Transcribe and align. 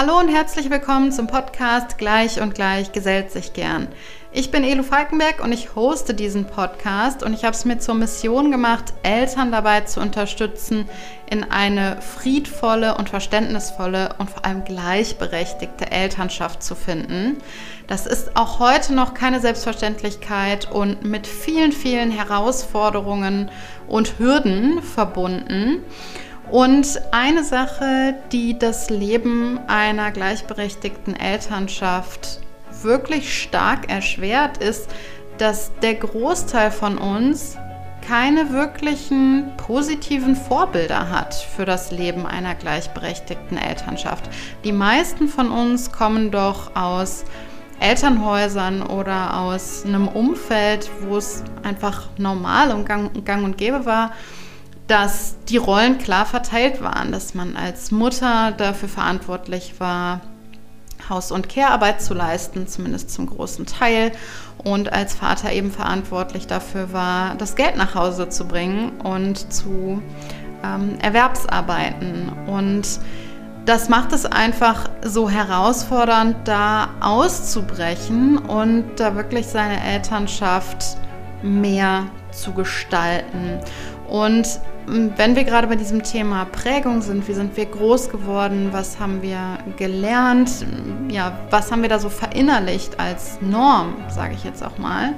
Hallo 0.00 0.18
und 0.18 0.28
herzlich 0.28 0.70
willkommen 0.70 1.12
zum 1.12 1.26
Podcast 1.26 1.98
Gleich 1.98 2.40
und 2.40 2.54
Gleich 2.54 2.92
gesellt 2.92 3.30
sich 3.30 3.52
gern. 3.52 3.86
Ich 4.32 4.50
bin 4.50 4.64
Elu 4.64 4.82
Falkenberg 4.82 5.44
und 5.44 5.52
ich 5.52 5.74
hoste 5.74 6.14
diesen 6.14 6.46
Podcast 6.46 7.22
und 7.22 7.34
ich 7.34 7.44
habe 7.44 7.54
es 7.54 7.66
mir 7.66 7.80
zur 7.80 7.96
Mission 7.96 8.50
gemacht, 8.50 8.94
Eltern 9.02 9.52
dabei 9.52 9.82
zu 9.82 10.00
unterstützen, 10.00 10.88
in 11.28 11.44
eine 11.44 12.00
friedvolle 12.00 12.96
und 12.96 13.10
verständnisvolle 13.10 14.14
und 14.16 14.30
vor 14.30 14.46
allem 14.46 14.64
gleichberechtigte 14.64 15.90
Elternschaft 15.90 16.62
zu 16.62 16.74
finden. 16.74 17.36
Das 17.86 18.06
ist 18.06 18.38
auch 18.38 18.58
heute 18.58 18.94
noch 18.94 19.12
keine 19.12 19.38
Selbstverständlichkeit 19.38 20.72
und 20.72 21.04
mit 21.04 21.26
vielen, 21.26 21.72
vielen 21.72 22.10
Herausforderungen 22.10 23.50
und 23.86 24.18
Hürden 24.18 24.82
verbunden. 24.82 25.84
Und 26.50 27.00
eine 27.12 27.44
Sache, 27.44 28.14
die 28.32 28.58
das 28.58 28.90
Leben 28.90 29.60
einer 29.68 30.10
gleichberechtigten 30.10 31.14
Elternschaft 31.14 32.40
wirklich 32.82 33.40
stark 33.40 33.88
erschwert, 33.88 34.58
ist, 34.58 34.90
dass 35.38 35.70
der 35.80 35.94
Großteil 35.94 36.72
von 36.72 36.98
uns 36.98 37.56
keine 38.06 38.50
wirklichen 38.52 39.52
positiven 39.56 40.34
Vorbilder 40.34 41.10
hat 41.10 41.34
für 41.34 41.64
das 41.64 41.92
Leben 41.92 42.26
einer 42.26 42.56
gleichberechtigten 42.56 43.56
Elternschaft. 43.56 44.28
Die 44.64 44.72
meisten 44.72 45.28
von 45.28 45.52
uns 45.52 45.92
kommen 45.92 46.32
doch 46.32 46.74
aus 46.74 47.24
Elternhäusern 47.78 48.82
oder 48.82 49.38
aus 49.38 49.84
einem 49.86 50.08
Umfeld, 50.08 50.90
wo 51.02 51.16
es 51.16 51.44
einfach 51.62 52.08
normal 52.18 52.72
und 52.72 52.86
gang, 52.86 53.44
und 53.44 53.56
gäbe 53.56 53.86
war, 53.86 54.12
dass 54.90 55.36
die 55.48 55.56
Rollen 55.56 55.98
klar 55.98 56.26
verteilt 56.26 56.82
waren, 56.82 57.12
dass 57.12 57.34
man 57.34 57.56
als 57.56 57.92
Mutter 57.92 58.50
dafür 58.50 58.88
verantwortlich 58.88 59.74
war, 59.78 60.20
Haus- 61.08 61.30
und 61.30 61.48
Care-Arbeit 61.48 62.02
zu 62.02 62.12
leisten, 62.12 62.66
zumindest 62.66 63.10
zum 63.10 63.26
großen 63.26 63.66
Teil, 63.66 64.10
und 64.64 64.92
als 64.92 65.14
Vater 65.14 65.52
eben 65.52 65.70
verantwortlich 65.70 66.48
dafür 66.48 66.92
war, 66.92 67.36
das 67.36 67.54
Geld 67.54 67.76
nach 67.76 67.94
Hause 67.94 68.28
zu 68.30 68.46
bringen 68.46 69.00
und 69.00 69.52
zu 69.52 70.02
ähm, 70.64 70.98
Erwerbsarbeiten. 71.00 72.32
Und 72.46 73.00
das 73.64 73.88
macht 73.88 74.12
es 74.12 74.26
einfach 74.26 74.90
so 75.02 75.30
herausfordernd, 75.30 76.36
da 76.44 76.88
auszubrechen 77.00 78.38
und 78.38 78.96
da 78.96 79.14
wirklich 79.14 79.46
seine 79.46 79.82
Elternschaft 79.82 80.96
mehr 81.42 82.06
zu 82.32 82.52
gestalten. 82.52 83.60
Und 84.10 84.60
wenn 84.86 85.36
wir 85.36 85.44
gerade 85.44 85.68
bei 85.68 85.76
diesem 85.76 86.02
Thema 86.02 86.44
Prägung 86.46 87.00
sind, 87.00 87.28
wie 87.28 87.32
sind 87.32 87.56
wir 87.56 87.66
groß 87.66 88.10
geworden, 88.10 88.70
was 88.72 88.98
haben 88.98 89.22
wir 89.22 89.58
gelernt, 89.76 90.50
ja, 91.08 91.38
was 91.50 91.70
haben 91.70 91.82
wir 91.82 91.88
da 91.88 92.00
so 92.00 92.08
verinnerlicht 92.08 92.98
als 92.98 93.40
Norm, 93.40 93.94
sage 94.08 94.34
ich 94.34 94.42
jetzt 94.42 94.64
auch 94.64 94.78
mal, 94.78 95.14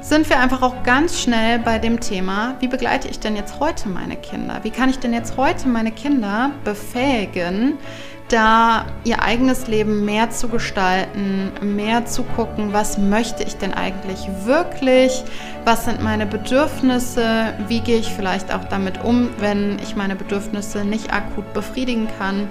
sind 0.00 0.30
wir 0.30 0.40
einfach 0.40 0.62
auch 0.62 0.82
ganz 0.82 1.20
schnell 1.20 1.58
bei 1.58 1.78
dem 1.78 2.00
Thema, 2.00 2.54
wie 2.60 2.68
begleite 2.68 3.06
ich 3.08 3.18
denn 3.18 3.36
jetzt 3.36 3.60
heute 3.60 3.90
meine 3.90 4.16
Kinder? 4.16 4.60
Wie 4.62 4.70
kann 4.70 4.88
ich 4.88 4.98
denn 4.98 5.12
jetzt 5.12 5.36
heute 5.36 5.68
meine 5.68 5.92
Kinder 5.92 6.52
befähigen, 6.64 7.74
da 8.28 8.86
ihr 9.04 9.22
eigenes 9.22 9.68
Leben 9.68 10.04
mehr 10.04 10.30
zu 10.30 10.48
gestalten, 10.48 11.52
mehr 11.60 12.06
zu 12.06 12.24
gucken, 12.24 12.72
was 12.72 12.98
möchte 12.98 13.44
ich 13.44 13.56
denn 13.56 13.72
eigentlich 13.72 14.28
wirklich, 14.44 15.24
was 15.64 15.84
sind 15.84 16.02
meine 16.02 16.26
Bedürfnisse, 16.26 17.54
wie 17.68 17.80
gehe 17.80 17.98
ich 17.98 18.12
vielleicht 18.12 18.52
auch 18.52 18.64
damit 18.64 19.04
um, 19.04 19.30
wenn 19.38 19.78
ich 19.78 19.94
meine 19.94 20.16
Bedürfnisse 20.16 20.84
nicht 20.84 21.12
akut 21.12 21.52
befriedigen 21.54 22.08
kann. 22.18 22.50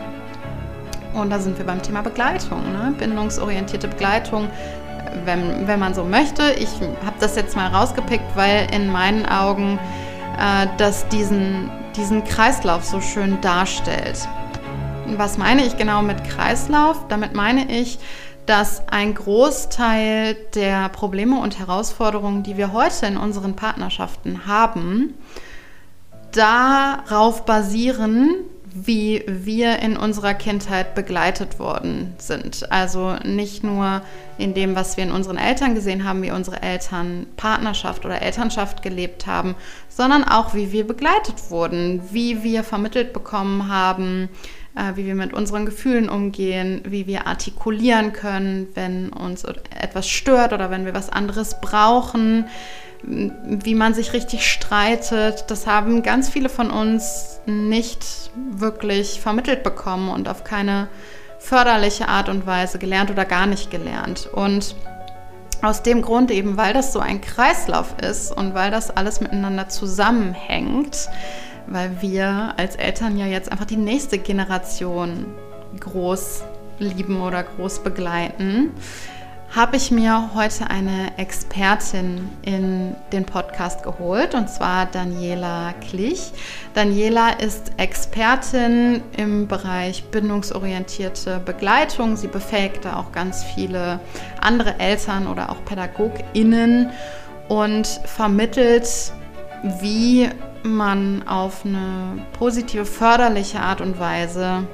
Und 1.13 1.29
da 1.29 1.39
sind 1.39 1.57
wir 1.57 1.65
beim 1.65 1.81
Thema 1.81 2.01
Begleitung, 2.01 2.61
ne? 2.71 2.93
bindungsorientierte 2.97 3.87
Begleitung, 3.87 4.47
wenn, 5.25 5.67
wenn 5.67 5.79
man 5.79 5.93
so 5.93 6.03
möchte. 6.03 6.43
Ich 6.57 6.69
habe 7.05 7.15
das 7.19 7.35
jetzt 7.35 7.55
mal 7.55 7.67
rausgepickt, 7.67 8.35
weil 8.35 8.67
in 8.73 8.89
meinen 8.89 9.25
Augen 9.25 9.79
äh, 10.37 10.67
das 10.77 11.07
diesen, 11.09 11.69
diesen 11.95 12.23
Kreislauf 12.23 12.83
so 12.83 13.01
schön 13.01 13.39
darstellt. 13.41 14.27
Was 15.07 15.37
meine 15.37 15.63
ich 15.65 15.77
genau 15.77 16.01
mit 16.01 16.23
Kreislauf? 16.23 17.07
Damit 17.07 17.33
meine 17.33 17.71
ich, 17.71 17.99
dass 18.47 18.87
ein 18.89 19.13
Großteil 19.13 20.35
der 20.55 20.89
Probleme 20.89 21.39
und 21.39 21.59
Herausforderungen, 21.59 22.43
die 22.43 22.57
wir 22.57 22.73
heute 22.73 23.05
in 23.05 23.15
unseren 23.15 23.55
Partnerschaften 23.55 24.47
haben, 24.47 25.13
darauf 26.31 27.45
basieren, 27.45 28.35
wie 28.73 29.23
wir 29.25 29.79
in 29.79 29.95
unserer 29.95 30.33
Kindheit 30.33 30.95
begleitet 30.95 31.59
worden 31.59 32.13
sind. 32.17 32.69
Also 32.71 33.15
nicht 33.23 33.63
nur 33.63 34.01
in 34.37 34.53
dem, 34.53 34.75
was 34.75 34.97
wir 34.97 35.05
in 35.05 35.11
unseren 35.11 35.37
Eltern 35.37 35.75
gesehen 35.75 36.03
haben, 36.03 36.21
wie 36.23 36.31
unsere 36.31 36.61
Eltern 36.61 37.25
Partnerschaft 37.37 38.03
oder 38.05 38.21
Elternschaft 38.21 38.81
gelebt 38.81 39.27
haben, 39.27 39.55
sondern 39.87 40.25
auch 40.25 40.53
wie 40.53 40.73
wir 40.73 40.85
begleitet 40.85 41.51
wurden, 41.51 42.01
wie 42.11 42.43
wir 42.43 42.65
vermittelt 42.65 43.13
bekommen 43.13 43.69
haben, 43.69 44.27
äh, 44.75 44.95
wie 44.95 45.05
wir 45.05 45.15
mit 45.15 45.33
unseren 45.33 45.65
Gefühlen 45.65 46.09
umgehen, 46.09 46.81
wie 46.85 47.07
wir 47.07 47.27
artikulieren 47.27 48.13
können, 48.13 48.67
wenn 48.73 49.09
uns 49.09 49.43
etwas 49.43 50.07
stört 50.07 50.53
oder 50.53 50.69
wenn 50.69 50.85
wir 50.85 50.93
was 50.93 51.09
anderes 51.09 51.59
brauchen, 51.61 52.45
wie 53.03 53.75
man 53.75 53.93
sich 53.93 54.13
richtig 54.13 54.49
streitet. 54.49 55.45
Das 55.47 55.67
haben 55.67 56.03
ganz 56.03 56.29
viele 56.29 56.49
von 56.49 56.71
uns 56.71 57.39
nicht 57.45 58.31
wirklich 58.35 59.21
vermittelt 59.21 59.63
bekommen 59.63 60.09
und 60.09 60.27
auf 60.27 60.43
keine 60.43 60.87
förderliche 61.39 62.07
Art 62.07 62.27
und 62.29 62.45
Weise 62.45 62.79
gelernt 62.79 63.11
oder 63.11 63.25
gar 63.25 63.45
nicht 63.45 63.69
gelernt. 63.69 64.27
Und 64.33 64.75
aus 65.61 65.83
dem 65.83 66.01
Grund 66.01 66.31
eben, 66.31 66.57
weil 66.57 66.73
das 66.73 66.93
so 66.93 66.99
ein 66.99 67.21
Kreislauf 67.21 67.95
ist 68.01 68.31
und 68.31 68.53
weil 68.53 68.71
das 68.71 68.91
alles 68.91 69.21
miteinander 69.21 69.69
zusammenhängt, 69.69 71.07
weil 71.67 72.01
wir 72.01 72.53
als 72.57 72.75
Eltern 72.75 73.17
ja 73.17 73.25
jetzt 73.25 73.51
einfach 73.51 73.65
die 73.65 73.77
nächste 73.77 74.17
Generation 74.17 75.25
groß 75.79 76.43
lieben 76.79 77.21
oder 77.21 77.43
groß 77.43 77.83
begleiten, 77.83 78.71
habe 79.55 79.77
ich 79.77 79.89
mir 79.89 80.31
heute 80.33 80.69
eine 80.69 81.17
Expertin 81.17 82.29
in 82.41 82.93
den 83.13 83.25
Podcast 83.25 83.83
geholt, 83.83 84.35
und 84.35 84.49
zwar 84.49 84.85
Daniela 84.85 85.73
Klich. 85.79 86.33
Daniela 86.73 87.29
ist 87.29 87.71
Expertin 87.77 89.01
im 89.15 89.47
Bereich 89.47 90.03
bindungsorientierte 90.11 91.39
Begleitung. 91.39 92.17
Sie 92.17 92.27
befähigt 92.27 92.83
da 92.83 92.97
auch 92.97 93.13
ganz 93.13 93.45
viele 93.45 94.01
andere 94.41 94.77
Eltern 94.77 95.25
oder 95.25 95.49
auch 95.49 95.63
PädagogInnen 95.63 96.89
und 97.47 97.87
vermittelt, 97.87 99.13
wie 99.79 100.29
man 100.65 101.27
auf 101.27 101.65
eine 101.65 102.25
positive, 102.37 102.85
förderliche 102.85 103.59
Art 103.59 103.81
und 103.81 103.99
Weise 103.99 104.67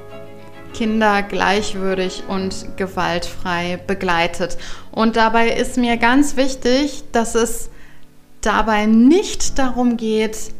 Kinder 0.72 1.22
gleichwürdig 1.22 2.24
und 2.28 2.76
gewaltfrei 2.76 3.78
begleitet. 3.86 4.56
Und 4.90 5.16
dabei 5.16 5.50
ist 5.50 5.76
mir 5.76 5.96
ganz 5.96 6.36
wichtig, 6.36 7.04
dass 7.12 7.34
es 7.34 7.70
dabei 8.40 8.86
nicht 8.86 9.58
darum 9.58 9.96
geht, 9.96 10.52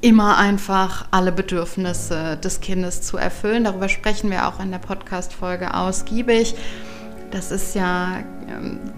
immer 0.00 0.36
einfach 0.36 1.06
alle 1.10 1.32
Bedürfnisse 1.32 2.36
des 2.36 2.60
Kindes 2.60 3.02
zu 3.02 3.16
erfüllen. 3.16 3.64
Darüber 3.64 3.88
sprechen 3.88 4.30
wir 4.30 4.46
auch 4.48 4.60
in 4.60 4.70
der 4.70 4.78
Podcast-Folge 4.78 5.72
ausgiebig. 5.72 6.54
Das 7.30 7.50
ist 7.50 7.74
ja 7.74 8.22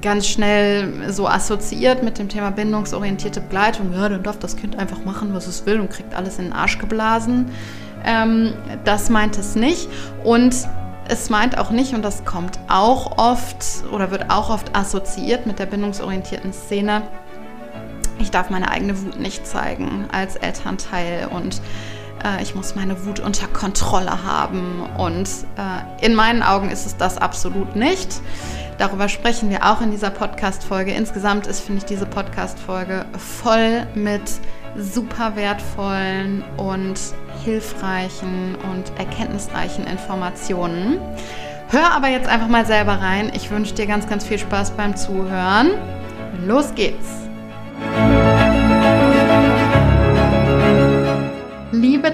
ganz 0.02 0.26
schnell 0.26 1.12
so 1.12 1.28
assoziiert 1.28 2.02
mit 2.02 2.18
dem 2.18 2.28
Thema 2.28 2.50
bindungsorientierte 2.50 3.40
Begleitung. 3.40 3.92
Ja, 3.92 4.08
dann 4.08 4.22
darf 4.22 4.38
das 4.38 4.56
Kind 4.56 4.78
einfach 4.78 5.04
machen, 5.04 5.34
was 5.34 5.46
es 5.46 5.66
will 5.66 5.80
und 5.80 5.90
kriegt 5.90 6.14
alles 6.14 6.38
in 6.38 6.46
den 6.46 6.52
Arsch 6.52 6.78
geblasen. 6.78 7.50
Ähm, 8.04 8.52
das 8.84 9.10
meint 9.10 9.38
es 9.38 9.56
nicht. 9.56 9.88
Und 10.24 10.54
es 11.08 11.30
meint 11.30 11.58
auch 11.58 11.70
nicht, 11.70 11.94
und 11.94 12.02
das 12.02 12.24
kommt 12.24 12.58
auch 12.68 13.18
oft 13.18 13.64
oder 13.92 14.10
wird 14.10 14.30
auch 14.30 14.50
oft 14.50 14.74
assoziiert 14.76 15.46
mit 15.46 15.58
der 15.58 15.66
bindungsorientierten 15.66 16.52
Szene, 16.52 17.02
ich 18.18 18.30
darf 18.30 18.50
meine 18.50 18.70
eigene 18.70 19.00
Wut 19.02 19.20
nicht 19.20 19.46
zeigen 19.46 20.06
als 20.10 20.36
Elternteil 20.36 21.28
und 21.28 21.60
äh, 22.24 22.42
ich 22.42 22.54
muss 22.54 22.74
meine 22.74 23.04
Wut 23.04 23.20
unter 23.20 23.46
Kontrolle 23.46 24.24
haben. 24.24 24.82
Und 24.96 25.28
äh, 25.56 26.04
in 26.04 26.14
meinen 26.14 26.42
Augen 26.42 26.70
ist 26.70 26.86
es 26.86 26.96
das 26.96 27.18
absolut 27.18 27.76
nicht. 27.76 28.20
Darüber 28.78 29.08
sprechen 29.08 29.48
wir 29.50 29.64
auch 29.64 29.80
in 29.80 29.90
dieser 29.90 30.10
Podcast-Folge. 30.10 30.92
Insgesamt 30.92 31.46
ist, 31.46 31.60
finde 31.60 31.78
ich, 31.78 31.84
diese 31.86 32.06
Podcast-Folge 32.06 33.06
voll 33.16 33.86
mit 33.94 34.22
super 34.76 35.34
wertvollen 35.34 36.44
und 36.58 36.98
hilfreichen 37.44 38.56
und 38.72 38.98
erkenntnisreichen 38.98 39.86
Informationen. 39.86 40.98
Hör 41.68 41.92
aber 41.92 42.08
jetzt 42.08 42.28
einfach 42.28 42.48
mal 42.48 42.66
selber 42.66 43.00
rein. 43.00 43.32
Ich 43.34 43.50
wünsche 43.50 43.74
dir 43.74 43.86
ganz, 43.86 44.06
ganz 44.06 44.24
viel 44.26 44.38
Spaß 44.38 44.72
beim 44.72 44.94
Zuhören. 44.94 45.70
Los 46.46 46.74
geht's! 46.74 47.25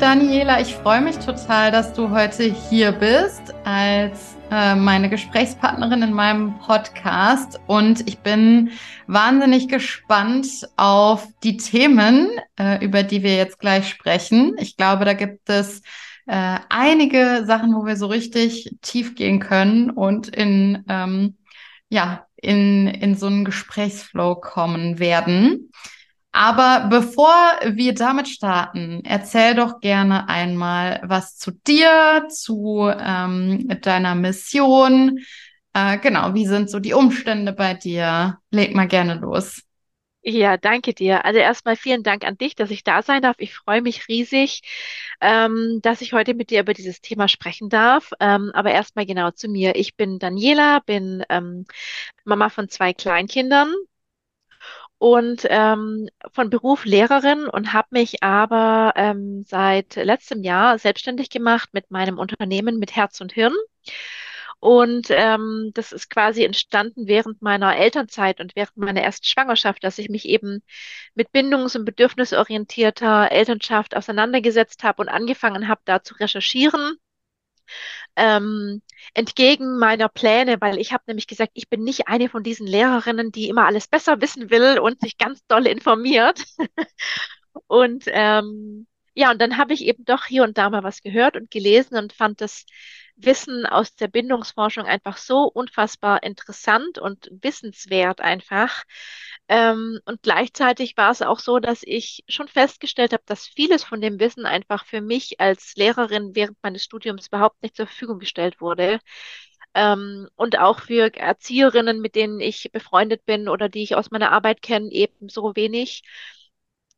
Daniela, 0.02 0.60
ich 0.60 0.74
freue 0.74 1.00
mich 1.00 1.16
total, 1.18 1.70
dass 1.70 1.92
du 1.92 2.10
heute 2.10 2.42
hier 2.42 2.90
bist 2.90 3.54
als 3.62 4.36
äh, 4.50 4.74
meine 4.74 5.08
Gesprächspartnerin 5.08 6.02
in 6.02 6.12
meinem 6.12 6.58
Podcast. 6.58 7.60
Und 7.68 8.08
ich 8.08 8.18
bin 8.18 8.72
wahnsinnig 9.06 9.68
gespannt 9.68 10.68
auf 10.76 11.28
die 11.44 11.56
Themen, 11.56 12.30
äh, 12.58 12.84
über 12.84 13.04
die 13.04 13.22
wir 13.22 13.36
jetzt 13.36 13.60
gleich 13.60 13.88
sprechen. 13.88 14.56
Ich 14.58 14.76
glaube, 14.76 15.04
da 15.04 15.12
gibt 15.12 15.48
es 15.48 15.82
äh, 16.26 16.58
einige 16.68 17.44
Sachen, 17.46 17.72
wo 17.72 17.86
wir 17.86 17.94
so 17.94 18.08
richtig 18.08 18.74
tief 18.82 19.14
gehen 19.14 19.38
können 19.38 19.88
und 19.88 20.26
in, 20.26 20.84
ähm, 20.88 21.36
ja, 21.90 22.26
in, 22.34 22.88
in 22.88 23.14
so 23.14 23.26
einen 23.26 23.44
Gesprächsflow 23.44 24.34
kommen 24.34 24.98
werden. 24.98 25.70
Aber 26.32 26.88
bevor 26.88 27.34
wir 27.64 27.94
damit 27.94 28.26
starten, 28.26 29.02
erzähl 29.04 29.54
doch 29.54 29.80
gerne 29.80 30.28
einmal 30.28 31.00
was 31.04 31.36
zu 31.36 31.50
dir, 31.50 32.26
zu 32.30 32.90
ähm, 32.98 33.68
deiner 33.82 34.14
Mission. 34.14 35.20
Äh, 35.74 35.98
genau, 35.98 36.32
wie 36.34 36.46
sind 36.46 36.70
so 36.70 36.78
die 36.80 36.94
Umstände 36.94 37.52
bei 37.52 37.74
dir? 37.74 38.38
Leg 38.50 38.74
mal 38.74 38.88
gerne 38.88 39.14
los. 39.14 39.62
Ja, 40.24 40.56
danke 40.56 40.94
dir. 40.94 41.24
Also 41.24 41.40
erstmal 41.40 41.74
vielen 41.76 42.04
Dank 42.04 42.24
an 42.24 42.38
dich, 42.38 42.54
dass 42.54 42.70
ich 42.70 42.84
da 42.84 43.02
sein 43.02 43.22
darf. 43.22 43.36
Ich 43.38 43.54
freue 43.54 43.82
mich 43.82 44.06
riesig, 44.06 44.62
ähm, 45.20 45.80
dass 45.82 46.00
ich 46.00 46.12
heute 46.12 46.34
mit 46.34 46.50
dir 46.50 46.60
über 46.60 46.74
dieses 46.74 47.00
Thema 47.00 47.26
sprechen 47.26 47.68
darf. 47.68 48.12
Ähm, 48.20 48.52
aber 48.54 48.70
erstmal 48.70 49.04
genau 49.04 49.32
zu 49.32 49.48
mir. 49.48 49.74
Ich 49.74 49.96
bin 49.96 50.20
Daniela, 50.20 50.78
bin 50.86 51.24
ähm, 51.28 51.66
Mama 52.24 52.50
von 52.50 52.68
zwei 52.68 52.92
Kleinkindern 52.94 53.74
und 55.02 55.44
ähm, 55.50 56.08
von 56.30 56.48
Beruf 56.48 56.84
Lehrerin 56.84 57.48
und 57.48 57.72
habe 57.72 57.88
mich 57.90 58.22
aber 58.22 58.92
ähm, 58.94 59.42
seit 59.48 59.96
letztem 59.96 60.44
Jahr 60.44 60.78
selbstständig 60.78 61.28
gemacht 61.28 61.70
mit 61.72 61.90
meinem 61.90 62.18
Unternehmen 62.20 62.78
mit 62.78 62.94
Herz 62.94 63.20
und 63.20 63.32
Hirn. 63.32 63.52
Und 64.60 65.08
ähm, 65.10 65.72
das 65.74 65.90
ist 65.90 66.08
quasi 66.08 66.44
entstanden 66.44 67.08
während 67.08 67.42
meiner 67.42 67.76
Elternzeit 67.76 68.40
und 68.40 68.54
während 68.54 68.76
meiner 68.76 69.02
ersten 69.02 69.26
Schwangerschaft, 69.26 69.82
dass 69.82 69.98
ich 69.98 70.08
mich 70.08 70.24
eben 70.28 70.62
mit 71.16 71.32
bindungs- 71.32 71.76
und 71.76 71.84
bedürfnisorientierter 71.84 73.32
Elternschaft 73.32 73.96
auseinandergesetzt 73.96 74.84
habe 74.84 75.02
und 75.02 75.08
angefangen 75.08 75.66
habe, 75.66 75.80
da 75.84 76.04
zu 76.04 76.14
recherchieren 76.14 76.96
ähm, 78.16 78.82
entgegen 79.14 79.78
meiner 79.78 80.08
Pläne, 80.08 80.60
weil 80.60 80.78
ich 80.78 80.92
habe 80.92 81.04
nämlich 81.06 81.26
gesagt, 81.26 81.52
ich 81.54 81.68
bin 81.68 81.82
nicht 81.82 82.08
eine 82.08 82.28
von 82.28 82.42
diesen 82.42 82.66
Lehrerinnen, 82.66 83.32
die 83.32 83.48
immer 83.48 83.66
alles 83.66 83.88
besser 83.88 84.20
wissen 84.20 84.50
will 84.50 84.78
und 84.78 85.00
sich 85.00 85.18
ganz 85.18 85.44
doll 85.46 85.66
informiert. 85.66 86.44
und 87.66 88.04
ähm, 88.08 88.86
ja, 89.14 89.30
und 89.30 89.40
dann 89.40 89.58
habe 89.58 89.74
ich 89.74 89.84
eben 89.84 90.04
doch 90.04 90.24
hier 90.26 90.42
und 90.44 90.56
da 90.58 90.70
mal 90.70 90.82
was 90.82 91.02
gehört 91.02 91.36
und 91.36 91.50
gelesen 91.50 91.96
und 91.96 92.12
fand 92.12 92.40
das 92.40 92.64
Wissen 93.16 93.66
aus 93.66 93.94
der 93.94 94.08
Bindungsforschung 94.08 94.84
einfach 94.86 95.16
so 95.16 95.44
unfassbar 95.44 96.22
interessant 96.22 96.98
und 96.98 97.28
wissenswert 97.42 98.20
einfach. 98.20 98.84
Ähm, 99.48 100.00
und 100.06 100.22
gleichzeitig 100.22 100.96
war 100.96 101.10
es 101.10 101.22
auch 101.22 101.38
so, 101.38 101.58
dass 101.58 101.82
ich 101.84 102.24
schon 102.28 102.48
festgestellt 102.48 103.12
habe, 103.12 103.22
dass 103.26 103.46
vieles 103.46 103.84
von 103.84 104.00
dem 104.00 104.18
Wissen 104.20 104.46
einfach 104.46 104.84
für 104.86 105.00
mich 105.00 105.40
als 105.40 105.74
Lehrerin 105.76 106.34
während 106.34 106.58
meines 106.62 106.84
Studiums 106.84 107.28
überhaupt 107.28 107.62
nicht 107.62 107.76
zur 107.76 107.86
Verfügung 107.86 108.18
gestellt 108.18 108.60
wurde. 108.60 108.98
Ähm, 109.74 110.28
und 110.36 110.58
auch 110.58 110.80
für 110.80 111.14
Erzieherinnen, 111.16 112.00
mit 112.00 112.14
denen 112.14 112.40
ich 112.40 112.70
befreundet 112.72 113.24
bin 113.24 113.48
oder 113.48 113.68
die 113.68 113.82
ich 113.82 113.96
aus 113.96 114.10
meiner 114.10 114.30
Arbeit 114.32 114.62
kenne, 114.62 114.90
ebenso 114.90 115.56
wenig. 115.56 116.02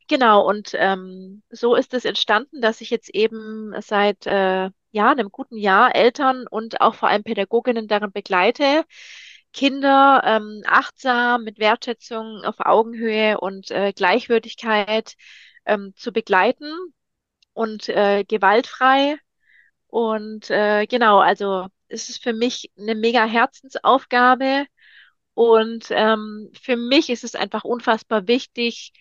Genau, 0.07 0.47
und 0.47 0.73
ähm, 0.75 1.43
so 1.51 1.75
ist 1.75 1.95
es 1.95 2.05
entstanden, 2.05 2.61
dass 2.61 2.81
ich 2.83 2.91
jetzt 2.91 3.09
eben 3.15 3.75
seit 3.81 4.27
äh, 4.27 4.71
ja, 4.91 5.11
einem 5.11 5.31
guten 5.31 5.57
Jahr 5.57 5.95
Eltern 5.95 6.47
und 6.47 6.81
auch 6.83 6.95
vor 6.95 7.09
allem 7.09 7.25
Pädagoginnen 7.25 7.89
darin 7.89 8.13
begleite, 8.13 8.85
Kinder 9.53 10.23
ähm, 10.25 10.63
achtsam 10.67 11.45
mit 11.45 11.59
Wertschätzung 11.59 12.45
auf 12.45 12.57
Augenhöhe 12.61 13.41
und 13.41 13.71
äh, 13.71 13.93
Gleichwürdigkeit 13.93 15.15
ähm, 15.65 15.95
zu 15.97 16.13
begleiten 16.13 16.71
und 17.55 17.89
äh, 17.89 18.25
gewaltfrei. 18.25 19.17
Und 19.87 20.51
äh, 20.51 20.87
genau, 20.87 21.19
also 21.21 21.69
es 21.89 22.09
ist 22.09 22.23
für 22.23 22.33
mich 22.33 22.71
eine 22.79 22.95
mega 22.95 23.25
Herzensaufgabe. 23.25 24.67
Und 25.35 25.87
ähm, 25.91 26.51
für 26.61 26.77
mich 26.77 27.11
ist 27.11 27.25
es 27.25 27.35
einfach 27.35 27.65
unfassbar 27.65 28.29
wichtig, 28.29 28.93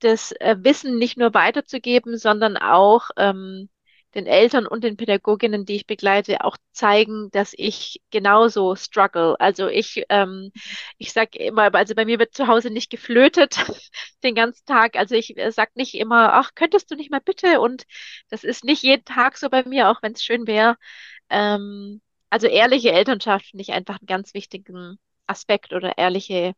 das 0.00 0.32
äh, 0.32 0.56
Wissen 0.60 0.98
nicht 0.98 1.16
nur 1.18 1.34
weiterzugeben, 1.34 2.18
sondern 2.18 2.56
auch 2.56 3.10
ähm, 3.16 3.68
den 4.14 4.26
Eltern 4.26 4.66
und 4.66 4.84
den 4.84 4.96
Pädagoginnen, 4.96 5.64
die 5.66 5.76
ich 5.76 5.86
begleite, 5.86 6.44
auch 6.44 6.56
zeigen, 6.72 7.30
dass 7.30 7.52
ich 7.56 8.00
genauso 8.10 8.74
struggle. 8.74 9.38
Also 9.38 9.68
ich, 9.68 10.04
ähm, 10.08 10.50
ich 10.96 11.12
sage 11.12 11.38
immer, 11.38 11.74
also 11.74 11.94
bei 11.94 12.04
mir 12.04 12.18
wird 12.18 12.34
zu 12.34 12.46
Hause 12.46 12.70
nicht 12.70 12.90
geflötet 12.90 13.58
den 14.24 14.34
ganzen 14.34 14.64
Tag. 14.66 14.96
Also 14.96 15.14
ich 15.14 15.36
äh, 15.36 15.52
sage 15.52 15.72
nicht 15.74 15.94
immer, 15.94 16.32
ach, 16.34 16.54
könntest 16.54 16.90
du 16.90 16.96
nicht 16.96 17.10
mal 17.10 17.20
bitte? 17.20 17.60
Und 17.60 17.84
das 18.30 18.44
ist 18.44 18.64
nicht 18.64 18.82
jeden 18.82 19.04
Tag 19.04 19.36
so 19.36 19.50
bei 19.50 19.64
mir, 19.64 19.90
auch 19.90 20.02
wenn 20.02 20.12
es 20.12 20.24
schön 20.24 20.46
wäre. 20.46 20.76
Ähm, 21.30 22.00
also 22.30 22.46
ehrliche 22.46 22.92
Elternschaft 22.92 23.46
finde 23.46 23.62
ich 23.62 23.72
einfach 23.72 23.98
einen 24.00 24.06
ganz 24.06 24.34
wichtigen 24.34 24.98
Aspekt 25.26 25.72
oder 25.72 25.98
ehrliche 25.98 26.54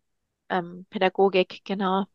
ähm, 0.49 0.87
Pädagogik, 0.91 1.63
genau. 1.65 2.07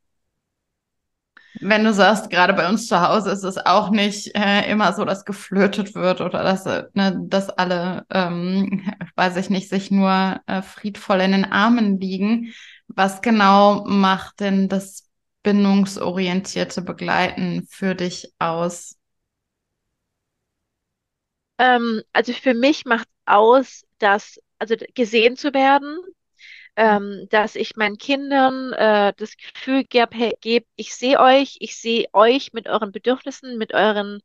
Wenn 1.62 1.84
du 1.84 1.94
sagst, 1.94 2.30
gerade 2.30 2.54
bei 2.54 2.68
uns 2.68 2.88
zu 2.88 3.02
Hause 3.02 3.32
ist 3.32 3.44
es 3.44 3.58
auch 3.58 3.90
nicht 3.90 4.36
äh, 4.36 4.70
immer 4.70 4.94
so, 4.94 5.06
dass 5.06 5.26
geflötet 5.26 5.96
wird 5.96 6.22
oder 6.22 6.44
dass, 6.44 6.66
äh, 6.66 6.84
ne, 6.94 7.18
dass 7.28 7.50
alle, 7.50 8.06
ähm, 8.10 8.84
weiß 9.16 9.38
ich 9.38 9.50
nicht, 9.50 9.70
sich 9.70 9.92
nur 9.92 10.40
äh, 10.48 10.62
friedvoll 10.62 11.22
in 11.22 11.32
den 11.32 11.46
Armen 11.46 12.00
liegen. 12.00 12.54
Was 12.88 13.22
genau 13.22 13.86
macht 13.86 14.42
denn 14.42 14.70
das 14.70 15.10
bindungsorientierte 15.44 16.82
Begleiten 16.82 17.68
für 17.70 17.96
dich 17.96 18.34
aus? 18.40 18.98
Ähm, 21.58 22.02
also 22.12 22.34
für 22.34 22.54
mich 22.54 22.86
macht 22.86 23.08
aus, 23.26 23.86
dass, 24.00 24.40
also 24.60 24.76
gesehen 24.94 25.38
zu 25.38 25.54
werden, 25.54 26.00
ähm, 26.76 27.28
dass 27.30 27.56
ich 27.56 27.76
meinen 27.76 27.98
Kindern 27.98 28.74
äh, 28.74 29.14
das 29.18 29.36
Gefühl 29.38 29.84
gebe, 29.84 30.16
hey, 30.16 30.38
geb, 30.42 30.68
ich 30.76 30.96
sehe 30.96 31.20
euch, 31.20 31.58
ich 31.60 31.78
sehe 31.78 32.08
euch 32.14 32.54
mit 32.54 32.68
euren 32.68 32.92
Bedürfnissen, 32.92 33.58
mit 33.58 33.74
euren 33.74 34.22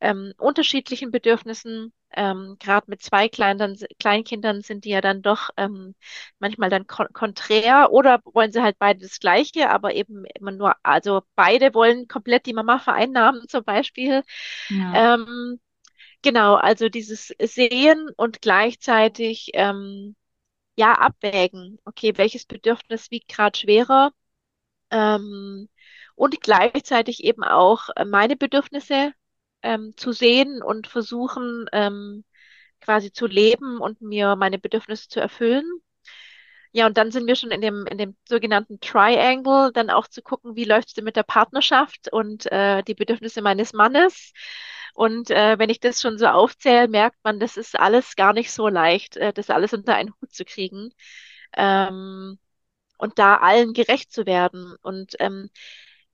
ähm, 0.00 0.32
unterschiedlichen 0.38 1.10
Bedürfnissen. 1.10 1.92
Ähm, 2.12 2.56
Gerade 2.58 2.86
mit 2.88 3.02
zwei 3.02 3.28
Kleinen, 3.28 3.76
Kleinkindern 3.98 4.62
sind 4.62 4.84
die 4.84 4.90
ja 4.90 5.00
dann 5.00 5.22
doch 5.22 5.50
ähm, 5.56 5.94
manchmal 6.38 6.70
dann 6.70 6.86
kon 6.86 7.08
konträr 7.12 7.92
oder 7.92 8.20
wollen 8.24 8.52
sie 8.52 8.62
halt 8.62 8.78
beide 8.78 9.00
das 9.00 9.18
Gleiche, 9.18 9.70
aber 9.70 9.94
eben 9.94 10.24
immer 10.38 10.52
nur, 10.52 10.74
also 10.82 11.22
beide 11.34 11.74
wollen 11.74 12.08
komplett 12.08 12.46
die 12.46 12.54
Mama 12.54 12.78
vereinnahmen 12.78 13.48
zum 13.48 13.64
Beispiel. 13.64 14.22
Ja. 14.70 15.14
Ähm, 15.14 15.60
genau, 16.22 16.54
also 16.54 16.88
dieses 16.88 17.34
Sehen 17.40 18.08
und 18.16 18.40
gleichzeitig 18.40 19.50
ähm, 19.54 20.14
ja, 20.76 20.94
abwägen. 20.94 21.78
Okay, 21.84 22.12
welches 22.16 22.46
Bedürfnis 22.46 23.10
wiegt 23.10 23.28
gerade 23.28 23.58
schwerer? 23.58 24.12
Ähm, 24.90 25.68
und 26.16 26.40
gleichzeitig 26.42 27.24
eben 27.24 27.44
auch 27.44 27.88
äh, 27.96 28.04
meine 28.04 28.36
Bedürfnisse 28.36 29.12
ähm, 29.62 29.94
zu 29.96 30.12
sehen 30.12 30.62
und 30.62 30.86
versuchen, 30.88 31.66
ähm, 31.72 32.24
quasi 32.80 33.12
zu 33.12 33.26
leben 33.26 33.80
und 33.80 34.00
mir 34.02 34.36
meine 34.36 34.58
Bedürfnisse 34.58 35.08
zu 35.08 35.20
erfüllen. 35.20 35.64
Ja, 36.76 36.84
und 36.86 36.98
dann 36.98 37.10
sind 37.10 37.26
wir 37.26 37.36
schon 37.36 37.50
in 37.52 37.62
dem, 37.62 37.86
in 37.86 37.96
dem 37.96 38.16
sogenannten 38.28 38.80
Triangle, 38.80 39.72
dann 39.72 39.88
auch 39.88 40.08
zu 40.08 40.20
gucken, 40.20 40.56
wie 40.56 40.64
läuft 40.64 40.88
es 40.88 40.94
denn 40.94 41.04
mit 41.04 41.16
der 41.16 41.22
Partnerschaft 41.22 42.12
und 42.12 42.44
äh, 42.52 42.82
die 42.82 42.94
Bedürfnisse 42.94 43.40
meines 43.40 43.72
Mannes. 43.72 44.32
Und 44.94 45.30
äh, 45.30 45.58
wenn 45.58 45.70
ich 45.70 45.80
das 45.80 46.02
schon 46.02 46.18
so 46.18 46.26
aufzähle, 46.26 46.86
merkt 46.88 47.16
man, 47.24 47.40
das 47.40 47.56
ist 47.56 47.78
alles 47.80 48.14
gar 48.14 48.34
nicht 48.34 48.52
so 48.52 48.68
leicht, 48.68 49.16
äh, 49.16 49.32
das 49.32 49.48
alles 49.48 49.72
unter 49.72 49.94
einen 49.94 50.12
Hut 50.20 50.34
zu 50.34 50.44
kriegen. 50.44 50.90
Ähm, 51.56 52.38
und 52.98 53.18
da 53.18 53.36
allen 53.38 53.72
gerecht 53.74 54.12
zu 54.12 54.26
werden. 54.26 54.76
Und 54.82 55.16
ähm, 55.20 55.48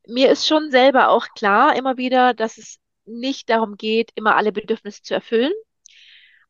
mir 0.07 0.31
ist 0.31 0.47
schon 0.47 0.71
selber 0.71 1.09
auch 1.11 1.27
klar 1.37 1.75
immer 1.77 1.97
wieder, 1.97 2.35
dass 2.35 2.59
es 2.59 2.79
nicht 3.05 3.51
darum 3.51 3.77
geht, 3.77 4.13
immer 4.15 4.37
alle 4.37 4.53
Bedürfnisse 4.53 5.03
zu 5.03 5.15
erfüllen. 5.15 5.53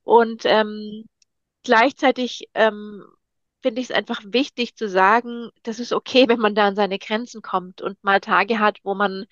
Und 0.05 0.43
ähm, 0.47 1.07
gleichzeitig 1.65 2.49
ähm, 2.55 3.05
finde 3.63 3.81
ich 3.81 3.91
es 3.91 3.97
einfach 3.97 4.21
wichtig 4.27 4.77
zu 4.77 4.89
sagen, 4.89 5.51
das 5.63 5.79
ist 5.81 5.93
okay, 5.93 6.29
wenn 6.29 6.41
man 6.41 6.55
da 6.55 6.67
an 6.69 6.77
seine 6.77 6.99
Grenzen 6.99 7.43
kommt 7.43 7.83
und 7.83 8.03
mal 8.05 8.21
Tage 8.21 8.59
hat, 8.59 8.79
wo 8.85 8.95
man 8.95 9.27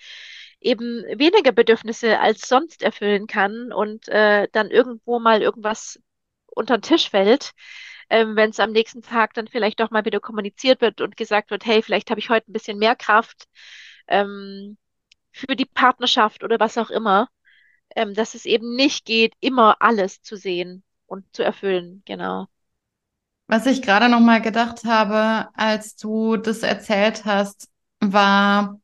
eben 0.61 1.05
weniger 1.19 1.53
Bedürfnisse 1.53 2.19
als 2.21 2.49
sonst 2.49 2.83
erfüllen 2.83 3.27
kann 3.27 3.73
und 3.73 4.09
äh, 4.09 4.49
dann 4.53 4.71
irgendwo 4.71 5.19
mal 5.19 5.43
irgendwas 5.43 6.01
unter 6.47 6.79
den 6.79 6.83
Tisch 6.83 7.11
fällt, 7.11 7.53
ähm, 8.11 8.37
wenn 8.37 8.51
es 8.51 8.61
am 8.61 8.73
nächsten 8.73 9.03
Tag 9.03 9.35
dann 9.35 9.49
vielleicht 9.49 9.81
doch 9.81 9.91
mal 9.91 10.05
wieder 10.05 10.21
kommuniziert 10.21 10.81
wird 10.81 11.01
und 11.01 11.17
gesagt 11.17 11.51
wird, 11.51 11.65
hey, 11.67 11.83
vielleicht 11.83 12.11
habe 12.11 12.21
ich 12.21 12.31
heute 12.31 12.51
ein 12.51 12.53
bisschen 12.55 12.79
mehr 12.79 12.97
Kraft 12.97 13.47
ähm, 14.09 14.79
für 15.33 15.57
die 15.57 15.67
Partnerschaft 15.67 16.45
oder 16.45 16.61
was 16.61 16.79
auch 16.79 16.91
immer. 16.91 17.29
ähm, 17.97 18.15
dass 18.15 18.35
es 18.35 18.47
eben 18.47 18.75
nicht 18.77 19.05
geht, 19.05 19.35
immer 19.41 19.77
alles 19.81 20.23
zu 20.23 20.37
sehen 20.37 20.85
und 21.07 21.25
zu 21.35 21.43
erfüllen. 21.45 22.03
Genau. 22.07 22.49
Was 23.51 23.67
ich 23.67 23.83
gerade 23.83 24.09
noch 24.09 24.21
mal 24.21 24.41
gedacht 24.41 24.85
habe, 24.85 25.49
als 25.55 25.97
du 25.97 26.37
das 26.37 26.61
erzählt 26.61 27.25
hast, 27.25 27.69
war, 27.99 28.79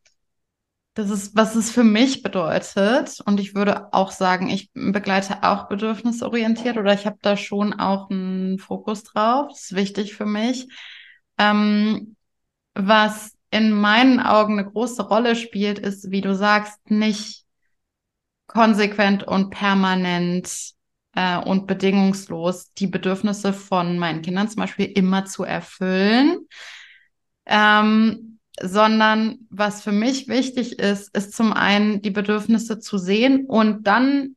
das 0.95 1.09
ist, 1.09 1.37
was 1.37 1.55
es 1.55 1.71
für 1.71 1.85
mich 1.85 2.25
bedeutet. 2.25 3.21
Und 3.25 3.39
ich 3.39 3.55
würde 3.55 3.95
auch 3.95 4.11
sagen, 4.11 4.49
ich 4.49 4.73
begleite 4.75 5.45
auch 5.45 5.69
bedürfnisorientiert 5.69 6.79
oder 6.79 6.93
ich 6.93 7.07
habe 7.07 7.17
da 7.23 7.37
schon 7.37 7.75
auch 7.75 8.11
einen 8.11 8.59
Fokus 8.59 9.05
drauf. 9.05 9.47
Das 9.51 9.67
ist 9.71 9.77
wichtig 9.77 10.17
für 10.17 10.27
mich. 10.27 10.67
Ähm, 11.39 12.17
was 12.75 13.37
in 13.53 13.71
meinen 13.71 14.19
Augen 14.19 14.59
eine 14.59 14.69
große 14.69 15.05
Rolle 15.05 15.37
spielt, 15.37 15.79
ist, 15.79 16.11
wie 16.11 16.23
du 16.23 16.35
sagst, 16.35 16.91
nicht 16.91 17.45
konsequent 18.49 19.23
und 19.23 19.51
permanent 19.51 20.76
äh, 21.17 21.39
und 21.39 21.67
bedingungslos 21.67 22.73
die 22.75 22.87
Bedürfnisse 22.87 23.53
von 23.53 23.99
meinen 23.99 24.23
Kindern 24.23 24.49
zum 24.49 24.61
Beispiel 24.61 24.87
immer 24.87 25.25
zu 25.25 25.43
erfüllen. 25.43 26.47
Ähm, 27.47 28.39
sondern 28.61 29.39
was 29.51 29.83
für 29.83 29.93
mich 29.93 30.29
wichtig 30.29 30.79
ist, 30.79 31.15
ist 31.15 31.35
zum 31.35 31.53
einen 31.53 32.01
die 32.01 32.11
Bedürfnisse 32.11 32.79
zu 32.79 32.97
sehen 32.97 33.47
und 33.47 33.87
dann 33.87 34.36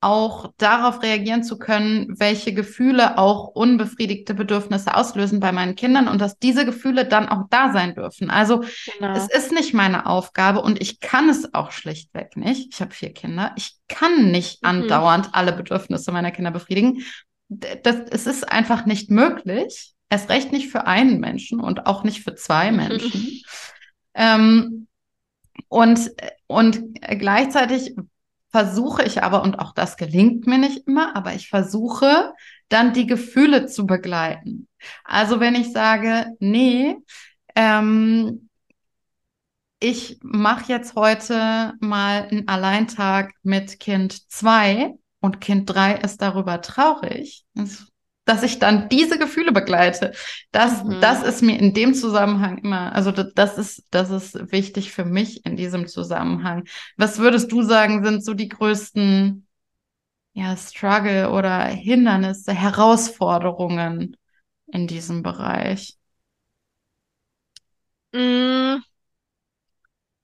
auch 0.00 0.52
darauf 0.58 1.02
reagieren 1.02 1.42
zu 1.42 1.58
können, 1.58 2.06
welche 2.20 2.54
Gefühle 2.54 3.18
auch 3.18 3.48
unbefriedigte 3.48 4.32
Bedürfnisse 4.32 4.94
auslösen 4.94 5.40
bei 5.40 5.50
meinen 5.50 5.74
Kindern 5.74 6.06
und 6.06 6.20
dass 6.20 6.38
diese 6.38 6.64
Gefühle 6.64 7.04
dann 7.04 7.28
auch 7.28 7.44
da 7.50 7.72
sein 7.72 7.94
dürfen. 7.94 8.30
Also 8.30 8.62
genau. 8.98 9.12
es 9.16 9.28
ist 9.28 9.50
nicht 9.50 9.74
meine 9.74 10.06
Aufgabe 10.06 10.62
und 10.62 10.80
ich 10.80 11.00
kann 11.00 11.28
es 11.28 11.52
auch 11.52 11.72
schlichtweg 11.72 12.36
nicht. 12.36 12.74
Ich 12.74 12.80
habe 12.80 12.94
vier 12.94 13.12
Kinder. 13.12 13.52
Ich 13.56 13.74
kann 13.88 14.30
nicht 14.30 14.62
mhm. 14.62 14.68
andauernd 14.68 15.30
alle 15.32 15.52
Bedürfnisse 15.52 16.12
meiner 16.12 16.30
Kinder 16.30 16.52
befriedigen. 16.52 17.02
Das, 17.48 17.96
es 18.10 18.26
ist 18.26 18.48
einfach 18.48 18.86
nicht 18.86 19.10
möglich. 19.10 19.94
Erst 20.10 20.30
recht 20.30 20.52
nicht 20.52 20.70
für 20.70 20.86
einen 20.86 21.18
Menschen 21.18 21.60
und 21.60 21.86
auch 21.86 22.04
nicht 22.04 22.22
für 22.22 22.36
zwei 22.36 22.70
Menschen. 22.72 23.42
ähm, 24.14 24.86
und, 25.66 26.12
und 26.46 26.80
gleichzeitig 27.00 27.96
versuche 28.50 29.04
ich 29.04 29.22
aber, 29.22 29.42
und 29.42 29.58
auch 29.58 29.72
das 29.72 29.96
gelingt 29.96 30.46
mir 30.46 30.58
nicht 30.58 30.86
immer, 30.86 31.14
aber 31.16 31.34
ich 31.34 31.48
versuche 31.48 32.32
dann 32.68 32.92
die 32.92 33.06
Gefühle 33.06 33.66
zu 33.66 33.86
begleiten. 33.86 34.68
Also 35.04 35.40
wenn 35.40 35.54
ich 35.54 35.72
sage, 35.72 36.26
nee, 36.40 36.96
ähm, 37.54 38.48
ich 39.80 40.18
mache 40.22 40.72
jetzt 40.72 40.94
heute 40.96 41.74
mal 41.80 42.28
einen 42.28 42.48
Alleintag 42.48 43.32
mit 43.42 43.78
Kind 43.78 44.30
zwei 44.30 44.94
und 45.20 45.40
Kind 45.40 45.70
drei 45.70 45.94
ist 45.94 46.20
darüber 46.20 46.60
traurig. 46.60 47.44
Das 47.54 47.86
dass 48.28 48.42
ich 48.42 48.58
dann 48.58 48.88
diese 48.90 49.18
Gefühle 49.18 49.52
begleite. 49.52 50.12
Das, 50.52 50.84
mhm. 50.84 51.00
das 51.00 51.22
ist 51.22 51.42
mir 51.42 51.58
in 51.58 51.72
dem 51.72 51.94
Zusammenhang 51.94 52.58
immer, 52.58 52.94
also 52.94 53.10
das 53.10 53.56
ist, 53.56 53.86
das 53.90 54.10
ist 54.10 54.52
wichtig 54.52 54.92
für 54.92 55.06
mich 55.06 55.46
in 55.46 55.56
diesem 55.56 55.86
Zusammenhang. 55.86 56.64
Was 56.98 57.18
würdest 57.18 57.50
du 57.50 57.62
sagen, 57.62 58.04
sind 58.04 58.22
so 58.22 58.34
die 58.34 58.48
größten, 58.48 59.46
ja, 60.34 60.56
Struggle 60.56 61.30
oder 61.30 61.64
Hindernisse, 61.64 62.52
Herausforderungen 62.52 64.16
in 64.66 64.86
diesem 64.86 65.22
Bereich? 65.22 65.96
Mm. 68.12 68.82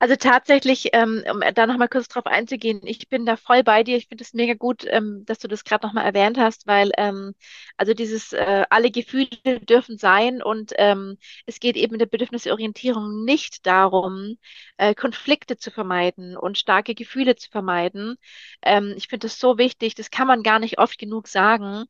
Also 0.04 0.16
tatsächlich, 0.16 0.90
ähm, 0.92 1.24
um 1.32 1.40
da 1.54 1.66
nochmal 1.66 1.88
kurz 1.88 2.08
drauf 2.08 2.26
einzugehen, 2.26 2.82
ich 2.84 3.08
bin 3.08 3.24
da 3.24 3.36
voll 3.38 3.62
bei 3.64 3.82
dir. 3.84 3.96
Ich 3.96 4.06
finde 4.08 4.22
es 4.22 4.34
mega 4.34 4.52
gut, 4.52 4.84
ähm, 4.86 5.24
dass 5.24 5.38
du 5.38 5.48
das 5.48 5.64
gerade 5.64 5.86
nochmal 5.86 6.04
erwähnt 6.04 6.36
hast, 6.36 6.66
weil 6.66 6.90
ähm, 6.98 7.34
also 7.78 7.94
dieses 7.94 8.34
äh, 8.34 8.66
alle 8.68 8.90
Gefühle 8.90 9.28
dürfen 9.62 9.96
sein 9.96 10.42
und 10.42 10.72
ähm, 10.76 11.16
es 11.46 11.58
geht 11.58 11.76
eben 11.76 11.94
in 11.94 12.00
der 12.00 12.04
Bedürfnisorientierung 12.06 13.24
nicht 13.24 13.64
darum, 13.66 14.36
äh, 14.76 14.94
Konflikte 14.94 15.56
zu 15.56 15.70
vermeiden 15.70 16.36
und 16.36 16.58
starke 16.58 16.94
Gefühle 16.94 17.36
zu 17.36 17.48
vermeiden. 17.50 18.16
Ähm, 18.62 18.92
ich 18.98 19.08
finde 19.08 19.26
das 19.28 19.38
so 19.40 19.56
wichtig, 19.56 19.94
das 19.94 20.10
kann 20.10 20.26
man 20.28 20.42
gar 20.42 20.58
nicht 20.58 20.76
oft 20.78 20.98
genug 20.98 21.28
sagen. 21.28 21.86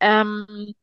Ähm, 0.00 0.74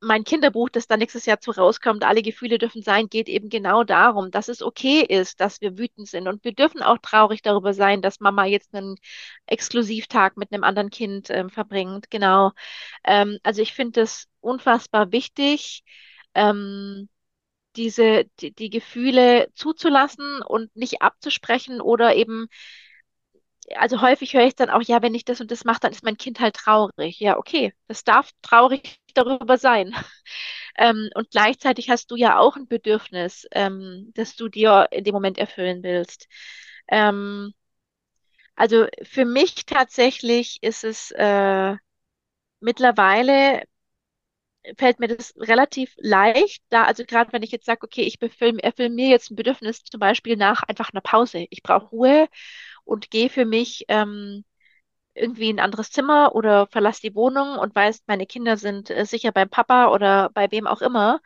mein 0.00 0.24
Kinderbuch, 0.24 0.68
das 0.68 0.86
da 0.86 0.96
nächstes 0.96 1.26
Jahr 1.26 1.40
zu 1.40 1.50
rauskommt, 1.50 2.04
alle 2.04 2.22
Gefühle 2.22 2.58
dürfen 2.58 2.82
sein, 2.82 3.08
geht 3.08 3.28
eben 3.28 3.48
genau 3.48 3.84
darum, 3.84 4.30
dass 4.30 4.48
es 4.48 4.62
okay 4.62 5.00
ist, 5.02 5.40
dass 5.40 5.60
wir 5.60 5.76
wütend 5.78 6.08
sind. 6.08 6.28
Und 6.28 6.44
wir 6.44 6.52
dürfen 6.52 6.82
auch 6.82 6.98
traurig 6.98 7.42
darüber 7.42 7.74
sein, 7.74 8.02
dass 8.02 8.20
Mama 8.20 8.44
jetzt 8.44 8.74
einen 8.74 8.96
Exklusivtag 9.46 10.36
mit 10.36 10.52
einem 10.52 10.64
anderen 10.64 10.90
Kind 10.90 11.30
ähm, 11.30 11.50
verbringt. 11.50 12.10
Genau. 12.10 12.52
Ähm, 13.04 13.38
also 13.42 13.62
ich 13.62 13.74
finde 13.74 14.02
es 14.02 14.28
unfassbar 14.40 15.12
wichtig, 15.12 15.82
ähm, 16.34 17.08
diese, 17.76 18.24
die, 18.40 18.52
die 18.54 18.70
Gefühle 18.70 19.50
zuzulassen 19.54 20.42
und 20.42 20.74
nicht 20.76 21.02
abzusprechen 21.02 21.80
oder 21.80 22.14
eben 22.14 22.48
also 23.76 24.00
häufig 24.00 24.34
höre 24.34 24.46
ich 24.46 24.54
dann 24.56 24.70
auch, 24.70 24.82
ja, 24.82 25.02
wenn 25.02 25.14
ich 25.14 25.24
das 25.24 25.40
und 25.40 25.50
das 25.50 25.64
mache, 25.64 25.80
dann 25.80 25.92
ist 25.92 26.02
mein 26.04 26.16
Kind 26.16 26.40
halt 26.40 26.56
traurig. 26.56 27.20
Ja, 27.20 27.36
okay, 27.38 27.74
das 27.86 28.04
darf 28.04 28.30
traurig 28.42 28.98
darüber 29.24 29.58
sein. 29.58 29.94
Ähm, 30.80 31.10
und 31.14 31.30
gleichzeitig 31.30 31.90
hast 31.90 32.10
du 32.12 32.16
ja 32.16 32.38
auch 32.38 32.56
ein 32.56 32.68
Bedürfnis, 32.68 33.46
ähm, 33.50 34.12
das 34.14 34.36
du 34.36 34.48
dir 34.48 34.86
in 34.92 35.02
dem 35.04 35.12
Moment 35.12 35.36
erfüllen 35.38 35.82
willst. 35.82 36.28
Ähm, 36.88 37.52
also 38.56 38.86
für 39.02 39.24
mich 39.24 39.66
tatsächlich 39.66 40.58
ist 40.62 40.84
es 40.84 41.10
äh, 41.12 41.76
mittlerweile 42.60 43.64
fällt 44.76 44.98
mir 45.00 45.08
das 45.08 45.34
relativ 45.36 45.94
leicht, 45.98 46.62
da, 46.68 46.84
also 46.84 47.04
gerade 47.04 47.32
wenn 47.32 47.42
ich 47.42 47.50
jetzt 47.52 47.66
sage, 47.66 47.80
okay, 47.84 48.02
ich 48.02 48.20
erfülle 48.20 48.90
mir 48.90 49.08
jetzt 49.08 49.30
ein 49.30 49.36
Bedürfnis 49.36 49.84
zum 49.84 50.00
Beispiel 50.00 50.36
nach 50.36 50.62
einfach 50.64 50.90
einer 50.92 51.00
Pause. 51.00 51.46
Ich 51.50 51.62
brauche 51.62 51.86
Ruhe 51.86 52.28
und 52.84 53.10
gehe 53.10 53.30
für 53.30 53.44
mich 53.46 53.84
ähm, 53.88 54.44
irgendwie 55.18 55.50
in 55.50 55.58
ein 55.58 55.64
anderes 55.64 55.90
Zimmer 55.90 56.34
oder 56.34 56.66
verlasse 56.68 57.02
die 57.02 57.14
Wohnung 57.14 57.58
und 57.58 57.74
weiß, 57.74 58.02
meine 58.06 58.26
Kinder 58.26 58.56
sind 58.56 58.90
äh, 58.90 59.04
sicher 59.06 59.32
beim 59.32 59.48
Papa 59.50 59.88
oder 59.88 60.30
bei 60.30 60.50
wem 60.50 60.66
auch 60.66 60.82
immer, 60.82 61.20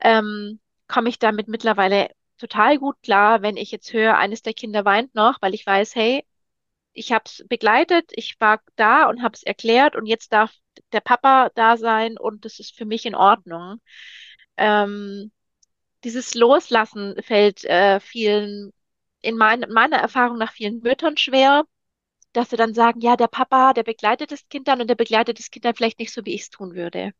ähm, 0.00 0.60
komme 0.88 1.08
ich 1.08 1.18
damit 1.18 1.48
mittlerweile 1.48 2.10
total 2.38 2.78
gut 2.78 2.96
klar, 3.02 3.42
wenn 3.42 3.56
ich 3.56 3.70
jetzt 3.70 3.92
höre, 3.92 4.18
eines 4.18 4.42
der 4.42 4.54
Kinder 4.54 4.84
weint 4.84 5.14
noch, 5.14 5.38
weil 5.40 5.54
ich 5.54 5.66
weiß, 5.66 5.94
hey, 5.94 6.24
ich 6.92 7.12
habe 7.12 7.24
es 7.26 7.44
begleitet, 7.48 8.10
ich 8.12 8.36
war 8.40 8.60
da 8.76 9.08
und 9.08 9.22
habe 9.22 9.34
es 9.34 9.42
erklärt 9.42 9.96
und 9.96 10.06
jetzt 10.06 10.32
darf 10.32 10.52
der 10.92 11.00
Papa 11.00 11.50
da 11.54 11.76
sein 11.76 12.18
und 12.18 12.44
das 12.44 12.58
ist 12.58 12.76
für 12.76 12.84
mich 12.84 13.06
in 13.06 13.14
Ordnung. 13.14 13.80
Ähm, 14.56 15.32
dieses 16.04 16.34
Loslassen 16.34 17.16
fällt 17.22 17.64
äh, 17.64 18.00
vielen, 18.00 18.72
in 19.20 19.36
mein, 19.36 19.60
meiner 19.70 19.98
Erfahrung 19.98 20.38
nach 20.38 20.52
vielen 20.52 20.80
Müttern 20.80 21.16
schwer, 21.16 21.64
dass 22.32 22.50
sie 22.50 22.56
dann 22.56 22.74
sagen, 22.74 23.00
ja, 23.00 23.16
der 23.16 23.28
Papa, 23.28 23.72
der 23.74 23.82
begleitet 23.84 24.32
das 24.32 24.48
Kind 24.48 24.68
dann 24.68 24.80
und 24.80 24.88
der 24.88 24.94
begleitet 24.96 25.38
das 25.38 25.50
Kind 25.50 25.64
dann 25.64 25.74
vielleicht 25.74 25.98
nicht 25.98 26.12
so, 26.12 26.24
wie 26.24 26.34
ich 26.34 26.42
es 26.42 26.50
tun 26.50 26.74
würde. 26.74 27.12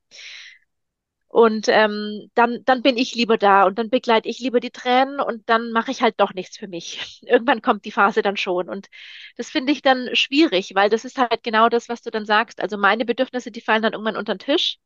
Und 1.28 1.66
ähm, 1.68 2.30
dann, 2.34 2.62
dann 2.66 2.82
bin 2.82 2.98
ich 2.98 3.14
lieber 3.14 3.38
da 3.38 3.64
und 3.64 3.78
dann 3.78 3.88
begleite 3.88 4.28
ich 4.28 4.38
lieber 4.38 4.60
die 4.60 4.70
Tränen 4.70 5.18
und 5.18 5.48
dann 5.48 5.72
mache 5.72 5.90
ich 5.90 6.02
halt 6.02 6.20
doch 6.20 6.34
nichts 6.34 6.58
für 6.58 6.68
mich. 6.68 7.20
Irgendwann 7.26 7.62
kommt 7.62 7.84
die 7.86 7.90
Phase 7.92 8.20
dann 8.22 8.36
schon. 8.36 8.68
Und 8.68 8.88
das 9.36 9.48
finde 9.50 9.72
ich 9.72 9.80
dann 9.82 10.14
schwierig, 10.14 10.74
weil 10.74 10.90
das 10.90 11.04
ist 11.06 11.16
halt 11.18 11.42
genau 11.42 11.70
das, 11.70 11.88
was 11.88 12.02
du 12.02 12.10
dann 12.10 12.26
sagst. 12.26 12.60
Also 12.60 12.76
meine 12.76 13.06
Bedürfnisse, 13.06 13.50
die 13.50 13.62
fallen 13.62 13.80
dann 13.82 13.92
irgendwann 13.94 14.16
unter 14.18 14.34
den 14.34 14.40
Tisch. 14.40 14.78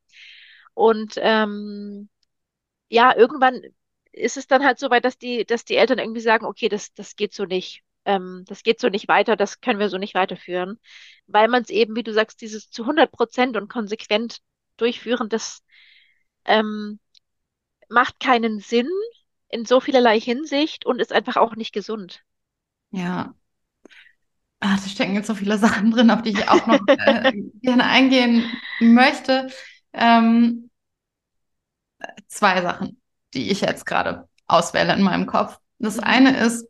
Und 0.75 1.14
ähm, 1.18 2.09
ja, 2.90 3.16
irgendwann 3.16 3.62
ist 4.12 4.38
es 4.38 4.49
dann 4.49 4.64
halt 4.64 4.78
so 4.80 4.90
weit, 4.90 5.04
dass 5.06 5.18
die, 5.18 5.47
dass 5.47 5.64
die 5.66 5.76
Eltern 5.76 6.00
irgendwie 6.00 6.21
sagen, 6.23 6.47
okay, 6.47 6.68
das, 6.71 6.95
das 6.95 7.16
geht 7.16 7.35
so 7.35 7.47
nicht. 7.47 7.85
Ähm, 8.07 8.45
das 8.47 8.63
geht 8.63 8.81
so 8.81 8.89
nicht 8.89 9.09
weiter, 9.09 9.37
das 9.37 9.61
können 9.61 9.81
wir 9.81 9.91
so 9.91 9.99
nicht 9.99 10.15
weiterführen. 10.15 10.79
Weil 11.27 11.49
man 11.49 11.63
es 11.63 11.71
eben, 11.71 11.97
wie 11.97 12.05
du 12.05 12.13
sagst, 12.13 12.41
dieses 12.41 12.71
zu 12.71 12.85
100 12.85 13.11
Prozent 13.11 13.57
und 13.57 13.69
konsequent 13.69 14.39
durchführen, 14.77 15.29
das 15.29 15.63
ähm, 16.45 17.01
macht 17.89 18.21
keinen 18.21 18.61
Sinn 18.61 18.89
in 19.49 19.65
so 19.65 19.81
vielerlei 19.81 20.21
Hinsicht 20.21 20.87
und 20.87 21.01
ist 21.01 21.13
einfach 21.13 21.37
auch 21.37 21.57
nicht 21.57 21.73
gesund. 21.73 22.23
Ja. 22.91 23.35
Ah, 24.61 24.77
da 24.77 24.89
stecken 24.89 25.15
jetzt 25.15 25.27
so 25.27 25.35
viele 25.35 25.59
Sachen 25.59 25.91
drin, 25.91 26.11
auf 26.11 26.23
die 26.23 26.31
ich 26.31 26.49
auch 26.49 26.67
noch 26.67 26.81
äh, 26.87 27.33
gerne 27.63 27.85
eingehen 27.85 28.51
möchte. 28.81 29.49
Ähm, 29.93 30.71
zwei 32.29 32.63
Sachen, 32.63 33.01
die 33.35 33.51
ich 33.51 33.61
jetzt 33.63 33.85
gerade 33.85 34.29
auswähle 34.47 34.95
in 34.95 35.03
meinem 35.03 35.27
Kopf. 35.27 35.59
Das 35.79 35.97
mhm. 35.97 36.05
eine 36.05 36.37
ist, 36.39 36.67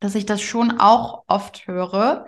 dass 0.00 0.14
ich 0.14 0.26
das 0.26 0.42
schon 0.42 0.78
auch 0.78 1.24
oft 1.26 1.66
höre, 1.66 2.26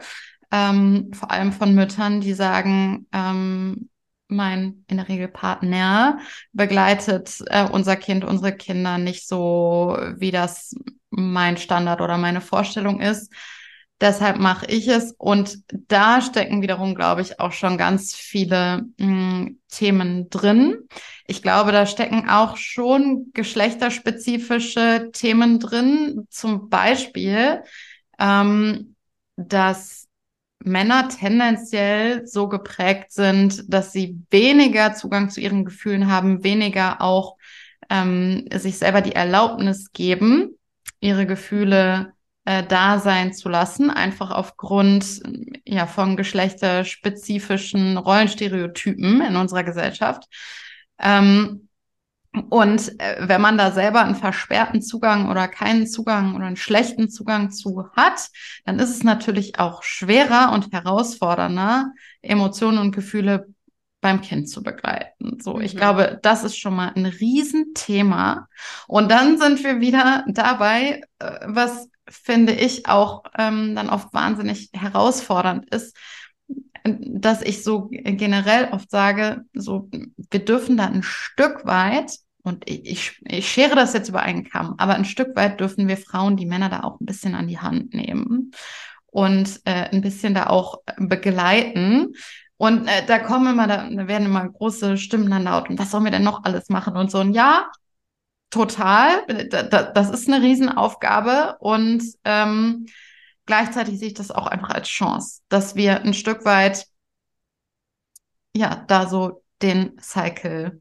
ähm, 0.51 1.11
vor 1.13 1.31
allem 1.31 1.53
von 1.53 1.75
Müttern, 1.75 2.21
die 2.21 2.35
sagen, 2.35 3.07
ähm, 3.13 3.89
mein 4.29 4.85
in 4.89 4.97
der 4.97 5.09
Regel 5.09 5.29
Partner 5.29 6.19
begleitet 6.53 7.43
äh, 7.47 7.65
unser 7.65 7.97
Kind, 7.97 8.25
unsere 8.25 8.57
Kinder 8.57 8.99
nicht 8.99 9.27
so, 9.27 9.99
wie 10.17 10.31
das 10.31 10.75
mein 11.11 11.57
Standard 11.57 12.01
oder 12.01 12.17
meine 12.17 12.41
Vorstellung 12.41 13.01
ist. 13.01 13.33
Deshalb 14.01 14.39
mache 14.39 14.67
ich 14.67 14.89
es. 14.89 15.13
Und 15.19 15.59
da 15.89 16.23
stecken 16.23 16.63
wiederum, 16.63 16.95
glaube 16.95 17.21
ich, 17.21 17.39
auch 17.39 17.53
schon 17.53 17.77
ganz 17.77 18.15
viele 18.15 18.87
mh, 18.99 19.07
hm, 19.07 19.61
Themen 19.69 20.31
drin. 20.31 20.89
Ich 21.27 21.43
glaube, 21.43 21.71
da 21.71 21.85
stecken 21.85 22.29
auch 22.29 22.57
schon 22.57 23.31
geschlechterspezifische 23.35 25.11
Themen 25.13 25.61
drin. 25.61 26.27
Zum 26.31 26.71
Beispiel, 26.71 27.63
ähm, 28.19 28.97
dass 29.37 30.09
Männer 30.63 31.09
tendenziell 31.09 32.27
so 32.27 32.49
geprägt 32.49 33.13
sind, 33.13 33.65
dass 33.73 33.93
sie 33.93 34.19
weniger 34.31 34.95
Zugang 34.95 35.31
zu 35.31 35.41
ihren 35.41 35.65
Gefühlen 35.65 36.11
haben, 36.11 36.43
weniger 36.43 37.01
auch 37.03 37.37
ähm, 37.91 38.47
sich 38.53 38.79
selber 38.79 39.01
die 39.03 39.15
Erlaubnis 39.15 39.93
geben, 39.93 40.59
ihre 41.01 41.27
Gefühle 41.27 42.13
äh, 42.45 42.65
da 42.65 42.99
sein 42.99 43.33
zu 43.33 43.49
lassen, 43.49 43.91
einfach 43.91 44.31
aufgrund 44.31 45.21
ja 45.67 45.87
von 45.87 46.17
geschlechterspezifischen 46.17 47.97
Rollenstereotypen 47.97 49.21
in 49.21 49.37
unserer 49.37 49.65
Gesellschaft. 49.65 50.25
Ähm, 50.99 51.69
und 52.49 53.01
äh, 53.01 53.17
wenn 53.29 53.41
man 53.41 53.59
da 53.59 53.73
selber 53.73 54.03
einen 54.03 54.15
versperrten 54.15 54.83
Zugang 54.83 55.29
oder 55.31 55.49
keinen 55.49 55.87
Zugang 55.87 56.37
oder 56.37 56.47
einen 56.47 56.57
schlechten 56.57 57.11
Zugang 57.11 57.51
zu 57.51 57.91
hat, 57.97 58.29
dann 58.65 58.79
ist 58.79 58.91
es 58.91 59.03
natürlich 59.03 59.59
auch 59.59 59.83
schwerer 59.83 60.53
und 60.53 60.73
herausfordernder, 60.73 61.93
Emotionen 62.23 62.79
und 62.79 62.93
Gefühle 62.95 63.49
beim 64.01 64.21
Kind 64.21 64.49
zu 64.49 64.63
begleiten. 64.63 65.39
So, 65.41 65.55
mhm. 65.55 65.63
ich 65.63 65.77
glaube, 65.77 66.19
das 66.23 66.45
ist 66.45 66.57
schon 66.57 66.75
mal 66.75 66.93
ein 66.95 67.07
Riesenthema. 67.07 68.49
Und 68.87 69.11
dann 69.11 69.39
sind 69.39 69.63
wir 69.65 69.81
wieder 69.81 70.25
dabei, 70.29 71.03
äh, 71.19 71.39
was 71.47 71.89
finde 72.11 72.53
ich 72.53 72.87
auch 72.87 73.23
ähm, 73.39 73.75
dann 73.75 73.91
oft 73.91 74.13
wahnsinnig 74.13 74.71
herausfordernd 74.73 75.73
ist, 75.75 75.97
dass 76.85 77.43
ich 77.43 77.63
so 77.63 77.89
generell 77.91 78.69
oft 78.73 78.91
sage, 78.91 79.45
so, 79.53 79.89
wir 80.31 80.45
dürfen 80.45 80.77
da 80.77 80.87
ein 80.87 81.03
Stück 81.03 81.65
weit, 81.65 82.13
und 82.43 82.69
ich, 82.69 83.21
ich, 83.27 83.51
schere 83.51 83.75
das 83.75 83.93
jetzt 83.93 84.09
über 84.09 84.21
einen 84.23 84.45
Kamm, 84.45 84.75
aber 84.79 84.95
ein 84.95 85.05
Stück 85.05 85.37
weit 85.37 85.61
dürfen 85.61 85.89
wir 85.89 85.97
Frauen 85.97 86.37
die 86.37 86.47
Männer 86.47 86.71
da 86.71 86.85
auch 86.85 86.99
ein 86.99 87.07
bisschen 87.07 87.35
an 87.35 87.49
die 87.49 87.59
Hand 87.59 87.93
nehmen 87.93 88.53
und 89.07 89.61
äh, 89.65 89.91
ein 89.91 90.01
bisschen 90.01 90.35
da 90.35 90.47
auch 90.47 90.79
begleiten. 90.97 92.15
Und 92.57 92.87
äh, 92.87 93.05
da 93.07 93.19
kommen 93.19 93.53
immer, 93.53 93.67
da, 93.67 93.89
da 93.89 94.09
werden 94.09 94.27
immer 94.27 94.49
große 94.49 94.97
Stimmen 94.97 95.31
dann 95.31 95.45
laut 95.45 95.69
und 95.69 95.79
was 95.79 95.91
sollen 95.91 96.05
wir 96.05 96.11
denn 96.11 96.25
noch 96.25 96.45
alles 96.45 96.69
machen 96.69 96.97
und 96.97 97.11
so. 97.11 97.21
Und 97.21 97.35
ja, 97.35 97.71
total. 98.51 99.25
Da, 99.49 99.63
da, 99.63 99.83
das 99.85 100.11
ist 100.11 100.29
eine 100.29 100.43
Riesenaufgabe 100.43 101.57
und 101.61 102.03
ähm, 102.25 102.87
gleichzeitig 103.47 103.99
sehe 103.99 104.09
ich 104.09 104.15
das 104.15 104.31
auch 104.31 104.47
einfach 104.47 104.71
als 104.71 104.89
Chance, 104.89 105.41
dass 105.49 105.75
wir 105.75 106.03
ein 106.03 106.15
Stück 106.15 106.45
weit 106.45 106.87
ja 108.55 108.85
da 108.89 109.09
so 109.09 109.43
den 109.63 109.99
Cycle 110.01 110.81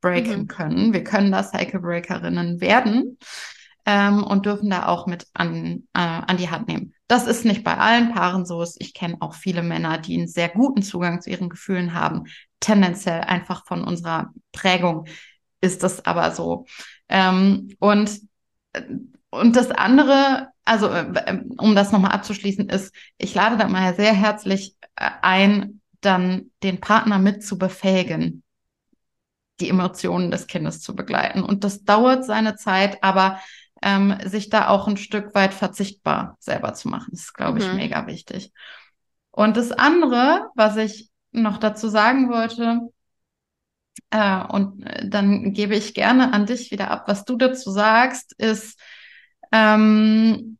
breaken 0.00 0.42
mhm. 0.42 0.48
können. 0.48 0.92
Wir 0.92 1.04
können 1.04 1.32
da 1.32 1.42
Cycle 1.42 1.80
Breakerinnen 1.80 2.60
werden 2.60 3.18
ähm, 3.86 4.22
und 4.22 4.46
dürfen 4.46 4.70
da 4.70 4.86
auch 4.86 5.06
mit 5.06 5.26
an, 5.34 5.88
äh, 5.94 6.00
an 6.00 6.36
die 6.36 6.50
Hand 6.50 6.68
nehmen. 6.68 6.94
Das 7.08 7.26
ist 7.26 7.44
nicht 7.44 7.64
bei 7.64 7.76
allen 7.76 8.12
Paaren 8.12 8.46
so. 8.46 8.64
Ich 8.78 8.94
kenne 8.94 9.16
auch 9.20 9.34
viele 9.34 9.62
Männer, 9.62 9.98
die 9.98 10.16
einen 10.16 10.28
sehr 10.28 10.48
guten 10.48 10.82
Zugang 10.82 11.20
zu 11.20 11.30
ihren 11.30 11.48
Gefühlen 11.48 11.94
haben, 11.94 12.24
tendenziell 12.60 13.22
einfach 13.22 13.66
von 13.66 13.84
unserer 13.84 14.32
Prägung 14.52 15.06
ist 15.60 15.82
das 15.82 16.04
aber 16.06 16.30
so. 16.32 16.66
Ähm, 17.08 17.74
und, 17.78 18.20
und 19.30 19.56
das 19.56 19.70
andere, 19.70 20.48
also 20.64 20.88
äh, 20.88 21.42
um 21.58 21.74
das 21.74 21.92
nochmal 21.92 22.12
abzuschließen, 22.12 22.68
ist, 22.68 22.94
ich 23.18 23.34
lade 23.34 23.56
da 23.56 23.68
mal 23.68 23.94
sehr 23.94 24.12
herzlich 24.12 24.76
äh, 24.96 25.10
ein, 25.22 25.80
dann 26.00 26.50
den 26.62 26.80
Partner 26.80 27.18
mit 27.18 27.44
zu 27.44 27.58
befähigen, 27.58 28.42
die 29.60 29.68
Emotionen 29.68 30.30
des 30.30 30.46
Kindes 30.46 30.80
zu 30.80 30.96
begleiten. 30.96 31.42
Und 31.42 31.64
das 31.64 31.84
dauert 31.84 32.24
seine 32.24 32.56
Zeit, 32.56 33.02
aber 33.02 33.40
ähm, 33.82 34.16
sich 34.24 34.48
da 34.48 34.68
auch 34.68 34.88
ein 34.88 34.96
Stück 34.96 35.34
weit 35.34 35.54
verzichtbar 35.54 36.36
selber 36.40 36.74
zu 36.74 36.88
machen, 36.88 37.08
das 37.12 37.20
ist, 37.20 37.34
glaube 37.34 37.58
ich, 37.58 37.66
mhm. 37.66 37.76
mega 37.76 38.06
wichtig. 38.06 38.52
Und 39.30 39.56
das 39.56 39.72
andere, 39.72 40.48
was 40.54 40.76
ich 40.76 41.10
noch 41.32 41.58
dazu 41.58 41.88
sagen 41.88 42.30
wollte, 42.30 42.80
äh, 44.10 44.42
und 44.44 44.84
äh, 44.84 45.08
dann 45.08 45.52
gebe 45.52 45.74
ich 45.76 45.94
gerne 45.94 46.32
an 46.32 46.46
dich 46.46 46.70
wieder 46.70 46.90
ab, 46.90 47.04
was 47.06 47.24
du 47.24 47.36
dazu 47.36 47.70
sagst, 47.70 48.34
ist 48.38 48.80
ähm, 49.52 50.58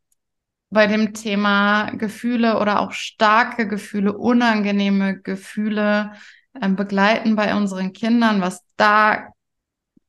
bei 0.70 0.86
dem 0.86 1.14
Thema 1.14 1.90
Gefühle 1.90 2.58
oder 2.58 2.80
auch 2.80 2.92
starke 2.92 3.66
Gefühle, 3.66 4.16
unangenehme 4.16 5.20
Gefühle 5.20 6.12
äh, 6.54 6.68
begleiten 6.68 7.34
bei 7.34 7.54
unseren 7.54 7.92
Kindern, 7.92 8.40
was 8.40 8.64
da 8.76 9.32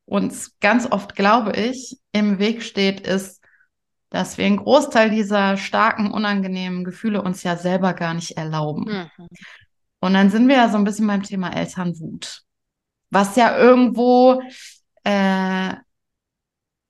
uns 0.06 0.58
ganz 0.60 0.91
oft, 0.91 1.15
glaube 1.15 1.54
ich, 1.54 1.97
im 2.12 2.38
Weg 2.38 2.63
steht, 2.63 3.01
ist, 3.01 3.41
dass 4.10 4.38
wir 4.38 4.45
einen 4.45 4.58
Großteil 4.58 5.10
dieser 5.10 5.58
starken, 5.58 6.12
unangenehmen 6.12 6.84
Gefühle 6.84 7.21
uns 7.21 7.43
ja 7.43 7.56
selber 7.56 7.93
gar 7.93 8.13
nicht 8.13 8.32
erlauben. 8.38 9.10
Mhm. 9.17 9.27
Und 10.01 10.13
dann 10.13 10.30
sind 10.30 10.47
wir 10.47 10.58
ja 10.58 10.69
so 10.69 10.77
ein 10.77 10.84
bisschen 10.84 11.08
beim 11.08 11.23
Thema 11.23 11.56
Elternwut 11.56 12.43
was 13.12 13.36
ja 13.36 13.58
irgendwo 13.58 14.41
äh, 15.04 15.76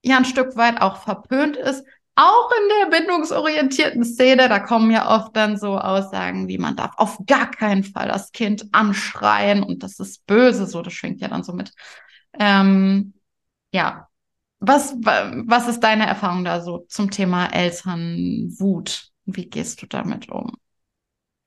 ja 0.04 0.18
ein 0.18 0.26
Stück 0.26 0.56
weit 0.56 0.82
auch 0.82 0.98
verpönt 0.98 1.58
ist. 1.58 1.86
Auch 2.16 2.52
in 2.52 2.92
der 2.92 3.00
bindungsorientierten 3.00 4.04
Szene, 4.04 4.50
da 4.50 4.60
kommen 4.60 4.92
ja 4.92 5.10
oft 5.10 5.36
dann 5.36 5.58
so 5.58 5.78
Aussagen 5.78 6.48
wie 6.50 6.58
man 6.58 6.76
darf 6.76 6.92
auf 6.98 7.18
gar 7.26 7.50
keinen 7.50 7.84
Fall 7.84 8.10
das 8.10 8.32
Kind 8.32 8.66
anschreien 8.74 9.64
und 9.64 9.82
das 9.82 10.00
ist 10.00 10.26
böse, 10.28 10.68
so 10.68 10.82
das 10.82 10.94
schwingt 10.94 11.22
ja 11.22 11.30
dann 11.30 11.44
so 11.44 11.54
mit. 11.54 11.72
Ähm, 12.38 13.14
ja, 13.74 14.08
was, 14.60 14.94
was 15.02 15.68
ist 15.68 15.80
deine 15.80 16.06
Erfahrung 16.06 16.44
da 16.44 16.62
so 16.62 16.86
zum 16.90 17.10
Thema 17.10 17.48
Elternwut? 17.48 19.10
Wie 19.26 19.50
gehst 19.50 19.82
du 19.82 19.88
damit 19.88 20.30
um? 20.30 20.52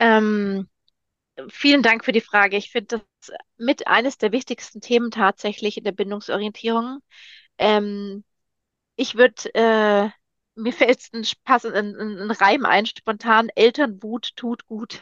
Ähm, 0.01 0.69
Vielen 1.49 1.83
Dank 1.83 2.05
für 2.05 2.13
die 2.13 2.21
Frage. 2.21 2.57
Ich 2.57 2.71
finde 2.71 3.03
das 3.19 3.37
mit 3.57 3.87
eines 3.87 4.19
der 4.19 4.33
wichtigsten 4.33 4.81
Themen 4.81 5.11
tatsächlich 5.11 5.77
in 5.77 5.85
der 5.85 5.93
Bindungsorientierung. 5.93 7.01
Ähm, 7.59 8.25
ich 8.97 9.17
würde, 9.17 9.55
äh, 9.55 10.11
mir 10.57 10.73
fällt 10.73 11.01
ein, 11.13 11.25
ein, 11.45 11.97
ein, 11.97 12.19
ein 12.19 12.31
Reim 12.31 12.65
ein, 12.65 12.87
spontan, 12.87 13.49
Elternwut 13.55 14.37
tut 14.37 14.67
gut. 14.67 15.01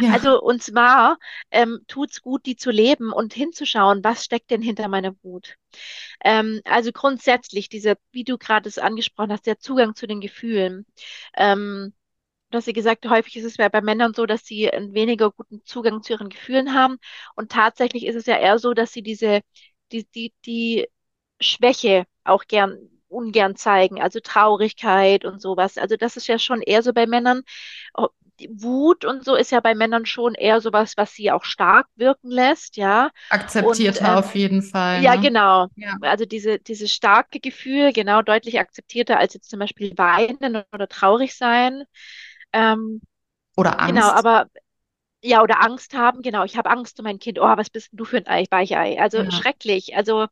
Ja. 0.00 0.12
Also 0.12 0.40
und 0.40 0.62
zwar 0.62 1.18
ähm, 1.50 1.80
tut's 1.88 2.22
gut, 2.22 2.46
die 2.46 2.56
zu 2.56 2.70
leben 2.70 3.12
und 3.12 3.34
hinzuschauen, 3.34 4.04
was 4.04 4.24
steckt 4.24 4.50
denn 4.50 4.62
hinter 4.62 4.88
meiner 4.88 5.14
Wut. 5.22 5.56
Ähm, 6.22 6.60
also 6.64 6.92
grundsätzlich, 6.92 7.68
dieser, 7.68 7.96
wie 8.12 8.24
du 8.24 8.38
gerade 8.38 8.68
es 8.68 8.78
angesprochen 8.78 9.32
hast, 9.32 9.46
der 9.46 9.58
Zugang 9.58 9.96
zu 9.96 10.06
den 10.06 10.20
Gefühlen. 10.20 10.86
Ähm, 11.36 11.92
Du 12.54 12.58
hast 12.58 12.66
ja 12.68 12.72
gesagt, 12.72 13.04
häufig 13.08 13.36
ist 13.36 13.46
es 13.46 13.56
ja 13.56 13.68
bei 13.68 13.80
Männern 13.80 14.14
so, 14.14 14.26
dass 14.26 14.46
sie 14.46 14.70
einen 14.70 14.94
weniger 14.94 15.32
guten 15.32 15.64
Zugang 15.64 16.04
zu 16.04 16.12
ihren 16.12 16.28
Gefühlen 16.28 16.72
haben. 16.72 16.98
Und 17.34 17.50
tatsächlich 17.50 18.06
ist 18.06 18.14
es 18.14 18.26
ja 18.26 18.36
eher 18.36 18.60
so, 18.60 18.74
dass 18.74 18.92
sie 18.92 19.02
diese, 19.02 19.40
die, 19.90 20.06
die, 20.14 20.32
die 20.46 20.88
Schwäche 21.40 22.04
auch 22.22 22.44
gern, 22.44 22.78
ungern 23.08 23.56
zeigen, 23.56 24.00
also 24.00 24.20
Traurigkeit 24.20 25.24
und 25.24 25.42
sowas. 25.42 25.78
Also 25.78 25.96
das 25.96 26.16
ist 26.16 26.28
ja 26.28 26.38
schon 26.38 26.62
eher 26.62 26.84
so 26.84 26.92
bei 26.92 27.08
Männern. 27.08 27.42
Wut 28.48 29.04
und 29.04 29.24
so 29.24 29.34
ist 29.34 29.50
ja 29.50 29.58
bei 29.58 29.74
Männern 29.74 30.06
schon 30.06 30.34
eher 30.34 30.60
sowas, 30.60 30.96
was 30.96 31.12
sie 31.12 31.32
auch 31.32 31.44
stark 31.44 31.88
wirken 31.96 32.30
lässt, 32.30 32.76
ja. 32.76 33.10
Akzeptierter 33.30 34.12
ähm, 34.12 34.14
auf 34.14 34.34
jeden 34.36 34.62
Fall. 34.62 35.02
Ja, 35.02 35.16
ne? 35.16 35.22
genau. 35.22 35.66
Ja. 35.74 35.96
Also 36.02 36.24
diese, 36.24 36.60
dieses 36.60 36.92
starke 36.92 37.40
Gefühl, 37.40 37.92
genau, 37.92 38.22
deutlich 38.22 38.60
akzeptierter 38.60 39.18
als 39.18 39.34
jetzt 39.34 39.50
zum 39.50 39.58
Beispiel 39.58 39.92
weinen 39.96 40.62
oder 40.72 40.88
traurig 40.88 41.34
sein. 41.34 41.84
Ähm, 42.54 43.02
oder 43.56 43.72
genau, 43.72 43.82
Angst. 43.82 43.92
Genau, 43.92 44.08
aber 44.08 44.46
ja, 45.22 45.42
oder 45.42 45.62
Angst 45.62 45.94
haben, 45.94 46.22
genau, 46.22 46.44
ich 46.44 46.56
habe 46.56 46.70
Angst 46.70 46.98
um 46.98 47.04
mein 47.04 47.18
Kind. 47.18 47.38
Oh, 47.38 47.56
was 47.56 47.70
bist 47.70 47.92
denn 47.92 47.96
du 47.98 48.04
für 48.04 48.18
ein 48.18 48.26
Ei, 48.26 48.44
Weichei? 48.50 49.00
Also 49.00 49.18
ja. 49.22 49.30
schrecklich. 49.30 49.96
Also, 49.96 50.26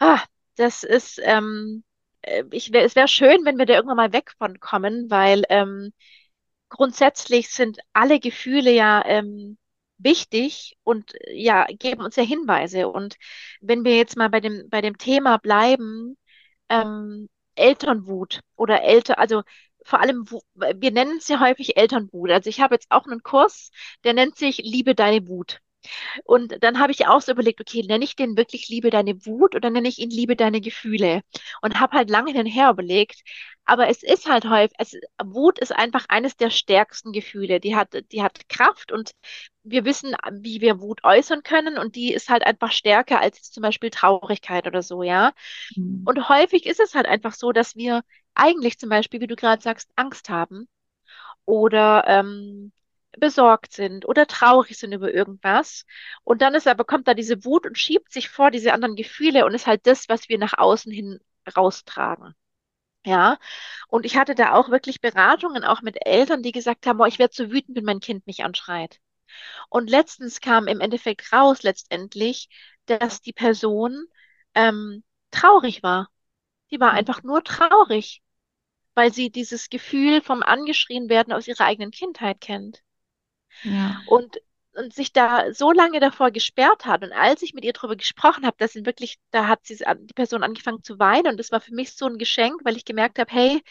ah, 0.00 0.20
das 0.56 0.82
ist, 0.82 1.20
ähm, 1.22 1.84
äh, 2.22 2.44
ich, 2.50 2.74
es 2.74 2.96
wäre 2.96 3.08
schön, 3.08 3.44
wenn 3.44 3.58
wir 3.58 3.66
da 3.66 3.74
irgendwann 3.74 3.96
mal 3.96 4.12
weg 4.12 4.32
von 4.38 4.60
kommen, 4.60 5.10
weil 5.10 5.44
ähm, 5.48 5.92
grundsätzlich 6.68 7.50
sind 7.50 7.78
alle 7.92 8.20
Gefühle 8.20 8.72
ja 8.72 9.04
ähm, 9.06 9.58
wichtig 9.98 10.76
und 10.82 11.14
ja, 11.32 11.66
geben 11.66 12.02
uns 12.02 12.16
ja 12.16 12.22
Hinweise. 12.24 12.88
Und 12.88 13.16
wenn 13.60 13.84
wir 13.84 13.96
jetzt 13.96 14.16
mal 14.16 14.28
bei 14.28 14.40
dem, 14.40 14.68
bei 14.68 14.80
dem 14.80 14.98
Thema 14.98 15.38
bleiben, 15.38 16.16
ähm, 16.68 17.28
Elternwut 17.54 18.40
oder 18.56 18.82
Eltern, 18.82 19.16
also 19.16 19.42
vor 19.86 20.00
allem, 20.00 20.26
wir 20.54 20.90
nennen 20.90 21.18
es 21.18 21.28
ja 21.28 21.40
häufig 21.40 21.76
Elternwut. 21.76 22.30
Also 22.30 22.50
ich 22.50 22.60
habe 22.60 22.74
jetzt 22.74 22.90
auch 22.90 23.06
einen 23.06 23.22
Kurs, 23.22 23.70
der 24.04 24.14
nennt 24.14 24.36
sich 24.36 24.58
Liebe 24.58 24.94
deine 24.94 25.26
Wut. 25.28 25.60
Und 26.24 26.56
dann 26.62 26.78
habe 26.78 26.92
ich 26.92 27.06
auch 27.06 27.20
so 27.20 27.32
überlegt, 27.32 27.60
okay, 27.60 27.82
nenne 27.86 28.04
ich 28.04 28.16
den 28.16 28.36
wirklich 28.36 28.68
Liebe 28.68 28.90
deine 28.90 29.24
Wut 29.26 29.54
oder 29.54 29.70
nenne 29.70 29.88
ich 29.88 29.98
ihn 29.98 30.10
Liebe 30.10 30.36
deine 30.36 30.60
Gefühle? 30.60 31.22
Und 31.62 31.80
habe 31.80 31.96
halt 31.96 32.10
lange 32.10 32.32
hinher 32.32 32.70
überlegt. 32.70 33.22
Aber 33.64 33.88
es 33.88 34.02
ist 34.02 34.28
halt 34.28 34.44
häufig, 34.48 34.76
es, 34.78 34.92
Wut 35.24 35.58
ist 35.58 35.72
einfach 35.72 36.06
eines 36.08 36.36
der 36.36 36.50
stärksten 36.50 37.12
Gefühle. 37.12 37.58
Die 37.60 37.74
hat, 37.74 37.88
die 38.12 38.22
hat 38.22 38.48
Kraft 38.48 38.92
und 38.92 39.10
wir 39.64 39.84
wissen, 39.84 40.14
wie 40.32 40.60
wir 40.60 40.80
Wut 40.80 41.02
äußern 41.02 41.42
können 41.42 41.76
und 41.76 41.96
die 41.96 42.12
ist 42.12 42.28
halt 42.28 42.44
einfach 42.44 42.70
stärker 42.70 43.20
als 43.20 43.50
zum 43.50 43.62
Beispiel 43.62 43.90
Traurigkeit 43.90 44.66
oder 44.68 44.82
so, 44.82 45.02
ja. 45.02 45.32
Mhm. 45.74 46.02
Und 46.04 46.28
häufig 46.28 46.66
ist 46.66 46.80
es 46.80 46.94
halt 46.94 47.06
einfach 47.06 47.34
so, 47.34 47.50
dass 47.52 47.74
wir 47.74 48.02
eigentlich 48.34 48.78
zum 48.78 48.88
Beispiel, 48.88 49.20
wie 49.20 49.26
du 49.26 49.36
gerade 49.36 49.62
sagst, 49.62 49.90
Angst 49.96 50.28
haben 50.28 50.68
oder 51.44 52.04
ähm, 52.06 52.72
besorgt 53.18 53.72
sind 53.72 54.06
oder 54.06 54.26
traurig 54.26 54.78
sind 54.78 54.92
über 54.92 55.12
irgendwas. 55.12 55.84
Und 56.24 56.42
dann 56.42 56.54
ist 56.54 56.66
aber, 56.68 56.84
kommt 56.84 57.08
da 57.08 57.14
diese 57.14 57.44
Wut 57.44 57.66
und 57.66 57.78
schiebt 57.78 58.12
sich 58.12 58.28
vor 58.28 58.50
diese 58.50 58.72
anderen 58.72 58.96
Gefühle 58.96 59.46
und 59.46 59.54
ist 59.54 59.66
halt 59.66 59.86
das, 59.86 60.08
was 60.08 60.28
wir 60.28 60.38
nach 60.38 60.58
außen 60.58 60.92
hin 60.92 61.20
raustragen. 61.56 62.34
Ja, 63.04 63.38
und 63.88 64.04
ich 64.04 64.16
hatte 64.16 64.34
da 64.34 64.54
auch 64.54 64.70
wirklich 64.70 65.00
Beratungen, 65.00 65.64
auch 65.64 65.80
mit 65.82 66.04
Eltern, 66.06 66.42
die 66.42 66.52
gesagt 66.52 66.86
haben, 66.86 66.98
boah, 66.98 67.06
ich 67.06 67.18
werde 67.20 67.34
so 67.34 67.52
wütend, 67.52 67.76
wenn 67.76 67.84
mein 67.84 68.00
Kind 68.00 68.26
mich 68.26 68.44
anschreit. 68.44 69.00
Und 69.68 69.90
letztens 69.90 70.40
kam 70.40 70.66
im 70.68 70.80
Endeffekt 70.80 71.32
raus, 71.32 71.62
letztendlich, 71.62 72.48
dass 72.86 73.20
die 73.22 73.32
Person 73.32 74.06
ähm, 74.54 75.04
traurig 75.30 75.82
war. 75.82 76.08
Die 76.70 76.80
war 76.80 76.92
mhm. 76.92 76.98
einfach 76.98 77.22
nur 77.22 77.44
traurig, 77.44 78.22
weil 78.94 79.12
sie 79.12 79.30
dieses 79.30 79.68
Gefühl 79.70 80.22
vom 80.22 80.42
angeschrien 80.42 81.08
werden 81.08 81.32
aus 81.32 81.46
ihrer 81.48 81.64
eigenen 81.64 81.90
Kindheit 81.92 82.40
kennt. 82.40 82.82
Ja. 83.62 84.00
Und, 84.06 84.40
und 84.74 84.94
sich 84.94 85.12
da 85.12 85.52
so 85.52 85.72
lange 85.72 86.00
davor 86.00 86.30
gesperrt 86.30 86.84
hat. 86.84 87.02
Und 87.02 87.12
als 87.12 87.42
ich 87.42 87.54
mit 87.54 87.64
ihr 87.64 87.72
darüber 87.72 87.96
gesprochen 87.96 88.46
habe, 88.46 88.56
dass 88.58 88.72
sie 88.72 88.86
wirklich, 88.86 89.18
da 89.30 89.48
hat 89.48 89.60
sie 89.64 89.76
die 89.76 90.14
Person 90.14 90.42
angefangen 90.42 90.82
zu 90.82 90.98
weinen. 90.98 91.28
Und 91.28 91.36
das 91.38 91.52
war 91.52 91.60
für 91.60 91.74
mich 91.74 91.92
so 91.92 92.06
ein 92.06 92.18
Geschenk, 92.18 92.60
weil 92.64 92.76
ich 92.76 92.84
gemerkt 92.84 93.18
habe, 93.18 93.32
hey, 93.32 93.62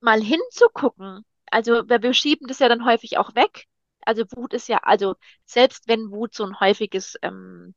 mal 0.00 0.20
hinzugucken. 0.20 1.24
Also 1.50 1.88
wir 1.88 2.14
schieben 2.14 2.48
das 2.48 2.58
ja 2.58 2.68
dann 2.68 2.84
häufig 2.84 3.18
auch 3.18 3.34
weg. 3.34 3.66
Also 4.02 4.24
Wut 4.34 4.54
ist 4.54 4.68
ja, 4.68 4.78
also 4.78 5.16
selbst 5.44 5.88
wenn 5.88 6.10
Wut 6.10 6.34
so 6.34 6.44
ein 6.44 6.60
häufiges 6.60 7.16
ähm, 7.22 7.74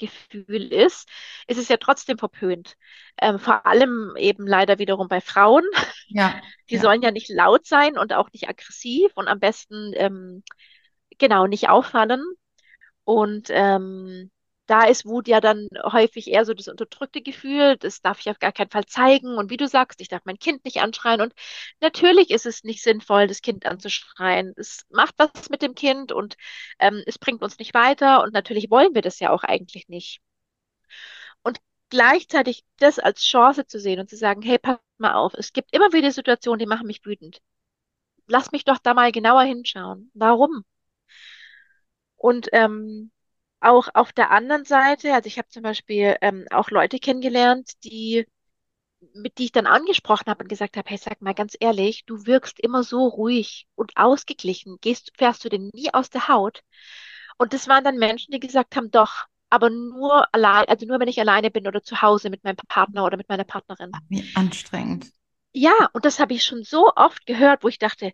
Gefühl 0.00 0.72
ist, 0.72 1.08
ist 1.46 1.58
es 1.58 1.68
ja 1.68 1.76
trotzdem 1.76 2.18
verpönt. 2.18 2.76
Ähm, 3.20 3.38
vor 3.38 3.66
allem 3.66 4.14
eben 4.16 4.46
leider 4.46 4.78
wiederum 4.78 5.08
bei 5.08 5.20
Frauen. 5.20 5.64
Ja. 6.08 6.40
Die 6.70 6.76
ja. 6.76 6.80
sollen 6.80 7.02
ja 7.02 7.10
nicht 7.10 7.28
laut 7.28 7.66
sein 7.66 7.98
und 7.98 8.12
auch 8.12 8.30
nicht 8.32 8.48
aggressiv 8.48 9.12
und 9.14 9.28
am 9.28 9.40
besten 9.40 9.92
ähm, 9.94 10.42
genau 11.18 11.46
nicht 11.46 11.68
auffallen. 11.68 12.22
Und 13.04 13.48
ähm, 13.50 14.30
da 14.70 14.84
ist 14.84 15.04
Wut 15.04 15.26
ja 15.28 15.40
dann 15.40 15.68
häufig 15.82 16.28
eher 16.28 16.44
so 16.44 16.54
das 16.54 16.68
unterdrückte 16.68 17.22
Gefühl, 17.22 17.76
das 17.76 18.02
darf 18.02 18.20
ich 18.20 18.30
auf 18.30 18.38
gar 18.38 18.52
keinen 18.52 18.70
Fall 18.70 18.86
zeigen. 18.86 19.36
Und 19.36 19.50
wie 19.50 19.56
du 19.56 19.66
sagst, 19.66 20.00
ich 20.00 20.08
darf 20.08 20.22
mein 20.24 20.38
Kind 20.38 20.64
nicht 20.64 20.80
anschreien. 20.80 21.20
Und 21.20 21.34
natürlich 21.80 22.30
ist 22.30 22.46
es 22.46 22.62
nicht 22.64 22.82
sinnvoll, 22.82 23.26
das 23.26 23.42
Kind 23.42 23.66
anzuschreien. 23.66 24.54
Es 24.56 24.86
macht 24.90 25.14
was 25.18 25.50
mit 25.50 25.62
dem 25.62 25.74
Kind 25.74 26.12
und 26.12 26.36
ähm, 26.78 27.02
es 27.06 27.18
bringt 27.18 27.42
uns 27.42 27.58
nicht 27.58 27.74
weiter. 27.74 28.22
Und 28.22 28.32
natürlich 28.32 28.70
wollen 28.70 28.94
wir 28.94 29.02
das 29.02 29.18
ja 29.20 29.30
auch 29.30 29.42
eigentlich 29.42 29.88
nicht. 29.88 30.20
Und 31.42 31.58
gleichzeitig 31.90 32.64
das 32.78 32.98
als 32.98 33.22
Chance 33.24 33.66
zu 33.66 33.80
sehen 33.80 34.00
und 34.00 34.08
zu 34.08 34.16
sagen, 34.16 34.42
hey, 34.42 34.58
pass 34.58 34.78
mal 34.98 35.14
auf, 35.14 35.34
es 35.34 35.52
gibt 35.52 35.74
immer 35.74 35.92
wieder 35.92 36.12
Situationen, 36.12 36.58
die 36.60 36.66
machen 36.66 36.86
mich 36.86 37.04
wütend. 37.04 37.40
Lass 38.28 38.52
mich 38.52 38.64
doch 38.64 38.78
da 38.78 38.94
mal 38.94 39.12
genauer 39.12 39.42
hinschauen. 39.42 40.10
Warum? 40.14 40.64
Und 42.16 42.48
ähm, 42.52 43.10
auch 43.60 43.88
auf 43.94 44.12
der 44.12 44.30
anderen 44.30 44.64
Seite, 44.64 45.14
also 45.14 45.26
ich 45.26 45.38
habe 45.38 45.48
zum 45.48 45.62
Beispiel 45.62 46.16
ähm, 46.20 46.46
auch 46.50 46.70
Leute 46.70 46.98
kennengelernt, 46.98 47.72
die 47.84 48.26
mit 49.14 49.38
die 49.38 49.44
ich 49.44 49.52
dann 49.52 49.66
angesprochen 49.66 50.26
habe 50.26 50.44
und 50.44 50.48
gesagt 50.48 50.76
habe, 50.76 50.88
hey, 50.88 50.98
sag 50.98 51.22
mal 51.22 51.34
ganz 51.34 51.56
ehrlich, 51.58 52.04
du 52.04 52.26
wirkst 52.26 52.60
immer 52.60 52.82
so 52.82 53.06
ruhig 53.06 53.66
und 53.74 53.96
ausgeglichen. 53.96 54.76
Gehst, 54.80 55.12
fährst 55.16 55.44
du 55.44 55.48
denn 55.48 55.70
nie 55.72 55.92
aus 55.92 56.10
der 56.10 56.28
Haut? 56.28 56.62
Und 57.38 57.54
das 57.54 57.68
waren 57.68 57.84
dann 57.84 57.96
Menschen, 57.96 58.32
die 58.32 58.40
gesagt 58.40 58.76
haben, 58.76 58.90
doch, 58.90 59.24
aber 59.48 59.70
nur 59.70 60.32
allein, 60.34 60.66
also 60.68 60.86
nur 60.86 61.00
wenn 61.00 61.08
ich 61.08 61.18
alleine 61.18 61.50
bin 61.50 61.66
oder 61.66 61.82
zu 61.82 62.02
Hause 62.02 62.30
mit 62.30 62.44
meinem 62.44 62.56
Partner 62.56 63.04
oder 63.04 63.16
mit 63.16 63.28
meiner 63.28 63.44
Partnerin. 63.44 63.90
Wie 64.08 64.24
anstrengend. 64.34 65.10
Ja, 65.52 65.88
und 65.92 66.04
das 66.04 66.20
habe 66.20 66.34
ich 66.34 66.44
schon 66.44 66.62
so 66.62 66.92
oft 66.94 67.26
gehört, 67.26 67.64
wo 67.64 67.68
ich 67.68 67.78
dachte, 67.78 68.12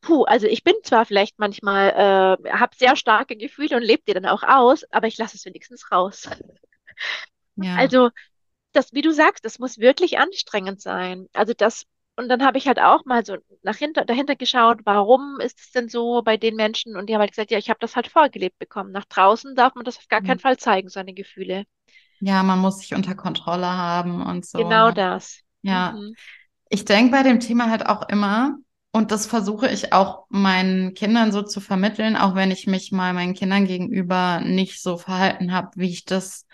Puh, 0.00 0.24
also 0.24 0.46
ich 0.46 0.64
bin 0.64 0.74
zwar 0.82 1.04
vielleicht 1.04 1.38
manchmal, 1.38 1.90
äh, 1.90 2.50
habe 2.52 2.76
sehr 2.76 2.96
starke 2.96 3.36
Gefühle 3.36 3.76
und 3.76 3.82
lebe 3.82 4.02
die 4.06 4.14
dann 4.14 4.26
auch 4.26 4.42
aus, 4.42 4.84
aber 4.90 5.06
ich 5.06 5.18
lasse 5.18 5.36
es 5.36 5.44
wenigstens 5.44 5.90
raus. 5.92 6.28
Ja. 7.56 7.76
Also 7.76 8.10
das, 8.72 8.92
wie 8.92 9.02
du 9.02 9.12
sagst, 9.12 9.44
das 9.44 9.58
muss 9.58 9.78
wirklich 9.78 10.18
anstrengend 10.18 10.80
sein. 10.80 11.26
Also 11.32 11.52
das, 11.54 11.84
und 12.16 12.28
dann 12.28 12.44
habe 12.44 12.58
ich 12.58 12.66
halt 12.66 12.78
auch 12.78 13.04
mal 13.04 13.24
so 13.24 13.36
nach 13.62 13.76
hinter, 13.76 14.04
dahinter 14.04 14.36
geschaut, 14.36 14.80
warum 14.84 15.38
ist 15.40 15.58
es 15.60 15.72
denn 15.72 15.88
so 15.88 16.22
bei 16.22 16.36
den 16.36 16.56
Menschen? 16.56 16.96
Und 16.96 17.08
die 17.08 17.14
haben 17.14 17.20
halt 17.20 17.32
gesagt, 17.32 17.50
ja, 17.50 17.58
ich 17.58 17.68
habe 17.68 17.80
das 17.80 17.96
halt 17.96 18.08
vorgelebt 18.08 18.58
bekommen. 18.58 18.92
Nach 18.92 19.04
draußen 19.04 19.54
darf 19.54 19.74
man 19.74 19.84
das 19.84 19.98
auf 19.98 20.08
gar 20.08 20.22
keinen 20.22 20.36
mhm. 20.36 20.40
Fall 20.40 20.56
zeigen, 20.56 20.88
seine 20.88 21.14
Gefühle. 21.14 21.64
Ja, 22.20 22.42
man 22.42 22.58
muss 22.58 22.78
sich 22.78 22.94
unter 22.94 23.14
Kontrolle 23.14 23.66
haben 23.66 24.24
und 24.24 24.44
so. 24.46 24.58
Genau 24.58 24.88
ne? 24.88 24.94
das. 24.94 25.40
Ja. 25.62 25.92
Mhm. 25.92 26.14
Ich 26.68 26.84
denke 26.84 27.10
bei 27.10 27.22
dem 27.22 27.40
Thema 27.40 27.70
halt 27.70 27.86
auch 27.86 28.08
immer, 28.08 28.56
und 28.92 29.12
das 29.12 29.26
versuche 29.26 29.68
ich 29.68 29.92
auch 29.92 30.26
meinen 30.28 30.94
Kindern 30.94 31.30
so 31.30 31.42
zu 31.42 31.60
vermitteln, 31.60 32.16
auch 32.16 32.34
wenn 32.34 32.50
ich 32.50 32.66
mich 32.66 32.90
mal 32.90 33.14
meinen 33.14 33.34
Kindern 33.34 33.66
gegenüber 33.66 34.40
nicht 34.40 34.82
so 34.82 34.96
verhalten 34.96 35.52
habe, 35.52 35.70
wie 35.76 35.90
ich 35.90 36.04
das 36.04 36.46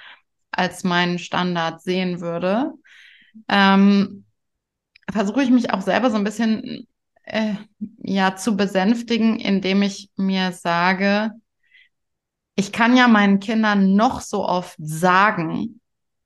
als 0.50 0.84
meinen 0.84 1.18
Standard 1.18 1.82
sehen 1.82 2.20
würde. 2.20 2.72
Ähm, 3.48 4.24
versuche 5.10 5.42
ich 5.42 5.50
mich 5.50 5.70
auch 5.70 5.80
selber 5.80 6.10
so 6.10 6.16
ein 6.16 6.24
bisschen 6.24 6.86
äh, 7.22 7.54
ja 7.98 8.36
zu 8.36 8.56
besänftigen, 8.56 9.38
indem 9.38 9.82
ich 9.82 10.10
mir 10.16 10.52
sage, 10.52 11.30
ich 12.54 12.72
kann 12.72 12.96
ja 12.96 13.08
meinen 13.08 13.40
Kindern 13.40 13.94
noch 13.94 14.20
so 14.20 14.46
oft 14.46 14.76
sagen, 14.78 15.80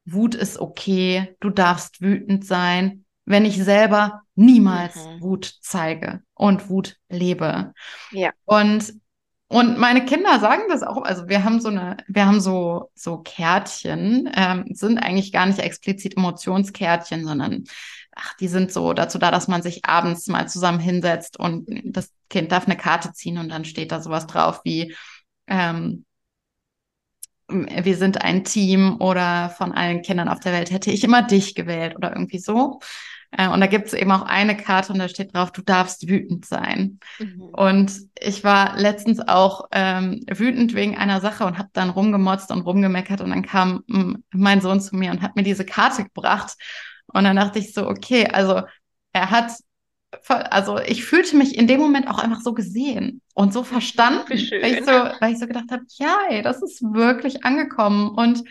Wut 0.04 0.34
ist 0.34 0.58
okay, 0.58 1.36
du 1.40 1.50
darfst 1.50 2.00
wütend 2.00 2.44
sein, 2.44 3.04
wenn 3.30 3.44
ich 3.44 3.62
selber 3.62 4.22
niemals 4.34 4.96
mhm. 4.96 5.22
Wut 5.22 5.54
zeige 5.60 6.22
und 6.34 6.68
Wut 6.68 6.96
lebe. 7.08 7.72
Ja. 8.10 8.32
Und 8.44 8.94
und 9.52 9.78
meine 9.78 10.04
Kinder 10.04 10.38
sagen 10.38 10.62
das 10.68 10.84
auch. 10.84 11.02
Also 11.02 11.28
wir 11.28 11.42
haben 11.42 11.60
so 11.60 11.68
eine, 11.68 11.96
wir 12.06 12.24
haben 12.26 12.40
so 12.40 12.90
so 12.94 13.18
Kärtchen, 13.18 14.30
ähm, 14.34 14.64
sind 14.70 14.98
eigentlich 14.98 15.32
gar 15.32 15.46
nicht 15.46 15.58
explizit 15.58 16.16
Emotionskärtchen, 16.16 17.24
sondern 17.24 17.64
ach, 18.14 18.34
die 18.36 18.48
sind 18.48 18.72
so 18.72 18.92
dazu 18.92 19.18
da, 19.18 19.30
dass 19.30 19.48
man 19.48 19.62
sich 19.62 19.84
abends 19.84 20.26
mal 20.28 20.48
zusammen 20.48 20.78
hinsetzt 20.80 21.38
und 21.38 21.66
das 21.84 22.12
Kind 22.28 22.52
darf 22.52 22.66
eine 22.66 22.76
Karte 22.76 23.12
ziehen 23.12 23.38
und 23.38 23.48
dann 23.48 23.64
steht 23.64 23.92
da 23.92 24.00
sowas 24.00 24.26
drauf 24.26 24.60
wie 24.64 24.94
ähm, 25.48 26.04
wir 27.50 27.96
sind 27.96 28.22
ein 28.22 28.44
Team 28.44 28.96
oder 29.00 29.50
von 29.50 29.72
allen 29.72 30.02
Kindern 30.02 30.28
auf 30.28 30.40
der 30.40 30.52
Welt 30.52 30.70
hätte 30.70 30.90
ich 30.90 31.04
immer 31.04 31.22
dich 31.22 31.54
gewählt 31.54 31.96
oder 31.96 32.12
irgendwie 32.12 32.38
so. 32.38 32.80
Äh, 33.32 33.48
und 33.48 33.60
da 33.60 33.66
gibt 33.66 33.86
es 33.86 33.94
eben 33.94 34.10
auch 34.10 34.22
eine 34.22 34.56
Karte 34.56 34.92
und 34.92 34.98
da 34.98 35.08
steht 35.08 35.34
drauf, 35.34 35.52
du 35.52 35.62
darfst 35.62 36.08
wütend 36.08 36.44
sein. 36.44 36.98
Mhm. 37.18 37.40
Und 37.40 37.92
ich 38.18 38.42
war 38.44 38.76
letztens 38.78 39.20
auch 39.20 39.68
ähm, 39.72 40.24
wütend 40.28 40.74
wegen 40.74 40.96
einer 40.96 41.20
Sache 41.20 41.44
und 41.44 41.58
habe 41.58 41.68
dann 41.72 41.90
rumgemotzt 41.90 42.50
und 42.50 42.62
rumgemeckert 42.62 43.20
und 43.20 43.30
dann 43.30 43.42
kam 43.42 43.84
mm, 43.86 44.14
mein 44.32 44.60
Sohn 44.60 44.80
zu 44.80 44.96
mir 44.96 45.10
und 45.10 45.22
hat 45.22 45.36
mir 45.36 45.42
diese 45.42 45.64
Karte 45.64 46.04
gebracht. 46.04 46.54
Und 47.06 47.24
dann 47.24 47.36
dachte 47.36 47.58
ich 47.58 47.72
so, 47.72 47.88
okay, 47.88 48.26
also 48.26 48.62
er 49.12 49.30
hat, 49.30 49.52
also 50.26 50.78
ich 50.78 51.04
fühlte 51.04 51.36
mich 51.36 51.56
in 51.56 51.66
dem 51.66 51.80
Moment 51.80 52.08
auch 52.08 52.18
einfach 52.18 52.40
so 52.40 52.52
gesehen 52.52 53.20
und 53.34 53.52
so 53.52 53.62
verstanden, 53.62 54.28
weil 54.28 54.38
ich 54.38 54.84
so, 54.84 54.92
weil 55.20 55.32
ich 55.32 55.38
so 55.38 55.46
gedacht 55.46 55.70
habe, 55.70 55.82
ja, 55.98 56.16
ey, 56.30 56.42
das 56.42 56.62
ist 56.62 56.82
wirklich 56.82 57.44
angekommen 57.44 58.10
und 58.10 58.42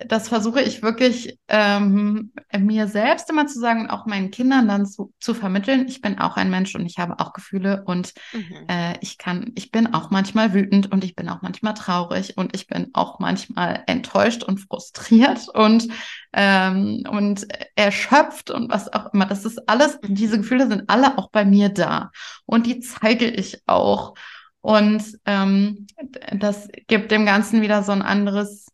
das 0.00 0.28
versuche 0.28 0.60
ich 0.60 0.82
wirklich 0.82 1.38
ähm, 1.46 2.32
mir 2.58 2.88
selbst 2.88 3.30
immer 3.30 3.46
zu 3.46 3.60
sagen 3.60 3.82
und 3.82 3.90
auch 3.90 4.06
meinen 4.06 4.32
Kindern 4.32 4.66
dann 4.66 4.86
zu, 4.86 5.12
zu 5.20 5.34
vermitteln. 5.34 5.86
Ich 5.86 6.00
bin 6.00 6.18
auch 6.18 6.36
ein 6.36 6.50
Mensch 6.50 6.74
und 6.74 6.84
ich 6.84 6.98
habe 6.98 7.20
auch 7.20 7.32
Gefühle 7.32 7.84
und 7.86 8.12
mhm. 8.32 8.68
äh, 8.68 8.98
ich 9.00 9.18
kann, 9.18 9.52
ich 9.54 9.70
bin 9.70 9.94
auch 9.94 10.10
manchmal 10.10 10.52
wütend 10.52 10.90
und 10.90 11.04
ich 11.04 11.14
bin 11.14 11.28
auch 11.28 11.42
manchmal 11.42 11.74
traurig 11.74 12.36
und 12.36 12.56
ich 12.56 12.66
bin 12.66 12.90
auch 12.92 13.20
manchmal 13.20 13.84
enttäuscht 13.86 14.42
und 14.42 14.58
frustriert 14.58 15.48
und 15.48 15.88
ähm, 16.32 17.04
und 17.08 17.46
erschöpft 17.76 18.50
und 18.50 18.70
was 18.70 18.92
auch 18.92 19.14
immer. 19.14 19.26
Das 19.26 19.44
ist 19.44 19.68
alles, 19.68 20.00
diese 20.02 20.38
mhm. 20.38 20.42
Gefühle 20.42 20.66
sind 20.66 20.90
alle 20.90 21.18
auch 21.18 21.30
bei 21.30 21.44
mir 21.44 21.68
da 21.68 22.10
und 22.46 22.66
die 22.66 22.80
zeige 22.80 23.26
ich 23.26 23.62
auch. 23.66 24.14
Und 24.60 25.04
ähm, 25.24 25.86
das 26.32 26.68
gibt 26.88 27.12
dem 27.12 27.24
Ganzen 27.24 27.62
wieder 27.62 27.84
so 27.84 27.92
ein 27.92 28.02
anderes 28.02 28.66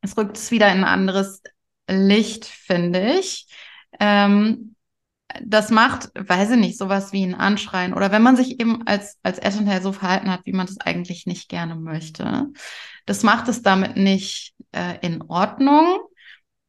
es 0.00 0.16
rückt 0.16 0.36
es 0.36 0.50
wieder 0.50 0.70
in 0.72 0.78
ein 0.78 0.84
anderes 0.84 1.42
Licht, 1.88 2.44
finde 2.44 3.18
ich. 3.18 3.46
Ähm, 3.98 4.74
das 5.42 5.70
macht, 5.70 6.10
weiß 6.14 6.52
ich 6.52 6.58
nicht, 6.58 6.78
sowas 6.78 7.12
wie 7.12 7.24
ein 7.24 7.34
Anschreien 7.34 7.94
oder 7.94 8.10
wenn 8.10 8.22
man 8.22 8.36
sich 8.36 8.60
eben 8.60 8.86
als, 8.86 9.18
als 9.22 9.38
Elternteil 9.38 9.82
so 9.82 9.92
verhalten 9.92 10.30
hat, 10.30 10.40
wie 10.44 10.52
man 10.52 10.66
das 10.66 10.80
eigentlich 10.80 11.26
nicht 11.26 11.48
gerne 11.48 11.76
möchte. 11.76 12.48
Das 13.06 13.22
macht 13.22 13.48
es 13.48 13.62
damit 13.62 13.96
nicht 13.96 14.54
äh, 14.72 14.98
in 15.06 15.22
Ordnung. 15.22 16.00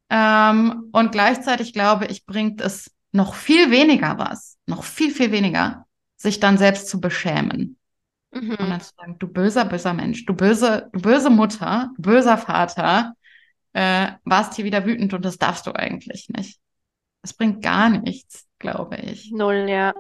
Ähm, 0.10 0.90
und 0.92 1.12
gleichzeitig 1.12 1.74
glaube 1.74 2.06
ich, 2.08 2.26
bringt 2.26 2.62
es 2.62 2.92
noch 3.12 3.34
viel 3.34 3.72
weniger 3.72 4.18
was, 4.18 4.58
noch 4.66 4.84
viel, 4.84 5.12
viel 5.12 5.32
weniger, 5.32 5.86
sich 6.18 6.40
dann 6.40 6.58
selbst 6.58 6.88
zu 6.88 7.00
beschämen. 7.02 7.78
Mhm. 8.32 8.52
Und 8.52 8.70
dann 8.70 8.82
zu 8.82 8.92
sagen, 8.98 9.18
du 9.20 9.28
böser, 9.28 9.66
böser 9.66 9.94
Mensch, 9.94 10.26
du 10.26 10.34
böse, 10.34 10.90
du 10.94 11.02
böse 11.02 11.30
Mutter, 11.30 11.92
böser 11.98 12.38
Vater, 12.38 13.14
äh, 13.74 14.12
warst 14.24 14.56
hier 14.56 14.66
wieder 14.66 14.86
wütend 14.86 15.14
und 15.14 15.24
das 15.24 15.38
darfst 15.38 15.68
du 15.68 15.74
eigentlich 15.74 16.30
nicht. 16.30 16.60
Das 17.22 17.34
bringt 17.34 17.62
gar 17.62 17.90
nichts, 17.90 18.48
glaube 18.60 18.98
ich. 18.98 19.32
Null, 19.32 19.68
ja. 19.70 19.94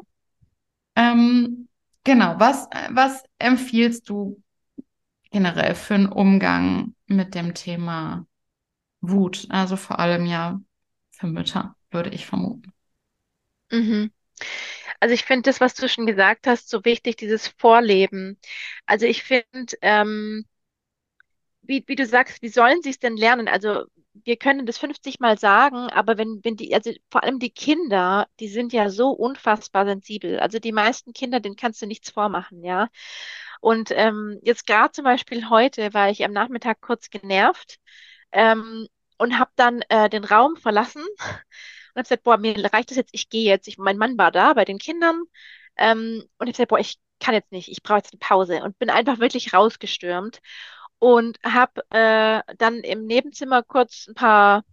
Ähm, 0.95 1.67
genau, 2.03 2.35
was, 2.39 2.67
was 2.89 3.23
empfiehlst 3.39 4.09
du 4.09 4.41
generell 5.31 5.75
für 5.75 5.95
einen 5.95 6.07
Umgang 6.07 6.95
mit 7.07 7.35
dem 7.35 7.53
Thema 7.53 8.25
Wut? 9.01 9.47
Also 9.49 9.77
vor 9.77 9.99
allem 9.99 10.25
ja 10.25 10.59
für 11.11 11.27
Mütter, 11.27 11.75
würde 11.91 12.09
ich 12.09 12.25
vermuten. 12.25 12.73
Mhm. 13.71 14.11
Also 14.99 15.13
ich 15.13 15.23
finde 15.23 15.43
das, 15.43 15.61
was 15.61 15.73
du 15.73 15.87
schon 15.87 16.05
gesagt 16.05 16.47
hast, 16.47 16.69
so 16.69 16.85
wichtig, 16.85 17.15
dieses 17.17 17.47
Vorleben. 17.47 18.37
Also 18.85 19.05
ich 19.05 19.23
finde, 19.23 19.75
ähm, 19.81 20.45
wie, 21.63 21.83
wie 21.87 21.95
du 21.95 22.05
sagst, 22.05 22.41
wie 22.41 22.49
sollen 22.49 22.81
sie 22.81 22.89
es 22.89 22.99
denn 22.99 23.17
lernen? 23.17 23.47
Also 23.47 23.85
wir 24.13 24.37
können 24.37 24.65
das 24.65 24.77
50 24.77 25.19
Mal 25.19 25.37
sagen, 25.37 25.89
aber 25.89 26.17
wenn, 26.17 26.41
wenn 26.43 26.57
die, 26.57 26.73
also 26.73 26.91
vor 27.09 27.23
allem 27.23 27.39
die 27.39 27.49
Kinder, 27.51 28.27
die 28.39 28.49
sind 28.49 28.73
ja 28.73 28.89
so 28.89 29.09
unfassbar 29.11 29.85
sensibel. 29.85 30.39
Also 30.39 30.59
die 30.59 30.71
meisten 30.73 31.13
Kinder, 31.13 31.39
denen 31.39 31.55
kannst 31.55 31.81
du 31.81 31.85
nichts 31.85 32.09
vormachen, 32.11 32.63
ja. 32.63 32.89
Und 33.61 33.91
ähm, 33.91 34.39
jetzt 34.43 34.65
gerade 34.67 34.91
zum 34.91 35.03
Beispiel 35.05 35.49
heute 35.49 35.93
war 35.93 36.09
ich 36.09 36.23
am 36.25 36.33
Nachmittag 36.33 36.81
kurz 36.81 37.09
genervt 37.09 37.77
ähm, 38.31 38.87
und 39.17 39.39
habe 39.39 39.51
dann 39.55 39.81
äh, 39.89 40.09
den 40.09 40.23
Raum 40.23 40.57
verlassen 40.57 41.03
und 41.03 41.95
habe 41.95 42.03
gesagt, 42.03 42.23
boah, 42.23 42.37
mir 42.37 42.55
reicht 42.73 42.89
das 42.89 42.97
jetzt, 42.97 43.11
ich 43.13 43.29
gehe 43.29 43.45
jetzt. 43.45 43.67
Ich, 43.67 43.77
mein 43.77 43.97
Mann 43.97 44.17
war 44.17 44.31
da 44.31 44.53
bei 44.53 44.65
den 44.65 44.77
Kindern 44.77 45.21
ähm, 45.77 46.23
und 46.37 46.47
ich 46.47 46.53
habe 46.59 46.67
gesagt, 46.67 46.69
boah, 46.69 46.79
ich 46.79 46.97
kann 47.19 47.35
jetzt 47.35 47.51
nicht, 47.51 47.69
ich 47.69 47.83
brauche 47.83 47.97
jetzt 47.99 48.13
eine 48.13 48.19
Pause 48.19 48.63
und 48.63 48.79
bin 48.79 48.89
einfach 48.89 49.19
wirklich 49.19 49.53
rausgestürmt 49.53 50.41
und 51.01 51.39
habe 51.43 51.81
äh, 51.89 52.43
dann 52.57 52.81
im 52.81 53.07
Nebenzimmer 53.07 53.63
kurz 53.63 54.07
ein 54.07 54.13
paar 54.13 54.63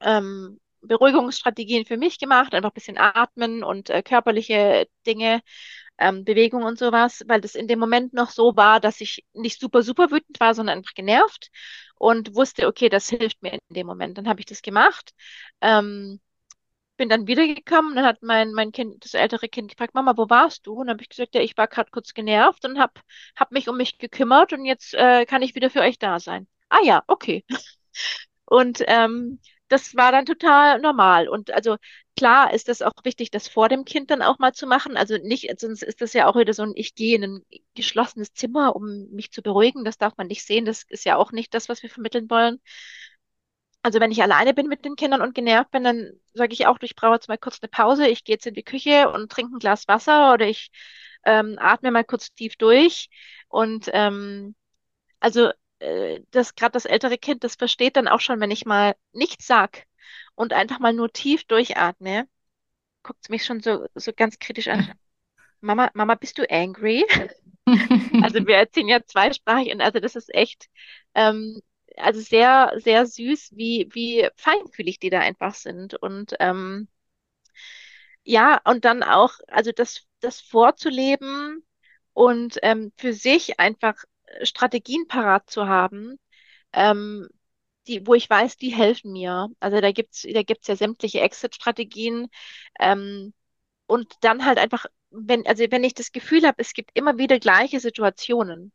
ähm, 0.00 0.60
Beruhigungsstrategien 0.82 1.86
für 1.86 1.96
mich 1.96 2.18
gemacht, 2.18 2.54
einfach 2.54 2.70
ein 2.70 2.74
bisschen 2.74 2.98
atmen 2.98 3.62
und 3.62 3.88
äh, 3.90 4.02
körperliche 4.02 4.88
Dinge, 5.06 5.42
ähm, 5.98 6.24
Bewegung 6.24 6.64
und 6.64 6.78
sowas, 6.78 7.22
weil 7.28 7.40
das 7.40 7.54
in 7.54 7.68
dem 7.68 7.78
Moment 7.78 8.14
noch 8.14 8.30
so 8.30 8.56
war, 8.56 8.80
dass 8.80 9.00
ich 9.00 9.24
nicht 9.32 9.60
super, 9.60 9.82
super 9.82 10.10
wütend 10.10 10.40
war, 10.40 10.54
sondern 10.54 10.78
einfach 10.78 10.94
genervt 10.94 11.50
und 11.96 12.34
wusste, 12.34 12.66
okay, 12.66 12.88
das 12.88 13.08
hilft 13.08 13.40
mir 13.42 13.52
in 13.54 13.60
dem 13.70 13.86
Moment. 13.86 14.18
Dann 14.18 14.28
habe 14.28 14.40
ich 14.40 14.46
das 14.46 14.62
gemacht. 14.62 15.12
Ähm, 15.60 16.20
bin 17.00 17.08
dann 17.08 17.26
wiedergekommen, 17.26 17.96
dann 17.96 18.04
hat 18.04 18.22
mein, 18.22 18.52
mein 18.52 18.72
Kind, 18.72 19.02
das 19.06 19.14
ältere 19.14 19.48
Kind 19.48 19.70
gefragt, 19.70 19.94
Mama, 19.94 20.18
wo 20.18 20.28
warst 20.28 20.66
du? 20.66 20.74
Und 20.74 20.88
dann 20.88 20.96
habe 20.96 21.02
ich 21.02 21.08
gesagt, 21.08 21.34
ja, 21.34 21.40
ich 21.40 21.56
war 21.56 21.66
gerade 21.66 21.90
kurz 21.90 22.12
genervt 22.12 22.62
und 22.66 22.78
habe 22.78 22.92
hab 23.36 23.52
mich 23.52 23.70
um 23.70 23.78
mich 23.78 23.96
gekümmert 23.96 24.52
und 24.52 24.66
jetzt 24.66 24.92
äh, 24.92 25.24
kann 25.24 25.40
ich 25.40 25.54
wieder 25.54 25.70
für 25.70 25.80
euch 25.80 25.98
da 25.98 26.20
sein. 26.20 26.46
Ah 26.68 26.80
ja, 26.84 27.02
okay. 27.06 27.42
Und 28.44 28.82
ähm, 28.86 29.40
das 29.68 29.94
war 29.96 30.12
dann 30.12 30.26
total 30.26 30.80
normal. 30.80 31.28
Und 31.28 31.52
also 31.52 31.76
klar 32.16 32.52
ist 32.52 32.68
das 32.68 32.82
auch 32.82 32.92
wichtig, 33.04 33.30
das 33.30 33.48
vor 33.48 33.68
dem 33.68 33.84
Kind 33.84 34.10
dann 34.10 34.22
auch 34.22 34.38
mal 34.38 34.52
zu 34.52 34.66
machen. 34.66 34.96
Also 34.96 35.16
nicht, 35.16 35.48
sonst 35.60 35.82
ist 35.82 36.00
das 36.02 36.12
ja 36.12 36.26
auch 36.26 36.36
wieder 36.36 36.52
so 36.52 36.64
ein, 36.64 36.72
ich 36.74 36.94
gehe 36.94 37.16
in 37.16 37.24
ein 37.24 37.44
geschlossenes 37.74 38.32
Zimmer, 38.34 38.76
um 38.76 39.08
mich 39.12 39.30
zu 39.32 39.42
beruhigen. 39.42 39.84
Das 39.84 39.96
darf 39.98 40.16
man 40.16 40.26
nicht 40.26 40.44
sehen. 40.44 40.64
Das 40.66 40.82
ist 40.88 41.04
ja 41.04 41.16
auch 41.16 41.32
nicht 41.32 41.54
das, 41.54 41.68
was 41.68 41.82
wir 41.82 41.90
vermitteln 41.90 42.28
wollen. 42.28 42.60
Also 43.82 43.98
wenn 44.00 44.12
ich 44.12 44.22
alleine 44.22 44.52
bin 44.52 44.68
mit 44.68 44.84
den 44.84 44.96
Kindern 44.96 45.22
und 45.22 45.34
genervt 45.34 45.70
bin, 45.70 45.84
dann 45.84 46.12
sage 46.34 46.52
ich 46.52 46.66
auch, 46.66 46.78
ich 46.82 46.94
brauche 46.96 47.14
jetzt 47.14 47.28
mal 47.28 47.38
kurz 47.38 47.58
eine 47.62 47.68
Pause. 47.70 48.06
Ich 48.08 48.24
gehe 48.24 48.34
jetzt 48.34 48.46
in 48.46 48.54
die 48.54 48.62
Küche 48.62 49.10
und 49.10 49.32
trinke 49.32 49.56
ein 49.56 49.58
Glas 49.58 49.88
Wasser 49.88 50.34
oder 50.34 50.46
ich 50.46 50.70
ähm, 51.24 51.56
atme 51.58 51.90
mal 51.90 52.04
kurz 52.04 52.32
tief 52.34 52.56
durch. 52.56 53.08
Und 53.48 53.88
ähm, 53.92 54.54
also 55.20 55.50
äh, 55.80 56.20
das 56.30 56.54
gerade 56.54 56.72
das 56.72 56.84
ältere 56.86 57.18
Kind, 57.18 57.44
das 57.44 57.56
versteht 57.56 57.96
dann 57.96 58.08
auch 58.08 58.20
schon, 58.20 58.40
wenn 58.40 58.50
ich 58.50 58.66
mal 58.66 58.96
nichts 59.12 59.46
sag 59.46 59.86
und 60.34 60.52
einfach 60.52 60.78
mal 60.78 60.92
nur 60.92 61.12
tief 61.12 61.44
durchatme, 61.44 62.28
guckt 63.02 63.30
mich 63.30 63.44
schon 63.44 63.60
so, 63.60 63.86
so 63.94 64.12
ganz 64.14 64.38
kritisch 64.38 64.68
an. 64.68 64.92
Mama, 65.60 65.90
Mama, 65.94 66.14
bist 66.16 66.38
du 66.38 66.50
angry? 66.50 67.06
Also 68.22 68.44
wir 68.46 68.56
erziehen 68.56 68.88
ja 68.88 69.04
zweisprachig 69.04 69.72
und 69.72 69.80
also 69.80 70.00
das 70.00 70.16
ist 70.16 70.34
echt, 70.34 70.68
ähm, 71.14 71.60
also 72.02 72.20
sehr, 72.20 72.72
sehr 72.78 73.06
süß, 73.06 73.52
wie, 73.56 73.88
wie 73.92 74.28
feinfühlig 74.36 74.98
die 75.00 75.10
da 75.10 75.20
einfach 75.20 75.54
sind. 75.54 75.94
Und 75.94 76.34
ähm, 76.40 76.88
ja, 78.24 78.60
und 78.64 78.84
dann 78.84 79.02
auch, 79.02 79.32
also 79.48 79.72
das, 79.72 80.06
das 80.20 80.40
vorzuleben 80.40 81.64
und 82.12 82.58
ähm, 82.62 82.92
für 82.96 83.12
sich 83.12 83.58
einfach 83.60 83.94
Strategien 84.42 85.06
parat 85.08 85.50
zu 85.50 85.68
haben, 85.68 86.18
ähm, 86.72 87.28
die, 87.88 88.06
wo 88.06 88.14
ich 88.14 88.28
weiß, 88.30 88.56
die 88.56 88.70
helfen 88.70 89.12
mir. 89.12 89.48
Also 89.60 89.80
da 89.80 89.92
gibt's, 89.92 90.26
da 90.32 90.42
gibt's 90.42 90.68
ja 90.68 90.76
sämtliche 90.76 91.20
Exit-Strategien. 91.20 92.28
Ähm, 92.80 93.34
und 93.86 94.14
dann 94.22 94.44
halt 94.46 94.58
einfach, 94.58 94.86
wenn, 95.10 95.46
also 95.46 95.64
wenn 95.70 95.84
ich 95.84 95.94
das 95.94 96.12
Gefühl 96.12 96.46
habe, 96.46 96.56
es 96.60 96.74
gibt 96.74 96.92
immer 96.94 97.18
wieder 97.18 97.40
gleiche 97.40 97.80
Situationen, 97.80 98.72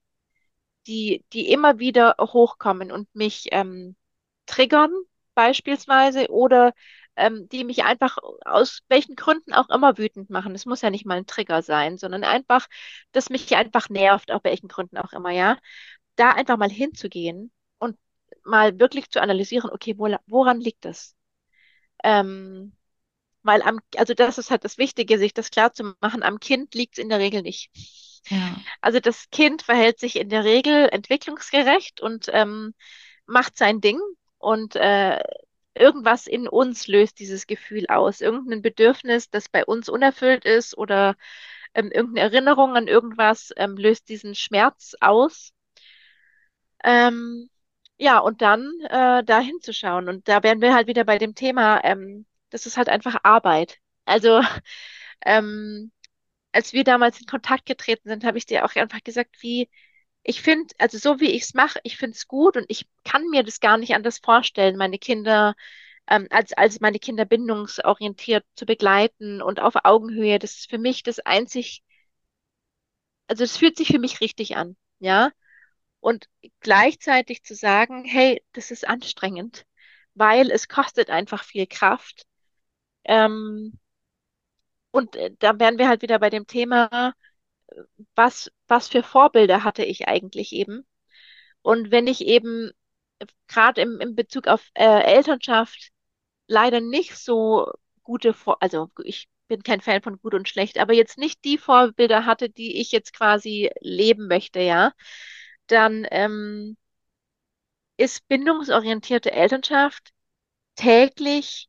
die, 0.88 1.26
die 1.34 1.52
immer 1.52 1.80
wieder 1.80 2.16
hochkommen 2.20 2.92
und 2.92 3.14
mich 3.16 3.48
ähm, 3.52 3.96
triggern, 4.46 4.92
beispielsweise, 5.36 6.30
oder 6.30 6.74
ähm, 7.16 7.48
die 7.50 7.64
mich 7.64 7.84
einfach 7.84 8.18
aus 8.46 8.82
welchen 8.90 9.16
Gründen 9.16 9.54
auch 9.54 9.70
immer 9.70 9.98
wütend 9.98 10.30
machen. 10.30 10.54
Es 10.56 10.66
muss 10.66 10.82
ja 10.82 10.90
nicht 10.90 11.06
mal 11.06 11.18
ein 11.18 11.26
Trigger 11.28 11.62
sein, 11.62 11.98
sondern 11.98 12.24
einfach, 12.24 12.68
dass 13.12 13.30
mich 13.30 13.56
einfach 13.56 13.90
nervt, 13.90 14.32
aus 14.32 14.42
welchen 14.44 14.68
Gründen 14.68 14.98
auch 14.98 15.14
immer, 15.14 15.32
ja. 15.32 15.58
Da 16.16 16.32
einfach 16.32 16.58
mal 16.58 16.70
hinzugehen 16.70 17.52
und 17.80 17.98
mal 18.44 18.80
wirklich 18.80 19.10
zu 19.10 19.22
analysieren, 19.22 19.70
okay, 19.72 19.96
wo, 19.98 20.08
woran 20.28 20.60
liegt 20.62 20.86
das? 20.86 21.16
Ähm, 22.04 22.74
weil 23.44 23.62
am, 23.64 23.80
also 23.98 24.14
das 24.14 24.38
ist 24.38 24.52
halt 24.52 24.64
das 24.66 24.78
Wichtige, 24.78 25.18
sich 25.20 25.34
das 25.34 25.52
klar 25.52 25.74
zu 25.74 25.96
machen, 26.02 26.24
am 26.24 26.40
Kind 26.40 26.76
liegt 26.76 26.98
es 26.98 27.04
in 27.04 27.10
der 27.10 27.20
Regel 27.20 27.42
nicht. 27.44 27.72
Ja. 28.30 28.58
Also 28.82 29.00
das 29.00 29.30
Kind 29.30 29.62
verhält 29.62 30.00
sich 30.00 30.16
in 30.16 30.30
der 30.30 30.44
Regel 30.44 30.90
entwicklungsgerecht 30.90 32.02
und 32.02 32.28
ähm, 32.32 32.74
macht 33.26 33.58
sein 33.58 33.82
Ding 33.82 34.00
und 34.38 34.76
äh, 34.76 35.22
irgendwas 35.76 36.28
in 36.28 36.48
uns 36.48 36.88
löst 36.88 37.20
dieses 37.20 37.48
Gefühl 37.48 37.86
aus. 37.88 38.22
Irgendein 38.22 38.62
Bedürfnis, 38.62 39.30
das 39.30 39.50
bei 39.50 39.66
uns 39.66 39.90
unerfüllt 39.90 40.46
ist 40.46 40.78
oder 40.78 41.16
ähm, 41.74 41.92
irgendeine 41.92 42.22
Erinnerung 42.22 42.76
an 42.76 42.88
irgendwas 42.88 43.52
ähm, 43.58 43.76
löst 43.78 44.10
diesen 44.10 44.36
Schmerz 44.36 44.96
aus. 45.02 45.52
Ähm, 46.84 47.50
ja, 47.98 48.20
und 48.20 48.42
dann 48.42 48.72
äh, 48.90 49.24
da 49.24 49.40
hinzuschauen. 49.40 50.10
Und 50.10 50.28
da 50.28 50.44
wären 50.44 50.62
wir 50.62 50.74
halt 50.74 50.88
wieder 50.88 51.04
bei 51.04 51.18
dem 51.18 51.36
Thema, 51.36 51.84
ähm, 51.84 52.26
das 52.50 52.66
ist 52.66 52.78
halt 52.78 52.90
einfach 52.90 53.18
Arbeit. 53.24 53.80
Also 54.06 54.42
ähm, 55.26 55.92
als 56.56 56.74
wir 56.74 56.84
damals 56.86 57.20
in 57.20 57.28
Kontakt 57.28 57.66
getreten 57.66 58.10
sind, 58.10 58.24
habe 58.24 58.38
ich 58.38 58.46
dir 58.46 58.66
auch 58.66 58.76
einfach 58.76 59.04
gesagt, 59.04 59.38
wie 59.42 59.70
ich 60.24 60.42
finde, 60.42 60.74
also 60.80 60.98
so 60.98 61.20
wie 61.20 61.32
ich 61.32 61.44
es 61.44 61.54
mache, 61.54 61.80
ich 61.84 61.98
finde 61.98 62.16
es 62.16 62.28
gut 62.28 62.58
und 62.58 62.66
ich 62.70 62.88
kann 63.04 63.30
mir 63.30 63.44
das 63.44 63.60
gar 63.60 63.78
nicht 63.78 63.94
anders 63.96 64.20
vorstellen, 64.20 64.78
meine 64.78 64.98
Kinder, 64.98 65.56
ähm, 66.08 66.28
als, 66.32 66.54
als 66.54 66.80
meine 66.80 67.00
Kinder 67.00 67.26
bindungsorientiert 67.26 68.46
zu 68.56 68.66
begleiten 68.66 69.42
und 69.42 69.60
auf 69.60 69.76
Augenhöhe. 69.84 70.40
Das 70.40 70.54
ist 70.56 70.70
für 70.70 70.78
mich 70.80 71.04
das 71.04 71.20
einzig, 71.20 71.84
also 73.28 73.44
es 73.44 73.58
fühlt 73.58 73.78
sich 73.78 73.90
für 73.90 74.00
mich 74.00 74.22
richtig 74.22 74.56
an, 74.58 74.78
ja. 75.00 75.32
Und 76.00 76.28
gleichzeitig 76.62 77.44
zu 77.44 77.56
sagen, 77.56 78.06
hey, 78.06 78.44
das 78.54 78.72
ist 78.72 78.88
anstrengend, 78.88 79.66
weil 80.14 80.52
es 80.52 80.68
kostet 80.70 81.10
einfach 81.10 81.44
viel 81.44 81.68
Kraft. 81.68 82.26
Ähm, 83.06 83.80
und 84.96 85.16
äh, 85.16 85.32
da 85.40 85.60
wären 85.60 85.78
wir 85.78 85.88
halt 85.90 86.02
wieder 86.02 86.20
bei 86.20 86.30
dem 86.30 86.48
Thema, 86.48 87.14
was, 88.16 88.52
was 88.68 88.88
für 88.88 89.04
Vorbilder 89.04 89.64
hatte 89.64 89.84
ich 89.84 90.08
eigentlich 90.08 90.54
eben? 90.54 90.86
Und 91.62 91.92
wenn 91.92 92.08
ich 92.08 92.22
eben 92.22 92.72
gerade 93.48 93.82
im, 93.82 94.00
im 94.00 94.16
Bezug 94.16 94.48
auf 94.48 94.70
äh, 94.76 95.04
Elternschaft 95.04 95.92
leider 96.48 96.82
nicht 96.82 97.18
so 97.18 97.72
gute 98.04 98.34
Vor 98.34 98.62
also 98.62 98.90
ich 99.04 99.28
bin 99.48 99.64
kein 99.64 99.82
Fan 99.82 100.02
von 100.02 100.18
gut 100.20 100.34
und 100.34 100.50
schlecht, 100.50 100.80
aber 100.80 100.94
jetzt 100.94 101.18
nicht 101.18 101.44
die 101.46 101.58
Vorbilder 101.58 102.26
hatte, 102.26 102.50
die 102.50 102.80
ich 102.80 102.92
jetzt 102.92 103.14
quasi 103.14 103.72
leben 103.82 104.28
möchte, 104.28 104.60
ja, 104.60 104.94
dann 105.68 106.08
ähm, 106.12 106.78
ist 107.98 108.28
bindungsorientierte 108.28 109.32
Elternschaft 109.32 110.12
täglich 110.76 111.68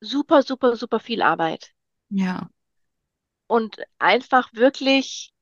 super, 0.00 0.42
super, 0.42 0.76
super 0.76 1.00
viel 1.00 1.22
Arbeit. 1.22 1.72
Ja, 2.10 2.48
und 3.46 3.76
einfach 3.98 4.52
wirklich, 4.52 5.32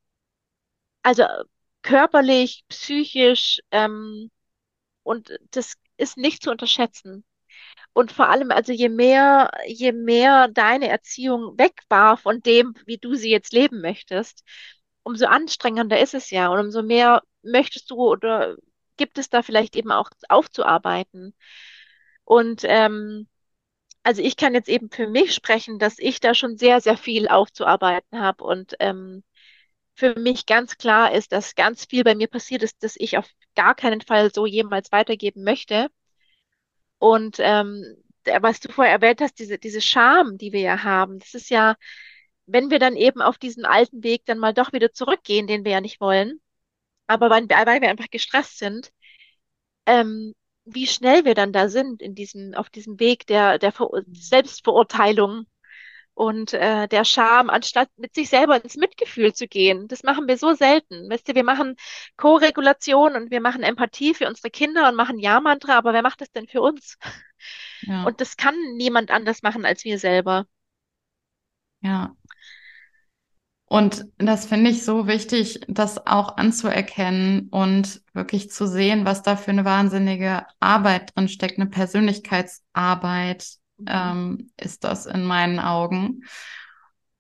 also 1.02 1.24
körperlich, 1.82 2.64
psychisch, 2.68 3.60
ähm, 3.70 4.30
und 5.02 5.38
das 5.52 5.74
ist 5.96 6.16
nicht 6.16 6.42
zu 6.42 6.50
unterschätzen. 6.50 7.24
Und 7.92 8.12
vor 8.12 8.28
allem, 8.28 8.50
also 8.50 8.72
je 8.72 8.88
mehr, 8.88 9.50
je 9.66 9.92
mehr 9.92 10.48
deine 10.48 10.88
Erziehung 10.88 11.58
weg 11.58 11.82
war 11.88 12.16
von 12.16 12.42
dem, 12.42 12.74
wie 12.86 12.98
du 12.98 13.14
sie 13.14 13.30
jetzt 13.30 13.52
leben 13.52 13.80
möchtest, 13.80 14.44
umso 15.02 15.26
anstrengender 15.26 16.00
ist 16.00 16.14
es 16.14 16.30
ja 16.30 16.48
und 16.48 16.60
umso 16.60 16.82
mehr 16.82 17.22
möchtest 17.42 17.90
du 17.90 17.96
oder 17.96 18.56
gibt 18.96 19.18
es 19.18 19.30
da 19.30 19.42
vielleicht 19.42 19.76
eben 19.76 19.92
auch 19.92 20.10
aufzuarbeiten. 20.28 21.34
Und 22.24 22.62
ähm, 22.64 23.28
also 24.02 24.22
ich 24.22 24.36
kann 24.36 24.54
jetzt 24.54 24.68
eben 24.68 24.90
für 24.90 25.06
mich 25.08 25.34
sprechen, 25.34 25.78
dass 25.78 25.98
ich 25.98 26.20
da 26.20 26.34
schon 26.34 26.56
sehr, 26.56 26.80
sehr 26.80 26.96
viel 26.96 27.28
aufzuarbeiten 27.28 28.20
habe 28.20 28.44
und 28.44 28.74
ähm, 28.80 29.22
für 29.94 30.18
mich 30.18 30.46
ganz 30.46 30.78
klar 30.78 31.12
ist, 31.14 31.32
dass 31.32 31.54
ganz 31.54 31.84
viel 31.84 32.04
bei 32.04 32.14
mir 32.14 32.28
passiert 32.28 32.62
ist, 32.62 32.82
dass 32.82 32.96
ich 32.96 33.18
auf 33.18 33.28
gar 33.54 33.74
keinen 33.74 34.00
Fall 34.00 34.32
so 34.32 34.46
jemals 34.46 34.92
weitergeben 34.92 35.44
möchte. 35.44 35.88
Und 36.98 37.36
ähm, 37.40 37.84
was 38.40 38.60
du 38.60 38.72
vorher 38.72 38.94
erwähnt 38.94 39.20
hast, 39.20 39.38
diese, 39.38 39.58
diese 39.58 39.80
Scham, 39.80 40.38
die 40.38 40.52
wir 40.52 40.60
ja 40.60 40.82
haben, 40.84 41.18
das 41.18 41.34
ist 41.34 41.50
ja, 41.50 41.76
wenn 42.46 42.70
wir 42.70 42.78
dann 42.78 42.96
eben 42.96 43.22
auf 43.22 43.38
diesen 43.38 43.64
alten 43.64 44.02
Weg 44.04 44.24
dann 44.26 44.38
mal 44.38 44.54
doch 44.54 44.72
wieder 44.72 44.92
zurückgehen, 44.92 45.46
den 45.46 45.64
wir 45.64 45.72
ja 45.72 45.80
nicht 45.80 46.00
wollen, 46.00 46.40
aber 47.06 47.30
weil, 47.30 47.48
weil 47.48 47.80
wir 47.82 47.90
einfach 47.90 48.10
gestresst 48.10 48.58
sind, 48.58 48.92
ähm, 49.86 50.34
wie 50.74 50.87
schnell 50.87 51.24
wir 51.24 51.35
dann 51.35 51.52
da 51.52 51.68
sind 51.68 52.02
in 52.02 52.14
diesem, 52.14 52.54
auf 52.54 52.70
diesem 52.70 53.00
Weg 53.00 53.26
der, 53.26 53.59
der 53.59 53.72
Ver 53.72 53.88
Selbstverurteilung 54.12 55.46
und 56.14 56.52
äh, 56.54 56.88
der 56.88 57.04
Scham, 57.04 57.50
anstatt 57.50 57.88
mit 57.96 58.14
sich 58.14 58.28
selber 58.30 58.62
ins 58.62 58.76
Mitgefühl 58.76 59.33
zu 59.35 59.48
gehen. 59.48 59.88
Das 59.88 60.02
machen 60.02 60.28
wir 60.28 60.38
so 60.38 60.54
selten. 60.54 61.11
Weißt 61.11 61.28
du, 61.28 61.35
wir 61.35 61.44
machen 61.44 61.76
Co-Regulation 62.16 63.16
und 63.16 63.30
wir 63.30 63.40
machen 63.40 63.62
Empathie 63.62 64.14
für 64.14 64.28
unsere 64.28 64.50
Kinder 64.50 64.88
und 64.88 64.96
machen 64.96 65.18
Ja-Mantra, 65.18 65.78
aber 65.78 65.92
wer 65.94 66.02
macht 66.02 66.20
das 66.20 66.30
denn 66.33 66.48
für 66.48 66.61
uns? 66.62 66.98
ja, 67.80 68.11
Und 68.11 68.20
das 68.20 68.37
kann 68.37 68.54
niemand 68.76 69.11
anders 69.11 69.42
machen 69.42 69.64
als 69.64 69.85
wir 69.85 69.98
selber. 69.98 70.46
ja. 71.83 72.14
Und 73.72 74.06
das 74.18 74.46
finde 74.46 74.68
ich 74.70 74.85
so 74.85 75.06
wichtig, 75.06 75.61
das 75.68 76.04
auch 76.04 76.37
anzuerkennen 76.37 77.48
und 77.50 78.02
wirklich 78.12 78.50
zu 78.50 78.66
sehen, 78.66 79.04
was 79.04 79.22
da 79.22 79.37
für 79.37 79.52
eine 79.52 79.64
wahnsinnige 79.64 80.44
Arbeit 80.59 81.14
drin 81.14 81.28
steckt, 81.28 81.59
eine 81.59 81.70
Persönlichkeitsarbeit, 81.70 83.46
Mhm. 83.78 83.87
ähm, 83.88 84.50
ist 84.59 84.85
das 84.85 85.06
in 85.06 85.24
meinen 85.24 85.59
Augen. 85.59 86.22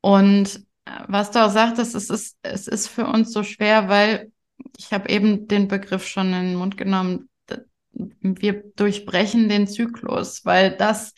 Und 0.00 0.56
äh, 0.84 0.90
was 1.08 1.30
du 1.30 1.44
auch 1.44 1.50
sagtest, 1.50 1.94
es 1.94 2.10
ist, 2.10 2.36
es 2.42 2.66
ist 2.68 2.88
für 2.88 3.06
uns 3.06 3.32
so 3.32 3.42
schwer, 3.42 3.88
weil 3.88 4.32
ich 4.76 4.92
habe 4.92 5.08
eben 5.08 5.48
den 5.48 5.68
Begriff 5.68 6.06
schon 6.06 6.26
in 6.32 6.48
den 6.48 6.54
Mund 6.56 6.76
genommen, 6.76 7.28
wir 7.92 8.62
durchbrechen 8.76 9.48
den 9.48 9.66
Zyklus, 9.66 10.44
weil 10.44 10.76
das 10.76 11.14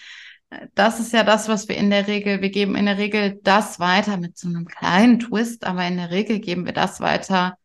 das 0.74 1.00
ist 1.00 1.12
ja 1.12 1.24
das, 1.24 1.48
was 1.48 1.68
wir 1.68 1.76
in 1.76 1.90
der 1.90 2.06
Regel, 2.06 2.40
wir 2.42 2.50
geben 2.50 2.76
in 2.76 2.86
der 2.86 2.98
Regel 2.98 3.40
das 3.42 3.80
weiter 3.80 4.16
mit 4.16 4.38
so 4.38 4.48
einem 4.48 4.66
kleinen 4.66 5.18
Twist, 5.18 5.64
aber 5.64 5.84
in 5.86 5.96
der 5.96 6.10
Regel 6.10 6.38
geben 6.40 6.66
wir 6.66 6.72
das 6.72 7.00
weiter, 7.00 7.56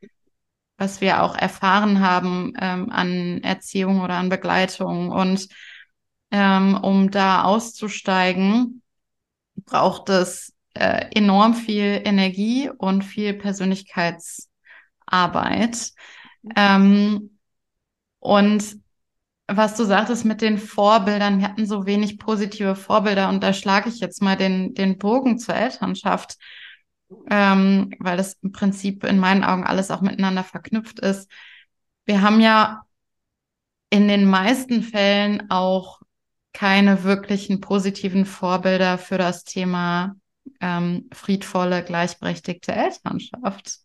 was 0.78 1.02
wir 1.02 1.24
auch 1.24 1.36
erfahren 1.36 2.00
haben 2.02 2.54
ähm, 2.60 2.90
an 2.92 3.44
Erziehung 3.44 4.02
oder 4.02 4.16
an 4.16 4.30
Begleitung. 4.30 5.12
Und 5.12 5.48
ähm, 6.32 6.76
um 6.82 7.12
da 7.12 7.44
auszusteigen, 7.44 8.82
braucht 9.66 10.10
es 10.10 10.54
äh, 10.74 11.06
enorm 11.16 11.54
viel 11.56 12.02
Energie 12.06 12.70
und 12.70 13.04
viel 13.04 13.34
Persönlichkeitsarbeit. 13.34 15.92
Ähm, 16.56 17.38
und 18.20 18.78
was 19.48 19.76
du 19.76 19.86
sagtest 19.86 20.26
mit 20.26 20.42
den 20.42 20.58
Vorbildern, 20.58 21.40
wir 21.40 21.48
hatten 21.48 21.66
so 21.66 21.86
wenig 21.86 22.20
positive 22.20 22.76
Vorbilder 22.76 23.30
und 23.30 23.42
da 23.42 23.54
schlage 23.54 23.90
ich 23.90 24.00
jetzt 24.00 24.22
mal 24.22 24.36
den, 24.36 24.74
den 24.74 24.98
Bogen 24.98 25.40
zur 25.40 25.56
Elternschaft, 25.56 26.38
ähm, 27.30 27.94
weil 28.00 28.18
das 28.18 28.34
im 28.42 28.52
Prinzip 28.52 29.06
in 29.06 29.20
meinen 29.20 29.44
Augen 29.44 29.66
alles 29.66 29.90
auch 29.90 30.02
miteinander 30.02 30.44
verknüpft 30.44 31.00
ist. 31.00 31.32
Wir 32.06 32.22
haben 32.22 32.42
ja 32.42 32.82
in 33.90 34.08
den 34.10 34.30
meisten 34.30 34.84
Fällen 34.84 35.50
auch 35.50 36.02
keine 36.52 37.04
wirklichen 37.04 37.62
positiven 37.62 38.26
Vorbilder 38.26 38.98
für 38.98 39.18
das 39.18 39.44
Thema 39.44 40.16
ähm, 40.60 41.08
friedvolle, 41.14 41.84
gleichberechtigte 41.84 42.74
Elternschaft. 42.74 43.80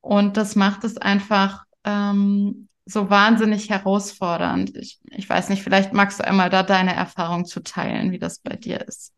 Und 0.00 0.36
das 0.36 0.56
macht 0.56 0.84
es 0.84 0.96
einfach 0.96 1.64
ähm, 1.84 2.67
so 2.88 3.10
wahnsinnig 3.10 3.68
herausfordernd. 3.70 4.76
Ich, 4.76 4.98
ich 5.10 5.28
weiß 5.28 5.50
nicht, 5.50 5.62
vielleicht 5.62 5.92
magst 5.92 6.20
du 6.20 6.26
einmal 6.26 6.50
da 6.50 6.62
deine 6.62 6.94
Erfahrung 6.94 7.44
zu 7.44 7.60
teilen, 7.60 8.12
wie 8.12 8.18
das 8.18 8.38
bei 8.38 8.56
dir 8.56 8.80
ist. 8.86 9.12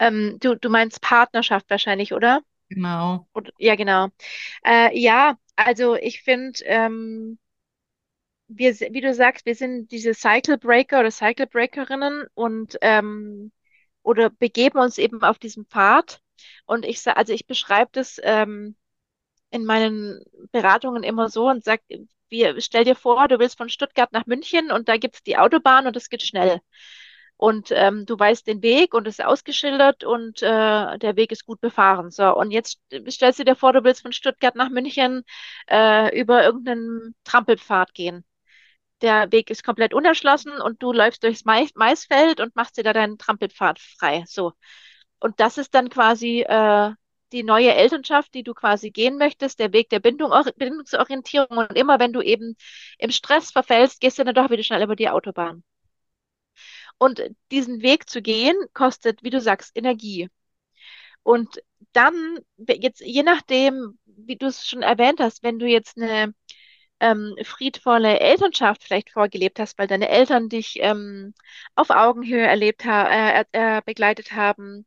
Ähm, 0.00 0.38
du, 0.40 0.56
du 0.56 0.68
meinst 0.68 1.00
Partnerschaft 1.00 1.70
wahrscheinlich, 1.70 2.12
oder? 2.12 2.42
Genau. 2.68 3.28
Oder 3.34 3.52
ja, 3.58 3.76
genau. 3.76 4.08
Äh, 4.64 4.98
ja, 4.98 5.36
also 5.54 5.94
ich 5.94 6.22
finde, 6.22 6.58
ähm, 6.64 7.38
wir, 8.48 8.74
wie 8.74 9.00
du 9.00 9.14
sagst, 9.14 9.46
wir 9.46 9.54
sind 9.54 9.90
diese 9.90 10.14
Cycle 10.14 10.58
Breaker 10.58 11.00
oder 11.00 11.10
Cycle 11.10 11.46
Breakerinnen 11.46 12.26
und 12.34 12.76
ähm, 12.80 13.52
oder 14.02 14.30
begeben 14.30 14.78
uns 14.78 14.98
eben 14.98 15.22
auf 15.22 15.38
diesen 15.38 15.66
Pfad. 15.66 16.20
Und 16.66 16.84
ich 16.84 17.00
sage, 17.00 17.16
also 17.16 17.32
ich 17.32 17.46
beschreibe 17.46 17.90
das 17.92 18.20
ähm, 18.22 18.76
in 19.50 19.64
meinen 19.64 20.22
Beratungen 20.52 21.02
immer 21.04 21.28
so 21.28 21.48
und 21.48 21.64
sage, 21.64 21.82
wir, 22.34 22.60
stell 22.60 22.84
dir 22.84 22.96
vor, 22.96 23.28
du 23.28 23.38
willst 23.38 23.56
von 23.56 23.68
Stuttgart 23.68 24.12
nach 24.12 24.26
München 24.26 24.70
und 24.72 24.88
da 24.88 24.96
gibt's 24.96 25.22
die 25.22 25.38
Autobahn 25.38 25.86
und 25.86 25.96
es 25.96 26.08
geht 26.10 26.22
schnell. 26.22 26.60
Und 27.36 27.70
ähm, 27.72 28.06
du 28.06 28.18
weißt 28.18 28.46
den 28.46 28.62
Weg 28.62 28.94
und 28.94 29.06
es 29.08 29.18
ist 29.18 29.24
ausgeschildert 29.24 30.04
und 30.04 30.42
äh, 30.42 30.98
der 30.98 31.16
Weg 31.16 31.32
ist 31.32 31.46
gut 31.46 31.60
befahren. 31.60 32.10
So, 32.10 32.34
und 32.36 32.50
jetzt 32.52 32.80
stellst 33.10 33.38
du 33.40 33.44
dir 33.44 33.56
vor, 33.56 33.72
du 33.72 33.84
willst 33.84 34.02
von 34.02 34.12
Stuttgart 34.12 34.54
nach 34.56 34.70
München 34.70 35.24
äh, 35.70 36.18
über 36.18 36.44
irgendeinen 36.44 37.14
Trampelpfad 37.24 37.94
gehen. 37.94 38.24
Der 39.02 39.30
Weg 39.32 39.50
ist 39.50 39.64
komplett 39.64 39.94
unerschlossen 39.94 40.52
und 40.60 40.82
du 40.82 40.92
läufst 40.92 41.22
durchs 41.24 41.44
Mais 41.44 41.74
Maisfeld 41.74 42.40
und 42.40 42.56
machst 42.56 42.76
dir 42.78 42.84
da 42.84 42.92
deinen 42.92 43.18
Trampelpfad 43.18 43.78
frei. 43.78 44.24
So. 44.26 44.52
Und 45.20 45.40
das 45.40 45.58
ist 45.58 45.74
dann 45.74 45.90
quasi 45.90 46.42
äh, 46.42 46.92
die 47.32 47.42
neue 47.42 47.74
Elternschaft, 47.74 48.34
die 48.34 48.42
du 48.42 48.54
quasi 48.54 48.90
gehen 48.90 49.18
möchtest, 49.18 49.58
der 49.58 49.72
Weg 49.72 49.90
der 49.90 50.00
Bindung, 50.00 50.32
Bindungsorientierung. 50.56 51.58
Und 51.58 51.76
immer 51.76 51.98
wenn 51.98 52.12
du 52.12 52.22
eben 52.22 52.56
im 52.98 53.10
Stress 53.10 53.50
verfällst, 53.50 54.00
gehst 54.00 54.18
du 54.18 54.24
dann 54.24 54.34
doch 54.34 54.50
wieder 54.50 54.62
schnell 54.62 54.82
über 54.82 54.96
die 54.96 55.08
Autobahn. 55.10 55.64
Und 56.98 57.22
diesen 57.50 57.82
Weg 57.82 58.08
zu 58.08 58.22
gehen, 58.22 58.56
kostet, 58.72 59.22
wie 59.22 59.30
du 59.30 59.40
sagst, 59.40 59.76
Energie. 59.76 60.28
Und 61.22 61.62
dann, 61.92 62.38
jetzt 62.68 63.00
je 63.00 63.22
nachdem, 63.22 63.98
wie 64.06 64.36
du 64.36 64.46
es 64.46 64.66
schon 64.66 64.82
erwähnt 64.82 65.20
hast, 65.20 65.42
wenn 65.42 65.58
du 65.58 65.66
jetzt 65.66 65.96
eine 65.96 66.34
ähm, 67.00 67.36
friedvolle 67.42 68.20
Elternschaft 68.20 68.84
vielleicht 68.84 69.10
vorgelebt 69.10 69.58
hast, 69.58 69.78
weil 69.78 69.86
deine 69.88 70.08
Eltern 70.08 70.48
dich 70.48 70.78
ähm, 70.80 71.34
auf 71.74 71.90
Augenhöhe 71.90 72.46
erlebt 72.46 72.84
ha 72.84 73.40
äh, 73.40 73.44
äh, 73.52 73.82
begleitet 73.84 74.32
haben, 74.32 74.86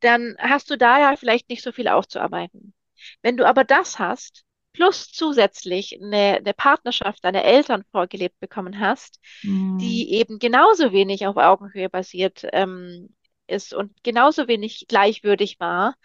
dann 0.00 0.36
hast 0.38 0.70
du 0.70 0.76
da 0.78 0.98
ja 1.00 1.16
vielleicht 1.16 1.48
nicht 1.48 1.62
so 1.62 1.72
viel 1.72 1.88
aufzuarbeiten. 1.88 2.74
Wenn 3.22 3.36
du 3.36 3.46
aber 3.46 3.64
das 3.64 3.98
hast, 3.98 4.44
plus 4.72 5.10
zusätzlich 5.12 5.98
eine, 6.02 6.36
eine 6.38 6.54
Partnerschaft 6.54 7.24
deiner 7.24 7.44
Eltern 7.44 7.84
vorgelebt 7.90 8.38
bekommen 8.40 8.78
hast, 8.80 9.20
Hm. 9.44 9.80
die 9.80 10.12
eben 10.14 10.38
genauso 10.38 10.92
wenig 10.92 11.26
auf 11.26 11.36
Augenhöhe 11.36 11.88
basiert 11.90 12.46
ähm, 12.52 13.14
ist 13.46 13.74
und 13.74 14.02
genauso 14.04 14.46
wenig 14.48 14.86
gleichwürdig 14.88 15.58
war, 15.60 15.96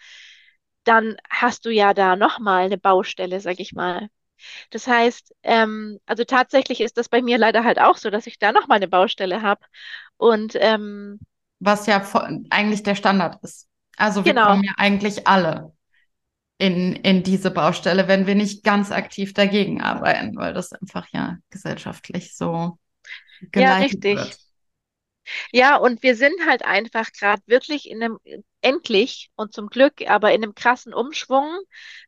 dann 0.84 1.16
hast 1.30 1.64
du 1.66 1.70
ja 1.70 1.94
da 1.94 2.16
nochmal 2.16 2.64
eine 2.66 2.78
Baustelle, 2.78 3.40
sag 3.40 3.60
ich 3.60 3.72
mal. 3.72 4.08
Das 4.70 4.86
heißt, 4.88 5.34
ähm, 5.44 6.00
also 6.06 6.24
tatsächlich 6.24 6.80
ist 6.82 6.98
das 6.98 7.08
bei 7.08 7.22
mir 7.22 7.38
leider 7.38 7.64
halt 7.64 7.80
auch 7.80 7.96
so, 7.98 8.10
dass 8.10 8.26
ich 8.28 8.38
da 8.38 8.52
nochmal 8.52 8.76
eine 8.78 8.88
Baustelle 8.88 9.42
habe. 9.42 9.62
Und 10.18 10.54
ähm, 10.56 11.20
Was 11.60 11.86
ja 11.86 12.02
eigentlich 12.50 12.82
der 12.82 12.94
Standard 12.94 13.42
ist. 13.42 13.68
Also 13.96 14.24
wir 14.26 14.34
kommen 14.34 14.62
genau, 14.62 14.62
ja 14.62 14.72
eigentlich 14.76 15.26
alle 15.26 15.72
in, 16.58 16.96
in 16.96 17.22
diese 17.22 17.50
Baustelle, 17.50 18.08
wenn 18.08 18.26
wir 18.26 18.34
nicht 18.34 18.64
ganz 18.64 18.90
aktiv 18.90 19.34
dagegen 19.34 19.82
arbeiten, 19.82 20.36
weil 20.36 20.54
das 20.54 20.72
einfach 20.72 21.06
ja 21.12 21.36
gesellschaftlich 21.50 22.36
so 22.36 22.78
ja, 23.54 23.74
geleitet 23.78 24.04
wird. 24.10 24.18
richtig. 24.18 24.46
Ja, 25.52 25.76
und 25.76 26.02
wir 26.02 26.16
sind 26.16 26.34
halt 26.46 26.64
einfach 26.64 27.12
gerade 27.12 27.42
wirklich 27.46 27.88
in 27.90 28.02
einem, 28.02 28.18
endlich 28.60 29.30
und 29.34 29.52
zum 29.52 29.68
Glück, 29.68 30.08
aber 30.08 30.32
in 30.32 30.42
einem 30.42 30.54
krassen 30.54 30.94
Umschwung. 30.94 31.48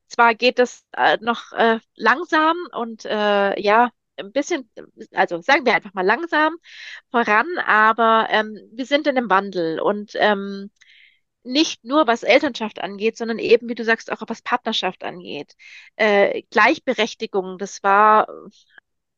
Zwar 0.07 0.35
geht 0.35 0.59
es 0.59 0.85
äh, 0.93 1.19
noch 1.21 1.53
äh, 1.53 1.81
langsam 1.95 2.57
und 2.73 3.05
äh, 3.05 3.61
ja, 3.61 3.91
ein 4.17 4.33
bisschen, 4.33 4.71
also 5.13 5.41
sagen 5.43 5.65
wir 5.67 5.75
einfach 5.75 5.95
mal 5.95 6.05
langsam 6.05 6.57
voran, 7.11 7.47
aber 7.65 8.29
ähm, 8.31 8.59
wir 8.73 8.87
sind 8.87 9.07
in 9.07 9.17
einem 9.17 9.31
Wandel 9.31 9.81
und 9.81 10.13
ähm, 10.15 10.71
nicht 11.49 11.85
nur 11.85 12.07
was 12.07 12.23
Elternschaft 12.23 12.81
angeht, 12.81 13.17
sondern 13.17 13.39
eben, 13.39 13.69
wie 13.69 13.75
du 13.75 13.85
sagst, 13.85 14.13
auch 14.13 14.23
was 14.27 14.43
Partnerschaft 14.43 15.03
angeht. 15.03 15.55
Äh, 15.97 16.43
Gleichberechtigung, 16.51 17.59
das 17.59 17.83
war, 17.83 18.29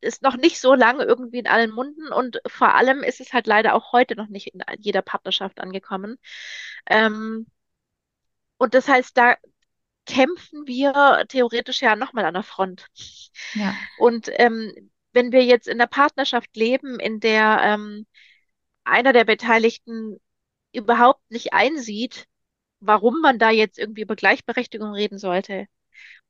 ist 0.00 0.22
noch 0.22 0.36
nicht 0.36 0.60
so 0.60 0.74
lange 0.74 1.04
irgendwie 1.04 1.40
in 1.40 1.48
allen 1.48 1.72
Munden 1.72 2.12
und 2.12 2.40
vor 2.46 2.74
allem 2.74 3.02
ist 3.02 3.20
es 3.20 3.32
halt 3.32 3.46
leider 3.46 3.74
auch 3.74 3.92
heute 3.92 4.16
noch 4.16 4.28
nicht 4.28 4.54
in 4.54 4.62
jeder 4.78 5.02
Partnerschaft 5.02 5.60
angekommen. 5.60 6.18
Ähm, 6.86 7.46
und 8.58 8.74
das 8.74 8.88
heißt, 8.88 9.16
da 9.16 9.36
kämpfen 10.06 10.66
wir 10.66 11.24
theoretisch 11.28 11.82
ja 11.82 11.96
nochmal 11.96 12.24
an 12.24 12.34
der 12.34 12.42
Front. 12.42 12.86
Ja. 13.54 13.74
Und 13.98 14.30
ähm, 14.34 14.72
wenn 15.12 15.32
wir 15.32 15.44
jetzt 15.44 15.68
in 15.68 15.78
der 15.78 15.86
Partnerschaft 15.86 16.56
leben, 16.56 17.00
in 17.00 17.20
der 17.20 17.60
ähm, 17.62 18.06
einer 18.84 19.12
der 19.12 19.24
Beteiligten 19.24 20.20
überhaupt 20.72 21.22
nicht 21.30 21.52
einsieht, 21.52 22.26
warum 22.80 23.20
man 23.20 23.38
da 23.38 23.50
jetzt 23.50 23.78
irgendwie 23.78 24.02
über 24.02 24.16
Gleichberechtigung 24.16 24.92
reden 24.94 25.18
sollte 25.18 25.66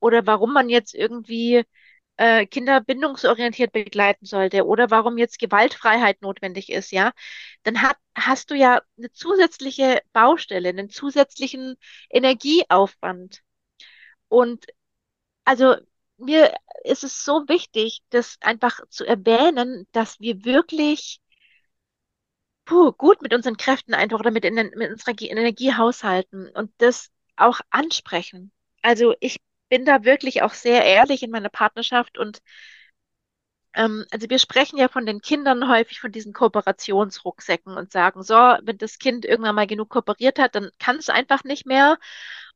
oder 0.01 0.27
warum 0.27 0.53
man 0.53 0.69
jetzt 0.69 0.95
irgendwie 0.95 1.65
äh, 2.17 2.47
Kinder 2.47 2.81
bindungsorientiert 2.81 3.73
begleiten 3.73 4.27
sollte 4.27 4.67
oder 4.67 4.91
warum 4.91 5.19
jetzt 5.19 5.39
Gewaltfreiheit 5.39 6.23
notwendig 6.23 6.71
ist, 6.71 6.93
ja, 6.93 7.13
dann 7.65 7.83
hat, 7.83 7.97
hast 8.15 8.51
du 8.51 8.55
ja 8.57 8.83
eine 8.99 9.13
zusätzliche 9.13 10.03
Baustelle, 10.13 10.69
einen 10.71 10.91
zusätzlichen 10.91 11.77
Energieaufwand. 12.11 13.43
Und 14.29 14.67
also 15.45 15.77
mir 16.19 16.55
ist 16.85 17.05
es 17.05 17.25
so 17.25 17.49
wichtig, 17.49 18.03
das 18.11 18.39
einfach 18.41 18.81
zu 18.89 19.05
erwähnen, 19.07 19.87
dass 19.93 20.21
wir 20.21 20.45
wirklich 20.45 21.20
puh, 22.71 22.93
gut 22.93 23.21
mit 23.21 23.35
unseren 23.35 23.57
Kräften 23.57 23.95
einfach 23.95 24.21
oder 24.21 24.31
mit, 24.31 24.45
in, 24.45 24.55
mit 24.55 24.91
unserer 24.93 25.15
Energie 25.21 25.75
haushalten 25.75 26.49
und 26.51 26.71
das 26.79 27.11
auch 27.37 27.61
ansprechen. 27.71 28.53
Also 28.83 29.15
ich 29.21 29.41
bin 29.69 29.85
da 29.85 30.05
wirklich 30.05 30.43
auch 30.43 30.55
sehr 30.55 30.85
ehrlich 30.85 31.23
in 31.25 31.31
meiner 31.33 31.49
Partnerschaft 31.49 32.17
und 32.17 32.41
ähm, 33.75 34.05
also 34.13 34.29
wir 34.31 34.39
sprechen 34.39 34.79
ja 34.79 34.89
von 34.89 35.05
den 35.07 35.21
Kindern 35.21 35.69
häufig 35.69 36.01
von 36.01 36.13
diesen 36.13 36.33
Kooperationsrucksäcken 36.33 37.77
und 37.77 37.91
sagen, 37.93 38.23
so, 38.23 38.35
wenn 38.35 38.79
das 38.79 38.99
Kind 38.99 39.25
irgendwann 39.25 39.55
mal 39.57 39.67
genug 39.67 39.89
kooperiert 39.91 40.39
hat, 40.39 40.55
dann 40.55 40.71
kann 40.79 40.97
es 40.97 41.09
einfach 41.09 41.43
nicht 41.45 41.67
mehr 41.67 41.99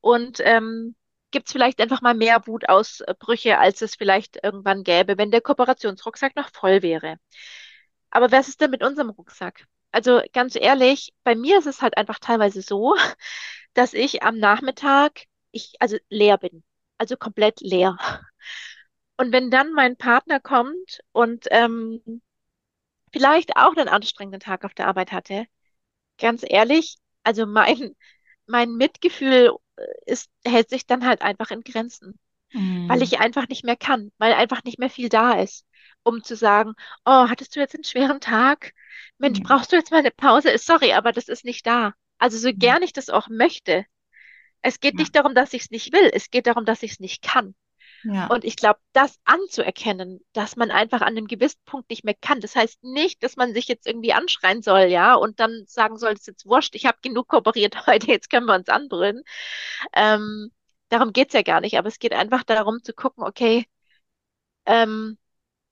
und 0.00 0.40
ähm, 0.44 0.94
gibt 1.32 1.48
es 1.48 1.52
vielleicht 1.52 1.80
einfach 1.80 2.02
mal 2.02 2.14
mehr 2.14 2.46
Wutausbrüche, 2.46 3.58
als 3.58 3.82
es 3.82 3.96
vielleicht 3.96 4.38
irgendwann 4.44 4.84
gäbe, 4.84 5.18
wenn 5.18 5.30
der 5.32 5.40
Kooperationsrucksack 5.40 6.36
noch 6.36 6.50
voll 6.52 6.82
wäre. 6.82 7.16
Aber 8.10 8.32
was 8.32 8.48
ist 8.48 8.60
denn 8.62 8.70
mit 8.70 8.82
unserem 8.82 9.10
Rucksack? 9.10 9.66
Also 9.94 10.20
ganz 10.32 10.56
ehrlich, 10.56 11.14
bei 11.24 11.34
mir 11.36 11.58
ist 11.58 11.66
es 11.66 11.82
halt 11.82 11.96
einfach 11.96 12.18
teilweise 12.18 12.62
so, 12.62 12.96
dass 13.74 13.94
ich 13.94 14.22
am 14.22 14.38
Nachmittag, 14.38 15.22
ich 15.52 15.74
also 15.80 15.96
leer 16.10 16.38
bin, 16.38 16.64
also 16.98 17.16
komplett 17.16 17.60
leer. 17.60 17.98
Und 19.16 19.32
wenn 19.32 19.50
dann 19.50 19.72
mein 19.72 19.96
Partner 19.96 20.40
kommt 20.40 21.00
und 21.12 21.46
ähm, 21.50 22.02
vielleicht 23.12 23.56
auch 23.56 23.76
einen 23.76 23.88
anstrengenden 23.88 24.40
Tag 24.40 24.64
auf 24.64 24.74
der 24.74 24.86
Arbeit 24.88 25.12
hatte, 25.12 25.46
ganz 26.18 26.44
ehrlich, 26.46 26.96
also 27.24 27.46
mein, 27.46 27.96
mein 28.46 28.72
Mitgefühl 28.76 29.52
äh, 29.76 29.86
ist, 30.06 30.30
hält 30.46 30.70
sich 30.70 30.86
dann 30.86 31.06
halt 31.06 31.22
einfach 31.22 31.50
in 31.52 31.62
Grenzen, 31.62 32.18
weil 32.86 33.02
Mhm. 33.02 33.04
ich 33.04 33.20
einfach 33.20 33.48
nicht 33.48 33.64
mehr 33.64 33.76
kann, 33.76 34.12
weil 34.18 34.34
einfach 34.34 34.64
nicht 34.64 34.78
mehr 34.78 34.90
viel 34.90 35.08
da 35.10 35.34
ist, 35.40 35.66
um 36.04 36.22
zu 36.24 36.36
sagen, 36.36 36.74
oh, 37.04 37.28
hattest 37.30 37.56
du 37.56 37.60
jetzt 37.60 37.74
einen 37.76 37.84
schweren 37.84 38.20
Tag? 38.20 38.72
Mensch, 39.18 39.40
Ja. 39.40 39.42
brauchst 39.42 39.72
du 39.72 39.76
jetzt 39.76 39.90
mal 39.90 39.98
eine 39.98 40.10
Pause? 40.10 40.56
Sorry, 40.58 40.92
aber 40.92 41.12
das 41.12 41.28
ist 41.28 41.44
nicht 41.44 41.66
da. 41.66 41.94
Also 42.18 42.38
so 42.38 42.52
gern 42.54 42.82
ich 42.82 42.92
das 42.92 43.10
auch 43.10 43.28
möchte, 43.28 43.86
es 44.62 44.80
geht 44.80 44.98
Ja. 44.98 45.00
nicht 45.00 45.16
darum, 45.16 45.34
dass 45.34 45.52
ich 45.54 45.64
es 45.64 45.70
nicht 45.70 45.92
will, 45.92 46.10
es 46.14 46.30
geht 46.30 46.46
darum, 46.46 46.64
dass 46.64 46.82
ich 46.82 46.92
es 46.92 47.00
nicht 47.00 47.22
kann. 47.22 47.54
Ja. 48.04 48.28
Und 48.28 48.44
ich 48.44 48.56
glaube, 48.56 48.80
das 48.92 49.18
anzuerkennen, 49.24 50.20
dass 50.32 50.56
man 50.56 50.70
einfach 50.70 51.02
an 51.02 51.08
einem 51.16 51.26
gewissen 51.28 51.60
Punkt 51.66 51.90
nicht 51.90 52.04
mehr 52.04 52.14
kann, 52.20 52.40
das 52.40 52.56
heißt 52.56 52.84
nicht, 52.84 53.22
dass 53.22 53.36
man 53.36 53.54
sich 53.54 53.68
jetzt 53.68 53.86
irgendwie 53.86 54.12
anschreien 54.14 54.62
soll, 54.62 54.84
ja, 54.84 55.14
und 55.14 55.40
dann 55.40 55.64
sagen 55.66 55.98
soll, 55.98 56.12
es 56.12 56.20
ist 56.20 56.26
jetzt 56.28 56.46
wurscht, 56.46 56.74
ich 56.74 56.86
habe 56.86 56.98
genug 57.02 57.28
kooperiert 57.28 57.76
heute, 57.86 58.08
jetzt 58.08 58.30
können 58.30 58.46
wir 58.46 58.54
uns 58.54 58.68
anbrüllen. 58.68 59.22
Ähm, 59.94 60.52
darum 60.90 61.12
geht's 61.12 61.34
ja 61.34 61.42
gar 61.42 61.60
nicht, 61.60 61.78
aber 61.78 61.88
es 61.88 61.98
geht 61.98 62.14
einfach 62.14 62.44
darum 62.44 62.82
zu 62.84 62.94
gucken, 62.94 63.24
okay, 63.24 63.66
ähm, 64.66 65.18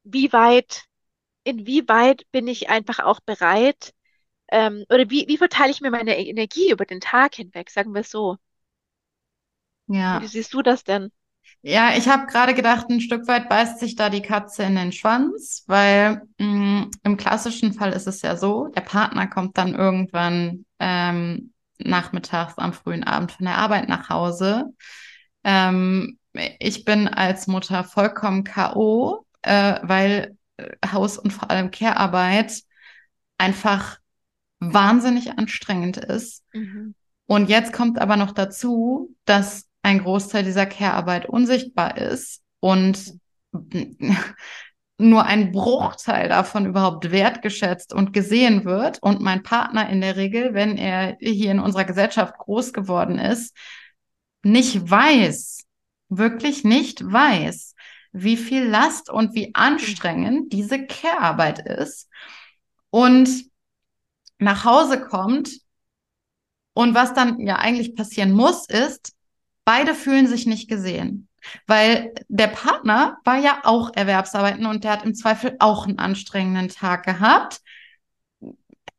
wie 0.05 0.33
weit, 0.33 0.85
inwieweit 1.45 2.31
bin 2.33 2.49
ich 2.49 2.69
einfach 2.71 3.01
auch 3.01 3.21
bereit, 3.21 3.95
ähm, 4.51 4.85
oder 4.91 5.11
wie, 5.11 5.27
wie 5.29 5.39
verteile 5.39 5.73
ich 5.73 5.81
mir 5.83 5.91
meine 5.93 6.19
Energie 6.19 6.71
über 6.73 6.87
den 6.87 7.01
Tag 7.01 7.37
hinweg, 7.37 7.71
sagen 7.71 7.95
wir 7.95 8.03
es 8.03 8.11
so. 8.13 8.39
Wie 10.11 10.27
Ja. 10.27 10.29
siehst 10.29 10.55
du 10.55 10.63
das 10.63 10.85
denn? 10.85 11.13
Ja, 11.63 11.93
ich 11.97 12.09
habe 12.09 12.27
gerade 12.27 12.55
gedacht, 12.55 12.89
ein 12.91 13.01
Stück 13.01 13.29
weit 13.29 13.49
beißt 13.49 13.79
sich 13.79 13.95
da 13.95 14.11
die 14.11 14.23
Katze 14.23 14.65
in 14.65 14.75
den 14.75 14.93
Schwanz, 14.93 15.65
weil 15.67 16.23
mh, 16.39 16.89
im 17.05 17.17
klassischen 17.17 17.73
Fall 17.73 17.93
ist 17.93 18.07
es 18.09 18.23
ja 18.23 18.37
so, 18.37 18.69
der 18.69 18.81
Partner 18.81 19.27
kommt 19.29 19.57
dann 19.59 19.75
irgendwann 19.75 20.65
ähm, 20.81 21.53
nachmittags 21.79 22.59
am 22.59 22.73
frühen 22.73 23.05
Abend 23.05 23.33
von 23.33 23.47
der 23.47 23.59
Arbeit 23.59 23.89
nach 23.89 24.09
Hause. 24.09 24.67
Ähm, 25.45 26.19
ich 26.59 26.85
bin 26.85 27.09
als 27.09 27.47
Mutter 27.47 27.85
vollkommen 27.85 28.45
K.O., 28.45 29.25
äh, 29.43 29.79
weil 29.83 30.37
Haus- 30.93 31.19
und 31.19 31.33
vor 31.33 31.51
allem 31.51 31.71
Care-Arbeit 31.71 32.63
einfach 33.39 33.99
wahnsinnig 34.61 35.39
anstrengend 35.39 35.97
ist. 35.97 36.45
Mhm. 36.53 36.95
Und 37.27 37.49
jetzt 37.49 37.73
kommt 37.73 37.99
aber 37.99 38.17
noch 38.17 38.33
dazu, 38.33 39.15
dass 39.25 39.69
ein 39.83 40.03
Großteil 40.03 40.45
dieser 40.45 40.67
Care-Arbeit 40.67 41.27
unsichtbar 41.27 41.97
ist 41.97 42.43
und 42.61 43.15
nur 44.99 45.25
ein 45.25 45.51
Bruchteil 45.51 46.29
davon 46.29 46.67
überhaupt 46.67 47.11
wertgeschätzt 47.11 47.93
und 47.93 48.13
gesehen 48.13 48.65
wird. 48.65 48.99
Und 49.03 49.21
mein 49.21 49.43
Partner 49.43 49.89
in 49.89 50.01
der 50.01 50.17
Regel, 50.17 50.55
wenn 50.55 50.79
er 50.79 51.17
hier 51.21 51.51
in 51.51 51.59
unserer 51.59 51.85
Gesellschaft 51.85 52.39
groß 52.39 52.73
geworden 52.73 53.19
ist, 53.19 53.57
nicht 54.45 54.89
weiß, 54.89 55.65
wirklich 56.09 56.65
nicht 56.65 57.03
weiß, 57.05 57.75
wie 58.13 58.37
viel 58.37 58.65
Last 58.65 59.11
und 59.11 59.35
wie 59.35 59.55
anstrengend 59.55 60.53
diese 60.53 60.87
Care-Arbeit 60.87 61.67
ist. 61.67 62.09
Und 62.91 63.31
nach 64.39 64.65
Hause 64.65 65.01
kommt 65.01 65.51
und 66.75 66.95
was 66.95 67.15
dann 67.15 67.41
ja 67.41 67.57
eigentlich 67.57 67.95
passieren 67.95 68.33
muss, 68.33 68.67
ist, 68.69 69.15
beide 69.65 69.95
fühlen 69.95 70.27
sich 70.27 70.47
nicht 70.47 70.69
gesehen. 70.69 71.29
Weil 71.67 72.13
der 72.29 72.47
Partner 72.49 73.19
war 73.25 73.39
ja 73.39 73.61
auch 73.65 73.91
Erwerbsarbeiten 73.95 74.67
und 74.67 74.85
der 74.85 74.93
hat 74.93 75.05
im 75.05 75.15
Zweifel 75.15 75.57
auch 75.59 75.87
einen 75.87 75.99
anstrengenden 75.99 76.69
Tag 76.69 77.05
gehabt. 77.05 77.61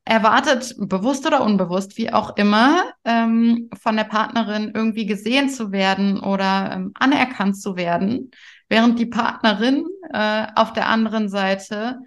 Erwartet, 0.05 0.75
bewusst 0.77 1.25
oder 1.25 1.41
unbewusst, 1.41 1.97
wie 1.97 2.11
auch 2.11 2.35
immer, 2.35 2.91
ähm, 3.05 3.69
von 3.81 3.95
der 3.95 4.03
Partnerin 4.03 4.73
irgendwie 4.75 5.05
gesehen 5.05 5.49
zu 5.49 5.71
werden 5.71 6.19
oder 6.19 6.71
ähm, 6.73 6.91
anerkannt 6.95 7.57
zu 7.57 7.77
werden, 7.77 8.31
während 8.69 8.99
die 8.99 9.05
Partnerin 9.05 9.85
äh, 10.11 10.47
auf 10.55 10.73
der 10.73 10.87
anderen 10.87 11.29
Seite 11.29 11.99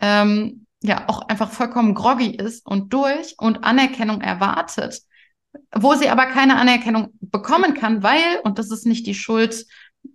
ähm, 0.00 0.66
ja 0.82 1.08
auch 1.08 1.28
einfach 1.28 1.50
vollkommen 1.50 1.94
groggy 1.94 2.34
ist 2.34 2.66
und 2.66 2.92
durch 2.92 3.34
und 3.38 3.64
Anerkennung 3.64 4.20
erwartet 4.20 5.02
wo 5.74 5.94
sie 5.94 6.08
aber 6.08 6.26
keine 6.26 6.56
Anerkennung 6.56 7.08
bekommen 7.20 7.74
kann, 7.74 8.02
weil, 8.02 8.40
und 8.44 8.58
das 8.58 8.70
ist 8.70 8.86
nicht 8.86 9.06
die 9.06 9.14
Schuld 9.14 9.66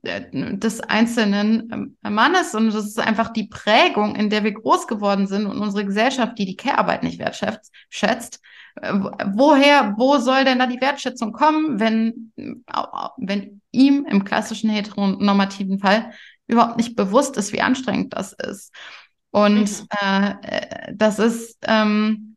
äh, 0.03 0.21
des 0.31 0.81
einzelnen 0.81 1.97
äh, 2.03 2.09
Mannes, 2.09 2.51
sondern 2.51 2.73
das 2.73 2.85
ist 2.85 2.99
einfach 2.99 3.29
die 3.33 3.47
Prägung, 3.47 4.15
in 4.15 4.29
der 4.29 4.43
wir 4.43 4.53
groß 4.53 4.87
geworden 4.87 5.27
sind 5.27 5.45
und 5.45 5.59
unsere 5.59 5.85
Gesellschaft, 5.85 6.37
die 6.37 6.45
die 6.45 6.55
Care-Arbeit 6.55 7.03
nicht 7.03 7.19
wertschätzt, 7.19 7.73
schätzt. 7.89 8.41
Äh, 8.75 8.93
woher, 9.33 9.95
wo 9.97 10.17
soll 10.17 10.43
denn 10.45 10.59
da 10.59 10.67
die 10.67 10.81
Wertschätzung 10.81 11.31
kommen, 11.31 11.79
wenn, 11.79 12.31
wenn 13.17 13.61
ihm 13.71 14.05
im 14.05 14.23
klassischen 14.25 14.69
heteronormativen 14.69 15.79
Fall 15.79 16.11
überhaupt 16.47 16.77
nicht 16.77 16.95
bewusst 16.95 17.37
ist, 17.37 17.53
wie 17.53 17.61
anstrengend 17.61 18.13
das 18.13 18.33
ist? 18.33 18.73
Und 19.31 19.67
Mhm. 19.69 19.87
äh, 20.01 20.93
das 20.93 21.19
ist, 21.19 21.57
ähm, 21.63 22.35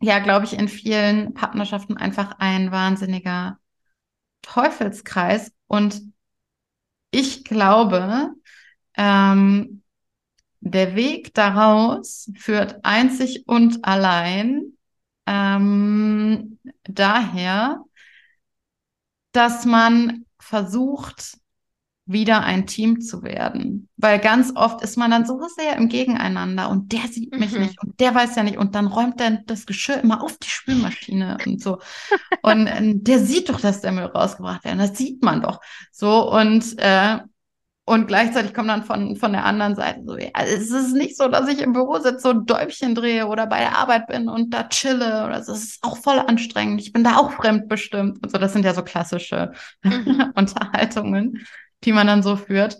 ja, 0.00 0.18
glaube 0.20 0.46
ich, 0.46 0.54
in 0.58 0.68
vielen 0.68 1.34
Partnerschaften 1.34 1.96
einfach 1.96 2.36
ein 2.38 2.72
wahnsinniger 2.72 3.58
Teufelskreis. 4.42 5.52
Und 5.68 6.02
ich 7.10 7.44
glaube, 7.44 8.30
ähm, 8.96 9.82
der 10.60 10.96
Weg 10.96 11.34
daraus 11.34 12.30
führt 12.38 12.84
einzig 12.84 13.44
und 13.48 13.84
allein 13.84 14.75
ähm, 15.26 16.58
daher, 16.84 17.82
dass 19.32 19.64
man 19.64 20.24
versucht, 20.38 21.38
wieder 22.08 22.42
ein 22.44 22.66
Team 22.68 23.00
zu 23.00 23.22
werden. 23.22 23.88
Weil 23.96 24.20
ganz 24.20 24.52
oft 24.54 24.82
ist 24.82 24.96
man 24.96 25.10
dann 25.10 25.26
so 25.26 25.40
sehr 25.56 25.76
im 25.76 25.88
Gegeneinander 25.88 26.70
und 26.70 26.92
der 26.92 27.08
sieht 27.08 27.36
mich 27.36 27.52
Mhm. 27.52 27.60
nicht 27.60 27.82
und 27.82 27.98
der 28.00 28.14
weiß 28.14 28.36
ja 28.36 28.44
nicht 28.44 28.58
und 28.58 28.76
dann 28.76 28.86
räumt 28.86 29.20
er 29.20 29.42
das 29.46 29.66
Geschirr 29.66 30.00
immer 30.02 30.22
auf 30.22 30.38
die 30.38 30.48
Spülmaschine 30.48 31.38
und 31.46 31.60
so. 31.62 31.80
Und 32.42 32.68
äh, 32.68 32.94
der 32.96 33.18
sieht 33.20 33.48
doch, 33.48 33.60
dass 33.60 33.80
der 33.80 33.92
Müll 33.92 34.04
rausgebracht 34.04 34.64
wird. 34.64 34.78
Das 34.78 34.96
sieht 34.96 35.22
man 35.22 35.42
doch. 35.42 35.60
So 35.92 36.30
und 36.32 36.78
äh, 36.78 37.18
und 37.88 38.08
gleichzeitig 38.08 38.52
kommt 38.52 38.68
dann 38.68 38.82
von, 38.84 39.14
von 39.16 39.32
der 39.32 39.44
anderen 39.44 39.76
Seite 39.76 40.02
so, 40.04 40.18
ja, 40.18 40.30
es 40.44 40.70
ist 40.72 40.92
nicht 40.92 41.16
so, 41.16 41.28
dass 41.28 41.48
ich 41.48 41.60
im 41.60 41.72
Büro 41.72 41.98
sitze 42.00 42.30
und 42.30 42.50
Däumchen 42.50 42.96
drehe 42.96 43.28
oder 43.28 43.46
bei 43.46 43.60
der 43.60 43.78
Arbeit 43.78 44.08
bin 44.08 44.28
und 44.28 44.52
da 44.52 44.64
chille 44.68 45.24
oder 45.24 45.42
so. 45.44 45.52
Es 45.52 45.62
ist 45.62 45.84
auch 45.84 45.96
voll 45.96 46.18
anstrengend. 46.18 46.80
Ich 46.80 46.92
bin 46.92 47.04
da 47.04 47.16
auch 47.16 47.30
fremdbestimmt 47.32 48.22
und 48.22 48.30
so. 48.30 48.38
Das 48.38 48.52
sind 48.52 48.64
ja 48.64 48.74
so 48.74 48.82
klassische 48.82 49.52
Mhm. 49.84 50.32
Unterhaltungen, 50.34 51.46
die 51.84 51.92
man 51.92 52.08
dann 52.08 52.24
so 52.24 52.36
führt. 52.36 52.78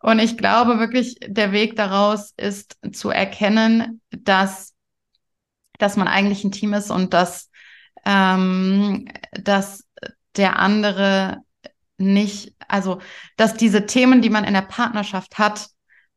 Und 0.00 0.18
ich 0.18 0.36
glaube 0.36 0.78
wirklich, 0.78 1.16
der 1.26 1.52
Weg 1.52 1.74
daraus 1.76 2.32
ist 2.36 2.76
zu 2.92 3.10
erkennen, 3.10 4.02
dass, 4.10 4.74
dass 5.78 5.96
man 5.96 6.08
eigentlich 6.08 6.44
ein 6.44 6.52
Team 6.52 6.74
ist 6.74 6.90
und 6.90 7.12
dass, 7.14 7.50
ähm, 8.04 9.08
dass 9.32 9.84
der 10.36 10.58
andere 10.58 11.38
nicht, 11.98 12.54
also 12.68 13.00
dass 13.36 13.54
diese 13.54 13.86
Themen, 13.86 14.22
die 14.22 14.30
man 14.30 14.44
in 14.44 14.54
der 14.54 14.62
Partnerschaft 14.62 15.38
hat, 15.38 15.68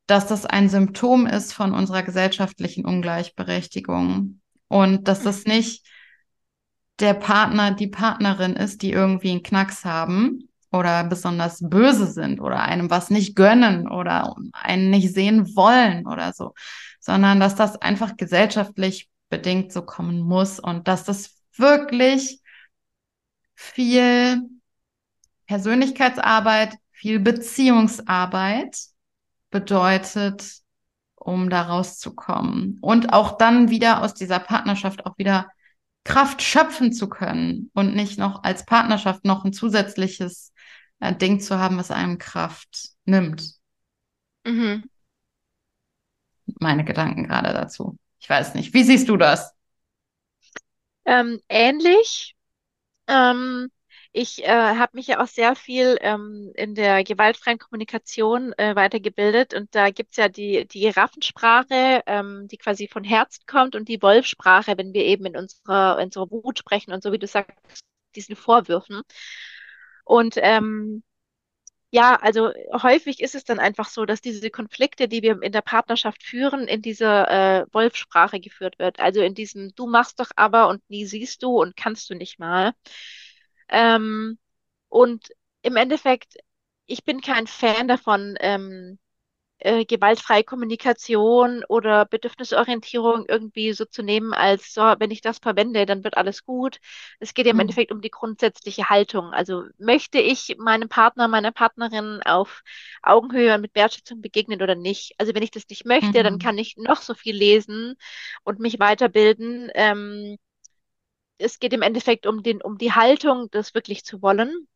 dass 0.07 0.27
das 0.27 0.45
ein 0.45 0.69
Symptom 0.69 1.27
ist 1.27 1.53
von 1.53 1.73
unserer 1.73 2.03
gesellschaftlichen 2.03 2.85
Ungleichberechtigung. 2.85 4.41
Und 4.67 5.07
dass 5.07 5.23
das 5.23 5.45
nicht 5.45 5.85
der 6.99 7.13
Partner, 7.13 7.71
die 7.71 7.87
Partnerin 7.87 8.55
ist, 8.55 8.81
die 8.81 8.91
irgendwie 8.91 9.31
einen 9.31 9.43
Knacks 9.43 9.85
haben 9.85 10.49
oder 10.71 11.03
besonders 11.03 11.59
böse 11.61 12.07
sind 12.07 12.39
oder 12.39 12.61
einem 12.61 12.89
was 12.89 13.09
nicht 13.09 13.35
gönnen 13.35 13.87
oder 13.87 14.35
einen 14.53 14.89
nicht 14.89 15.13
sehen 15.13 15.55
wollen 15.55 16.05
oder 16.07 16.33
so, 16.33 16.53
sondern 16.99 17.39
dass 17.39 17.55
das 17.55 17.81
einfach 17.81 18.17
gesellschaftlich 18.17 19.09
bedingt 19.29 19.71
so 19.71 19.83
kommen 19.83 20.19
muss 20.19 20.59
und 20.59 20.87
dass 20.87 21.03
das 21.03 21.35
wirklich 21.55 22.41
viel 23.55 24.41
Persönlichkeitsarbeit, 25.49 26.75
viel 26.91 27.19
Beziehungsarbeit 27.19 28.77
bedeutet, 29.49 30.59
um 31.15 31.49
da 31.49 31.63
rauszukommen 31.63 32.77
und 32.81 33.13
auch 33.13 33.35
dann 33.35 33.71
wieder 33.71 34.03
aus 34.03 34.13
dieser 34.13 34.37
Partnerschaft 34.37 35.07
auch 35.07 35.17
wieder 35.17 35.49
Kraft 36.03 36.43
schöpfen 36.43 36.93
zu 36.93 37.09
können 37.09 37.71
und 37.73 37.95
nicht 37.95 38.19
noch 38.19 38.43
als 38.43 38.63
Partnerschaft 38.63 39.25
noch 39.25 39.43
ein 39.43 39.51
zusätzliches 39.51 40.53
äh, 40.99 41.15
Ding 41.15 41.39
zu 41.39 41.57
haben, 41.57 41.77
was 41.77 41.89
einem 41.89 42.19
Kraft 42.19 42.89
nimmt. 43.05 43.55
Mhm. 44.45 44.83
Meine 46.59 46.85
Gedanken 46.85 47.23
gerade 47.23 47.53
dazu. 47.53 47.97
Ich 48.19 48.29
weiß 48.29 48.53
nicht. 48.53 48.75
Wie 48.75 48.83
siehst 48.83 49.09
du 49.09 49.17
das? 49.17 49.51
Ähm, 51.05 51.41
ähnlich. 51.49 52.35
Ähm, 53.07 53.71
ich 54.11 54.43
äh, 54.43 54.47
habe 54.49 54.97
mich 54.97 55.07
ja 55.07 55.21
auch 55.21 55.27
sehr 55.27 55.55
viel 55.55 55.97
ähm, 56.01 56.51
in 56.55 56.73
der 56.75 57.03
gewaltfreien 57.03 57.59
Kommunikation 57.59 58.53
äh, 58.57 58.75
weitergebildet 58.75 59.53
und 59.53 59.73
da 59.75 59.91
gibt's 59.91 60.17
ja 60.17 60.29
die, 60.29 60.67
die 60.67 60.79
Giraffensprache, 60.81 62.01
ähm, 62.07 62.47
die 62.47 62.57
quasi 62.57 62.87
von 62.87 63.03
Herzen 63.03 63.43
kommt 63.45 63.75
und 63.75 63.87
die 63.87 64.01
Wolfsprache, 64.01 64.77
wenn 64.77 64.93
wir 64.93 65.05
eben 65.05 65.25
in 65.25 65.37
unserer, 65.37 65.99
in 65.99 66.05
unserer 66.05 66.31
Wut 66.31 66.57
sprechen 66.59 66.91
und 66.91 67.03
so 67.03 67.11
wie 67.11 67.19
du 67.19 67.27
sagst, 67.27 67.53
diesen 68.15 68.35
Vorwürfen. 68.35 69.01
Und 70.05 70.35
ähm, 70.37 71.03
ja, 71.91 72.15
also 72.17 72.51
häufig 72.83 73.19
ist 73.21 73.33
es 73.35 73.43
dann 73.43 73.59
einfach 73.59 73.89
so, 73.89 74.05
dass 74.05 74.21
diese 74.21 74.49
Konflikte, 74.51 75.07
die 75.07 75.23
wir 75.23 75.41
in 75.41 75.51
der 75.51 75.61
Partnerschaft 75.61 76.23
führen, 76.23 76.67
in 76.67 76.81
dieser 76.83 77.61
äh, 77.63 77.65
Wolfsprache 77.71 78.39
geführt 78.39 78.77
wird. 78.79 78.99
Also 78.99 79.21
in 79.21 79.33
diesem 79.33 79.73
Du 79.75 79.87
machst 79.87 80.19
doch 80.19 80.29
aber 80.35 80.67
und 80.69 80.87
nie 80.89 81.05
siehst 81.05 81.41
du 81.43 81.59
und 81.61 81.75
kannst 81.75 82.09
du 82.09 82.15
nicht 82.15 82.39
mal. 82.39 82.73
Ähm, 83.69 84.37
und 84.89 85.29
im 85.63 85.75
Endeffekt, 85.77 86.35
ich 86.87 87.03
bin 87.05 87.21
kein 87.21 87.47
Fan 87.47 87.87
davon, 87.87 88.35
ähm, 88.39 88.99
äh, 89.59 89.85
gewaltfreie 89.85 90.43
Kommunikation 90.43 91.63
oder 91.67 92.05
Bedürfnisorientierung 92.05 93.25
irgendwie 93.27 93.73
so 93.73 93.85
zu 93.85 94.03
nehmen, 94.03 94.33
als 94.33 94.73
so, 94.73 94.81
wenn 94.99 95.11
ich 95.11 95.21
das 95.21 95.39
verwende, 95.39 95.85
dann 95.85 96.03
wird 96.05 96.17
alles 96.17 96.45
gut. 96.45 96.79
Es 97.19 97.33
geht 97.33 97.45
ja 97.45 97.51
im 97.53 97.59
Mhm. 97.59 97.59
Endeffekt 97.59 97.91
um 97.91 98.01
die 98.01 98.09
grundsätzliche 98.11 98.89
Haltung. 98.89 99.33
Also 99.33 99.63
möchte 99.77 100.19
ich 100.19 100.55
meinem 100.59 100.89
Partner, 100.89 101.27
meiner 101.27 101.51
Partnerin 101.51 102.21
auf 102.25 102.61
Augenhöhe 103.03 103.53
und 103.55 103.61
mit 103.61 103.75
Wertschätzung 103.75 104.21
begegnen 104.21 104.61
oder 104.61 104.75
nicht? 104.75 105.13
Also 105.17 105.35
wenn 105.35 105.43
ich 105.43 105.51
das 105.51 105.67
nicht 105.69 105.85
möchte, 105.85 106.23
dann 106.23 106.37
Mhm. 106.37 106.39
kann 106.39 106.57
ich 106.57 106.77
noch 106.77 107.01
so 107.01 107.13
viel 107.13 107.35
lesen 107.35 107.95
und 108.43 108.59
mich 108.59 108.79
weiterbilden. 108.79 109.69
Ähm, 109.75 110.37
es 111.39 111.59
geht 111.59 111.73
im 111.73 111.81
Endeffekt 111.83 112.27
um 112.27 112.43
den, 112.43 112.61
um 112.61 112.77
die 112.79 112.93
Haltung, 112.93 113.49
das 113.51 113.73
wirklich 113.75 114.05
zu 114.05 114.21
wollen. 114.23 114.67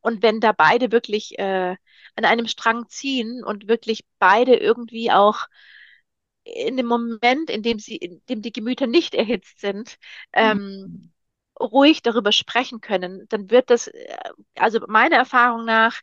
Und 0.00 0.22
wenn 0.22 0.40
da 0.40 0.52
beide 0.52 0.92
wirklich 0.92 1.38
äh, 1.38 1.76
an 2.16 2.24
einem 2.26 2.48
Strang 2.48 2.88
ziehen 2.88 3.44
und 3.44 3.68
wirklich 3.68 4.04
beide 4.18 4.56
irgendwie 4.56 5.12
auch 5.12 5.46
in 6.44 6.76
dem 6.76 6.86
Moment, 6.86 7.50
in 7.50 7.62
dem 7.62 7.78
sie, 7.78 7.96
in 7.96 8.22
dem 8.28 8.42
die 8.42 8.52
Gemüter 8.52 8.86
nicht 8.86 9.14
erhitzt 9.14 9.60
sind, 9.60 9.98
ähm, 10.32 10.60
Mhm. 10.84 11.10
ruhig 11.60 12.02
darüber 12.02 12.32
sprechen 12.32 12.80
können, 12.80 13.26
dann 13.28 13.50
wird 13.50 13.70
das, 13.70 13.88
äh, 13.88 14.16
also 14.56 14.80
meiner 14.88 15.16
Erfahrung 15.16 15.64
nach, 15.64 16.00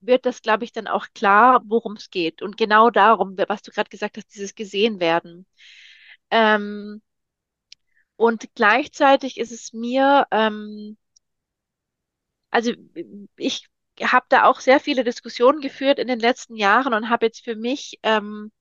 wird 0.00 0.26
das, 0.26 0.42
glaube 0.42 0.64
ich, 0.64 0.72
dann 0.72 0.86
auch 0.88 1.06
klar, 1.14 1.62
worum 1.66 1.94
es 1.96 2.10
geht. 2.10 2.42
Und 2.42 2.56
genau 2.56 2.90
darum, 2.90 3.36
was 3.48 3.62
du 3.62 3.70
gerade 3.72 3.90
gesagt 3.90 4.16
hast, 4.16 4.28
dieses 4.34 4.54
gesehen 4.54 5.00
werden. 5.00 5.46
Ähm, 6.30 7.02
und 8.20 8.54
gleichzeitig 8.54 9.38
ist 9.38 9.50
es 9.50 9.72
mir, 9.72 10.26
ähm, 10.30 10.98
also 12.50 12.72
ich 13.36 13.66
habe 14.02 14.26
da 14.28 14.44
auch 14.44 14.60
sehr 14.60 14.78
viele 14.78 15.04
Diskussionen 15.04 15.62
geführt 15.62 15.98
in 15.98 16.06
den 16.06 16.20
letzten 16.20 16.54
Jahren 16.54 16.92
und 16.92 17.08
habe 17.08 17.24
jetzt 17.26 17.42
für 17.42 17.56
mich 17.56 17.98
ähm, 18.02 18.52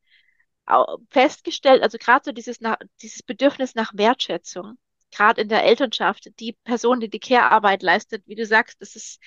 festgestellt, 1.10 1.84
also 1.84 1.97
gerade 1.97 2.24
so 2.24 2.32
dieses, 2.32 2.62
nach, 2.62 2.78
dieses 3.01 3.22
Bedürfnis 3.22 3.76
nach 3.76 3.91
Wertschätzung, 3.95 4.78
gerade 5.12 5.41
in 5.41 5.49
der 5.49 5.66
Elternschaft, 5.66 6.30
die 6.39 6.53
Person, 6.64 7.01
die 7.01 7.10
die 7.10 7.20
Care-Arbeit 7.20 7.84
leistet, 7.84 8.24
wie 8.28 8.36
du 8.36 8.45
sagst, 8.45 8.82
das 8.82 8.95
ist, 8.95 9.20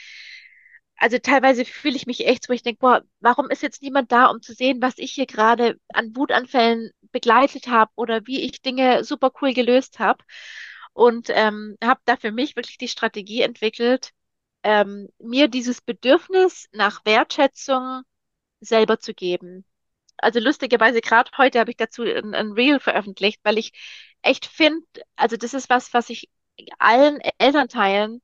also 1.02 1.18
teilweise 1.18 1.64
fühle 1.64 1.96
ich 1.96 2.06
mich 2.06 2.26
echt 2.28 2.46
so, 2.46 2.52
ich 2.52 2.62
denke, 2.62 2.78
boah, 2.78 3.02
warum 3.18 3.50
ist 3.50 3.60
jetzt 3.62 3.82
niemand 3.82 4.12
da, 4.12 4.26
um 4.26 4.40
zu 4.40 4.54
sehen, 4.54 4.80
was 4.80 4.98
ich 4.98 5.12
hier 5.12 5.26
gerade 5.26 5.80
an 5.92 6.14
Wutanfällen 6.14 6.92
begleitet 7.10 7.66
habe 7.66 7.90
oder 7.96 8.24
wie 8.28 8.42
ich 8.42 8.62
Dinge 8.62 9.02
super 9.02 9.32
cool 9.42 9.52
gelöst 9.52 9.98
habe. 9.98 10.24
Und 10.92 11.28
ähm, 11.30 11.76
habe 11.82 12.00
da 12.04 12.16
für 12.16 12.30
mich 12.30 12.54
wirklich 12.54 12.78
die 12.78 12.86
Strategie 12.88 13.42
entwickelt, 13.42 14.10
ähm, 14.62 15.08
mir 15.18 15.48
dieses 15.48 15.80
Bedürfnis 15.80 16.68
nach 16.72 17.04
Wertschätzung 17.04 18.02
selber 18.60 19.00
zu 19.00 19.12
geben. 19.12 19.64
Also 20.18 20.38
lustigerweise, 20.38 21.00
gerade 21.00 21.32
heute 21.36 21.58
habe 21.58 21.70
ich 21.72 21.76
dazu 21.78 22.04
ein, 22.04 22.32
ein 22.34 22.52
Reel 22.52 22.78
veröffentlicht, 22.80 23.40
weil 23.44 23.58
ich 23.58 23.72
echt 24.22 24.46
finde, 24.46 24.86
also 25.16 25.36
das 25.36 25.54
ist 25.54 25.68
was, 25.68 25.92
was 25.94 26.10
ich 26.10 26.30
allen 26.78 27.20
Elternteilen, 27.38 28.22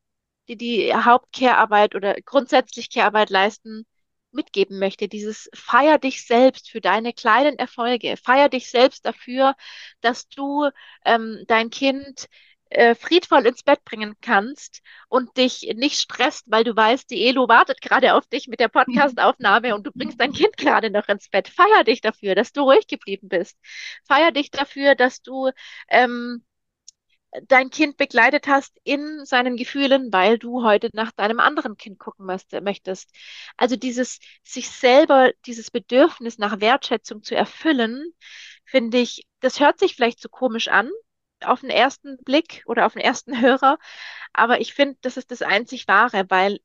die 0.48 0.56
die 0.56 0.94
Hauptcare-Arbeit 0.94 1.94
oder 1.94 2.14
grundsätzlich 2.22 2.90
Care-Arbeit 2.90 3.30
leisten, 3.30 3.86
mitgeben 4.32 4.78
möchte. 4.78 5.08
Dieses 5.08 5.48
Feier 5.54 5.98
dich 5.98 6.26
selbst 6.26 6.70
für 6.70 6.80
deine 6.80 7.12
kleinen 7.12 7.58
Erfolge. 7.58 8.16
Feier 8.16 8.48
dich 8.48 8.70
selbst 8.70 9.06
dafür, 9.06 9.54
dass 10.00 10.28
du 10.28 10.68
ähm, 11.04 11.44
dein 11.46 11.70
Kind 11.70 12.28
äh, 12.70 12.94
friedvoll 12.94 13.46
ins 13.46 13.62
Bett 13.62 13.84
bringen 13.84 14.14
kannst 14.20 14.82
und 15.08 15.36
dich 15.36 15.72
nicht 15.76 15.98
stresst, 16.00 16.44
weil 16.48 16.64
du 16.64 16.76
weißt, 16.76 17.10
die 17.10 17.26
Elo 17.26 17.48
wartet 17.48 17.80
gerade 17.80 18.14
auf 18.14 18.26
dich 18.26 18.48
mit 18.48 18.60
der 18.60 18.68
Podcastaufnahme 18.68 19.74
und 19.74 19.86
du 19.86 19.90
bringst 19.92 20.20
dein 20.20 20.32
Kind 20.32 20.56
gerade 20.56 20.90
noch 20.90 21.08
ins 21.08 21.28
Bett. 21.30 21.48
Feier 21.48 21.84
dich 21.84 22.00
dafür, 22.00 22.34
dass 22.34 22.52
du 22.52 22.62
ruhig 22.62 22.86
geblieben 22.86 23.28
bist. 23.28 23.56
Feier 24.06 24.32
dich 24.32 24.50
dafür, 24.50 24.94
dass 24.94 25.22
du 25.22 25.50
ähm, 25.88 26.44
dein 27.46 27.70
Kind 27.70 27.96
begleitet 27.96 28.46
hast 28.48 28.78
in 28.84 29.24
seinen 29.26 29.56
Gefühlen, 29.56 30.12
weil 30.12 30.38
du 30.38 30.62
heute 30.64 30.90
nach 30.94 31.12
deinem 31.12 31.40
anderen 31.40 31.76
Kind 31.76 31.98
gucken 31.98 32.26
möcht- 32.26 32.60
möchtest. 32.62 33.10
Also 33.56 33.76
dieses 33.76 34.18
sich 34.42 34.68
selber, 34.70 35.32
dieses 35.46 35.70
Bedürfnis 35.70 36.38
nach 36.38 36.60
Wertschätzung 36.60 37.22
zu 37.22 37.34
erfüllen, 37.36 38.12
finde 38.64 38.98
ich, 38.98 39.26
das 39.40 39.60
hört 39.60 39.78
sich 39.78 39.94
vielleicht 39.96 40.20
so 40.20 40.28
komisch 40.28 40.68
an 40.68 40.90
auf 41.40 41.60
den 41.60 41.70
ersten 41.70 42.16
Blick 42.24 42.62
oder 42.66 42.86
auf 42.86 42.94
den 42.94 43.02
ersten 43.02 43.40
Hörer, 43.40 43.78
aber 44.32 44.60
ich 44.60 44.74
finde, 44.74 44.98
das 45.02 45.16
ist 45.16 45.30
das 45.30 45.42
einzig 45.42 45.86
Wahre, 45.88 46.26
weil 46.30 46.58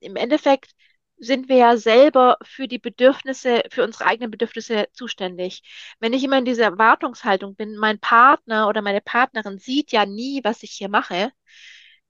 im 0.00 0.16
Endeffekt 0.16 0.72
sind 1.18 1.48
wir 1.48 1.56
ja 1.56 1.76
selber 1.76 2.36
für 2.42 2.68
die 2.68 2.78
Bedürfnisse, 2.78 3.62
für 3.70 3.84
unsere 3.84 4.06
eigenen 4.06 4.30
Bedürfnisse 4.30 4.86
zuständig. 4.92 5.62
Wenn 5.98 6.12
ich 6.12 6.22
immer 6.24 6.38
in 6.38 6.44
dieser 6.44 6.64
Erwartungshaltung 6.64 7.56
bin, 7.56 7.76
mein 7.76 7.98
Partner 7.98 8.68
oder 8.68 8.82
meine 8.82 9.00
Partnerin 9.00 9.58
sieht 9.58 9.92
ja 9.92 10.04
nie, 10.06 10.42
was 10.44 10.62
ich 10.62 10.72
hier 10.72 10.88
mache, 10.88 11.32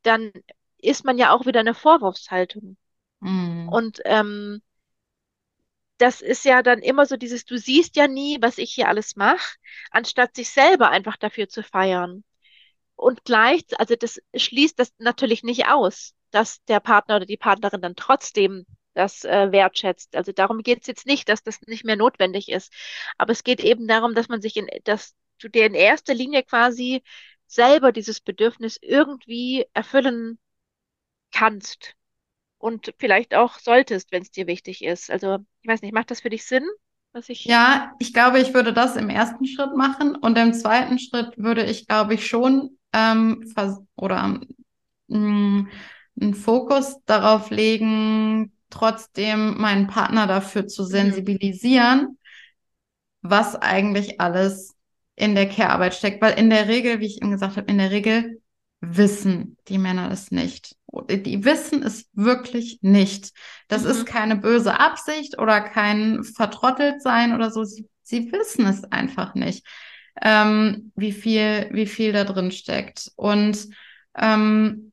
dann 0.03 0.33
ist 0.79 1.05
man 1.05 1.19
ja 1.19 1.33
auch 1.33 1.47
wieder 1.47 1.61
in 1.61 1.69
einer 1.69 1.75
Vorwurfshaltung. 1.75 2.77
Mhm. 3.21 3.69
Und 3.69 4.01
ähm, 4.05 4.63
das 5.99 6.21
ist 6.21 6.45
ja 6.45 6.63
dann 6.63 6.81
immer 6.81 7.07
so 7.07 7.17
dieses, 7.17 7.45
du 7.45 7.57
siehst 7.59 7.97
ja 7.97 8.09
nie, 8.09 8.39
was 8.41 8.59
ich 8.59 8.75
hier 8.75 8.89
alles 8.89 9.17
mache, 9.17 9.57
anstatt 9.91 10.35
sich 10.37 10.51
selber 10.51 10.91
einfach 10.91 11.17
dafür 11.17 11.49
zu 11.49 11.63
feiern. 11.63 12.25
Und 12.97 13.25
gleich, 13.25 13.65
also 13.79 13.95
das 13.97 14.21
schließt 14.35 14.79
das 14.79 14.93
natürlich 14.99 15.43
nicht 15.43 15.69
aus, 15.69 16.15
dass 16.31 16.63
der 16.65 16.81
Partner 16.81 17.17
oder 17.17 17.27
die 17.27 17.37
Partnerin 17.37 17.81
dann 17.81 17.97
trotzdem 17.97 18.67
das 18.97 19.25
äh, 19.25 19.53
wertschätzt. 19.53 20.17
Also 20.17 20.33
darum 20.33 20.63
geht 20.63 20.83
es 20.83 20.87
jetzt 20.89 21.07
nicht, 21.07 21.29
dass 21.29 21.43
das 21.43 21.61
nicht 21.67 21.85
mehr 21.85 21.97
notwendig 21.97 22.51
ist. 22.51 22.73
Aber 23.19 23.33
es 23.33 23.45
geht 23.45 23.61
eben 23.63 23.87
darum, 23.89 24.15
dass 24.15 24.29
man 24.29 24.43
sich 24.43 24.57
in, 24.57 24.69
dass 24.85 25.15
du 25.41 25.49
dir 25.49 25.67
in 25.67 25.75
erster 25.75 26.15
Linie 26.15 26.43
quasi 26.43 27.03
selber 27.47 27.93
dieses 27.93 28.21
Bedürfnis 28.21 28.79
irgendwie 28.83 29.67
erfüllen 29.75 30.39
kannst 31.33 31.95
und 32.59 32.95
vielleicht 32.99 33.35
auch 33.35 33.59
solltest, 33.59 34.13
wenn 34.13 34.23
es 34.23 34.31
dir 34.33 34.47
wichtig 34.47 34.85
ist. 34.85 35.11
Also 35.11 35.39
ich 35.63 35.69
weiß 35.69 35.83
nicht, 35.83 35.95
macht 35.95 36.11
das 36.11 36.21
für 36.23 36.31
dich 36.31 36.45
Sinn, 36.47 36.67
was 37.13 37.29
ich? 37.29 37.49
Ja, 37.49 37.93
ich 38.01 38.13
glaube, 38.13 38.41
ich 38.41 38.55
würde 38.55 38.73
das 38.73 38.97
im 38.97 39.09
ersten 39.09 39.47
Schritt 39.47 39.77
machen 39.77 40.17
und 40.17 40.37
im 40.37 40.53
zweiten 40.53 40.99
Schritt 40.99 41.33
würde 41.39 41.65
ich, 41.65 41.87
glaube 41.87 42.15
ich, 42.15 42.27
schon 42.27 42.77
ähm, 42.93 43.45
oder 43.97 44.41
mh, 45.09 45.67
einen 46.21 46.35
Fokus 46.35 46.97
darauf 47.07 47.51
legen, 47.51 48.53
trotzdem 48.71 49.59
meinen 49.59 49.87
Partner 49.87 50.27
dafür 50.27 50.67
zu 50.67 50.83
Mhm. 50.83 50.89
sensibilisieren, 50.89 52.19
was 53.23 53.57
eigentlich 53.57 54.21
alles 54.21 54.75
in 55.17 55.35
der 55.35 55.49
Care-Arbeit 55.49 55.95
steckt. 55.95 56.23
Weil 56.23 56.39
in 56.39 56.51
der 56.51 56.69
Regel, 56.69 57.01
wie 57.01 57.07
ich 57.07 57.23
eben 57.23 57.31
gesagt 57.31 57.57
habe, 57.57 57.71
in 57.71 57.79
der 57.79 57.91
Regel 57.91 58.41
wissen 58.81 59.57
die 59.69 59.79
Männer 59.79 60.11
es 60.11 60.31
nicht. 60.31 60.77
Die 61.11 61.45
wissen 61.45 61.83
es 61.83 62.09
wirklich 62.13 62.79
nicht. 62.83 63.33
Das 63.69 63.85
ist 63.85 64.01
Mhm. 64.01 64.05
keine 64.05 64.37
böse 64.37 64.79
Absicht 64.79 65.39
oder 65.39 65.61
kein 65.61 66.25
vertrottelt 66.25 67.03
sein 67.03 67.35
oder 67.35 67.51
so. 67.51 67.65
Sie, 67.65 67.89
sie 68.03 68.31
wissen 68.33 68.67
es 68.67 68.85
einfach 68.85 69.35
nicht, 69.35 69.67
ähm, 70.23 70.93
wie 70.95 71.13
viel, 71.13 71.69
wie 71.73 71.87
viel 71.87 72.13
da 72.13 72.25
drin 72.25 72.51
steckt. 72.53 73.11
Und 73.17 73.69
ähm, 74.17 74.93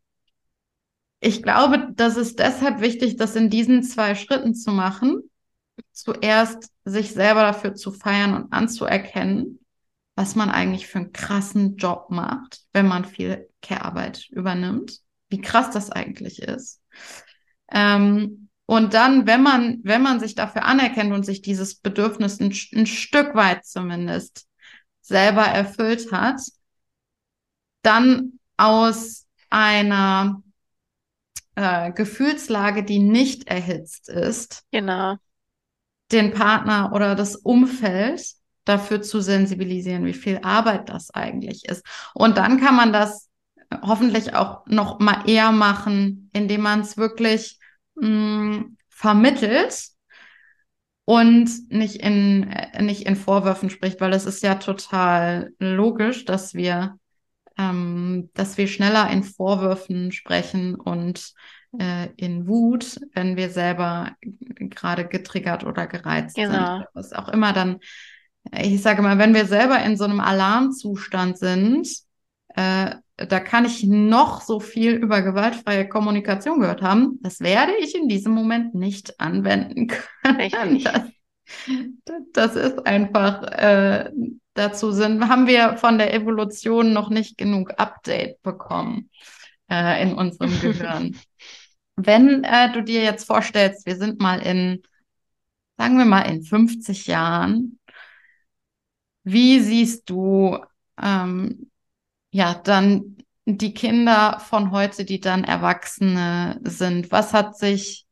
ich 1.26 1.41
glaube, 1.41 1.88
das 1.95 2.17
ist 2.17 2.39
deshalb 2.39 2.82
wichtig, 2.82 3.15
das 3.15 3.38
in 3.38 3.49
diesen 3.49 3.82
zwei 3.82 4.13
Schritten 4.13 4.53
zu 4.53 4.71
machen. 4.71 5.21
Zuerst 5.93 6.69
sich 6.84 7.13
selber 7.13 7.43
dafür 7.43 7.76
zu 7.76 7.93
feiern 7.93 8.34
und 8.34 8.51
anzuerkennen, 8.51 9.59
was 10.15 10.36
man 10.36 10.49
eigentlich 10.49 10.88
für 10.88 10.99
einen 10.99 11.13
krassen 11.13 11.78
Job 11.78 12.07
macht, 12.09 12.63
wenn 12.74 12.88
man 12.88 13.05
viel 13.05 13.49
Care-Arbeit 13.61 14.28
übernimmt, 14.32 14.99
wie 15.30 15.39
krass 15.39 15.71
das 15.71 15.91
eigentlich 15.91 16.41
ist. 16.41 16.82
Ähm, 17.71 18.49
und 18.65 18.93
dann, 18.93 19.26
wenn 19.26 19.41
man, 19.41 19.80
wenn 19.84 20.01
man 20.01 20.19
sich 20.19 20.36
dafür 20.36 20.65
anerkennt 20.65 21.13
und 21.13 21.26
sich 21.26 21.41
dieses 21.41 21.76
Bedürfnis 21.76 22.41
ein, 22.41 22.53
ein 22.76 22.86
Stück 22.86 23.34
weit 23.34 23.65
zumindest 23.65 24.45
selber 24.99 25.43
erfüllt 25.43 26.11
hat, 26.11 26.41
dann 27.82 28.39
aus 28.57 29.26
einer 29.49 30.43
äh, 31.56 31.91
Gefühlslage, 31.91 32.84
die 32.84 32.99
nicht 32.99 33.47
erhitzt 33.47 34.10
ist, 34.10 34.64
Genau, 34.72 35.18
den 36.12 36.32
Partner 36.34 36.91
oder 36.93 37.16
das 37.16 37.36
Umfeld 37.36 38.24
dafür 38.66 39.01
zu 39.01 39.22
sensibilisieren, 39.22 40.06
wie 40.06 40.14
viel 40.14 40.39
Arbeit 40.43 40.89
das 40.89 41.12
eigentlich 41.12 41.66
ist. 41.66 41.86
Und 42.14 42.38
dann 42.38 42.60
kann 42.62 42.76
man 42.76 42.93
das 42.93 43.30
hoffentlich 43.82 44.36
auch 44.36 44.66
noch 44.68 44.99
mal 44.99 45.24
eher 45.28 45.51
machen, 45.51 46.30
indem 46.34 46.62
man 46.62 46.82
es 46.82 46.97
wirklich 46.97 47.60
mh, 47.95 48.66
vermittelt 48.89 49.89
und 51.06 51.49
nicht 51.72 51.97
in, 51.97 52.43
äh, 52.51 52.82
nicht 52.82 53.06
in 53.06 53.16
Vorwürfen 53.16 53.70
spricht, 53.70 53.99
weil 54.01 54.14
es 54.14 54.26
ist 54.26 54.41
ja 54.43 54.56
total 54.56 55.54
logisch, 55.60 56.26
dass 56.26 56.54
wir, 56.54 56.97
ähm, 57.70 58.30
dass 58.34 58.57
wir 58.57 58.68
schneller 58.68 59.09
in 59.09 59.24
Vorwürfen 59.24 60.11
sprechen 60.11 60.76
und 60.76 61.34
äh, 61.80 62.09
in 62.18 62.47
Wut, 62.47 62.99
wenn 63.14 63.36
wir 63.36 63.49
selber 63.49 64.11
gerade 64.22 65.07
getriggert 65.07 65.64
oder 65.64 65.88
gereizt 65.88 66.36
sind. 66.36 66.51
genau. 66.51 66.84
Was 66.93 67.14
auch 67.14 67.30
immer 67.30 67.53
dann, 67.53 67.80
ich 68.57 68.82
sage 68.82 69.01
mal, 69.01 69.18
wenn 69.18 69.34
wir 69.34 69.45
selber 69.45 69.82
in 69.84 69.97
so 69.97 70.03
einem 70.03 70.20
Alarmzustand 70.20 71.38
sind, 71.38 71.88
äh, 72.55 72.95
da 73.16 73.39
kann 73.39 73.66
ich 73.66 73.84
noch 73.84 74.41
so 74.41 74.59
viel 74.59 74.93
über 74.93 75.22
gewaltfreie 75.22 75.88
Kommunikation 75.88 76.59
gehört 76.59 76.82
haben. 76.82 77.20
Das 77.22 77.39
werde 77.39 77.74
ich 77.80 77.95
in 77.95 78.07
diesem 78.07 78.34
Moment 78.34 78.74
nicht 78.76 79.20
anwenden 79.20 79.88
können. 79.88 80.84
Das, 82.05 82.22
das 82.34 82.55
ist 82.55 82.86
einfach, 82.86 83.43
äh, 83.43 84.11
dazu 84.54 84.91
sind, 84.91 85.28
haben 85.30 85.47
wir 85.47 85.78
von 85.78 85.97
der 85.97 86.14
Evolution 86.14 86.93
noch 86.93 87.10
nicht 87.10 87.38
genug 87.38 87.74
Update 87.78 88.41
bekommen 88.43 89.10
äh, 89.70 90.01
in 90.04 90.14
unserem 90.14 90.60
Gehirn. 90.62 91.18
Wenn 91.95 92.43
äh, 92.43 92.72
du 92.72 92.84
dir 92.84 93.04
jetzt 93.04 93.26
vorstellst, 93.26 93.86
wir 93.86 93.97
sind 93.97 94.20
mal 94.20 94.39
in, 94.39 94.84
sagen 95.78 95.97
wir 95.97 96.06
mal, 96.06 96.22
in 96.22 96.43
50 96.43 97.08
Jahren, 97.08 97.80
wie 99.24 99.60
siehst 99.60 100.10
du 100.10 100.60
ähm, 101.01 101.72
ja 102.32 102.56
dann 102.56 103.18
die 103.45 103.74
Kinder 103.74 104.39
von 104.39 104.72
heute, 104.72 105.06
die 105.06 105.20
dann 105.20 105.43
Erwachsene 105.43 106.60
sind? 106.64 107.12
Was 107.12 107.34
hat 107.34 107.58
sich 107.58 108.06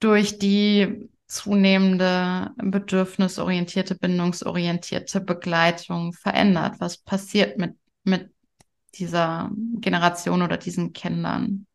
durch 0.00 0.38
die 0.38 1.08
zunehmende 1.26 2.52
bedürfnisorientierte, 2.56 3.94
bindungsorientierte 3.96 5.20
Begleitung 5.20 6.12
verändert? 6.12 6.76
Was 6.80 6.98
passiert 6.98 7.58
mit, 7.58 7.76
mit 8.04 8.30
dieser 8.96 9.50
Generation 9.80 10.42
oder 10.42 10.58
diesen 10.58 10.92
Kindern? 10.92 11.66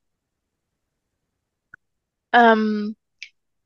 Ähm, 2.34 2.96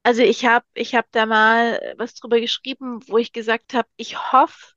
also 0.04 0.22
ich 0.24 0.46
habe 0.46 0.66
ich 0.76 0.96
hab 0.96 1.12
da 1.12 1.26
mal 1.26 1.96
was 1.98 2.16
drüber 2.16 2.40
geschrieben, 2.40 3.02
wo 3.10 3.18
ich 3.18 3.34
gesagt 3.34 3.74
habe, 3.74 3.90
ich 3.98 4.34
hoffe, 4.34 4.74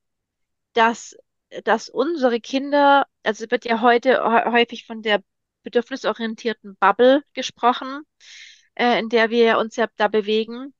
dass, 0.74 1.16
dass 1.64 1.90
unsere 1.90 2.40
Kinder, 2.40 3.06
also 3.24 3.46
wird 3.50 3.66
ja 3.66 3.82
heute 3.82 4.20
hä- 4.24 4.52
häufig 4.52 4.86
von 4.86 5.02
der 5.02 5.22
bedürfnisorientierten 5.64 6.76
Bubble 6.78 7.24
gesprochen, 7.34 8.02
äh, 8.76 9.00
in 9.00 9.10
der 9.10 9.30
wir 9.30 9.58
uns 9.58 9.76
ja 9.76 9.88
da 9.96 10.08
bewegen. 10.08 10.74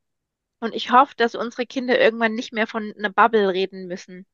Und 0.60 0.74
ich 0.74 0.90
hoffe, 0.90 1.14
dass 1.16 1.34
unsere 1.34 1.66
Kinder 1.66 2.00
irgendwann 2.00 2.34
nicht 2.34 2.52
mehr 2.52 2.66
von 2.66 2.92
einer 2.96 3.10
Bubble 3.10 3.48
reden 3.52 3.86
müssen. 3.86 4.26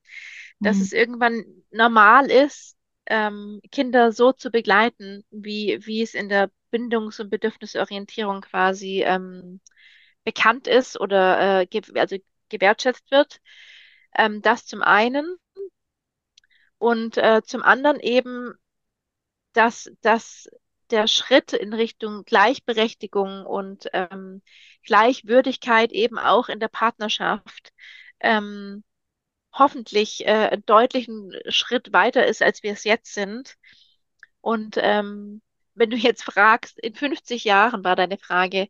Dass 0.62 0.76
Hm. 0.76 0.82
es 0.82 0.92
irgendwann 0.92 1.44
normal 1.70 2.30
ist, 2.30 2.76
ähm, 3.06 3.60
Kinder 3.72 4.12
so 4.12 4.32
zu 4.32 4.50
begleiten, 4.50 5.24
wie, 5.30 5.80
wie 5.84 6.02
es 6.02 6.14
in 6.14 6.28
der 6.28 6.50
Bindungs- 6.70 7.20
und 7.20 7.30
Bedürfnisorientierung 7.30 8.42
quasi 8.42 9.02
ähm, 9.02 9.60
bekannt 10.24 10.68
ist 10.68 10.98
oder 11.00 11.62
äh, 11.62 11.66
ge 11.66 11.82
also 11.98 12.16
gewertschätzt 12.48 13.10
wird. 13.10 13.40
Ähm, 14.16 14.42
das 14.42 14.66
zum 14.66 14.82
einen. 14.82 15.36
Und 16.78 17.16
äh, 17.16 17.42
zum 17.44 17.62
anderen 17.62 18.00
eben, 18.00 18.54
dass, 19.52 19.90
dass 20.00 20.48
der 20.92 21.08
Schritt 21.08 21.52
in 21.52 21.72
Richtung 21.72 22.24
Gleichberechtigung 22.24 23.44
und 23.46 23.88
ähm, 23.92 24.42
Gleichwürdigkeit 24.84 25.92
eben 25.92 26.18
auch 26.18 26.48
in 26.48 26.60
der 26.60 26.68
Partnerschaft 26.68 27.72
ähm, 28.20 28.84
hoffentlich 29.52 30.26
äh, 30.26 30.48
einen 30.50 30.66
deutlichen 30.66 31.32
Schritt 31.48 31.92
weiter 31.92 32.26
ist, 32.26 32.42
als 32.42 32.62
wir 32.62 32.72
es 32.72 32.84
jetzt 32.84 33.14
sind. 33.14 33.56
Und 34.40 34.76
ähm, 34.80 35.42
wenn 35.74 35.90
du 35.90 35.96
jetzt 35.96 36.24
fragst, 36.24 36.78
in 36.78 36.94
50 36.94 37.44
Jahren 37.44 37.84
war 37.84 37.96
deine 37.96 38.18
Frage, 38.18 38.68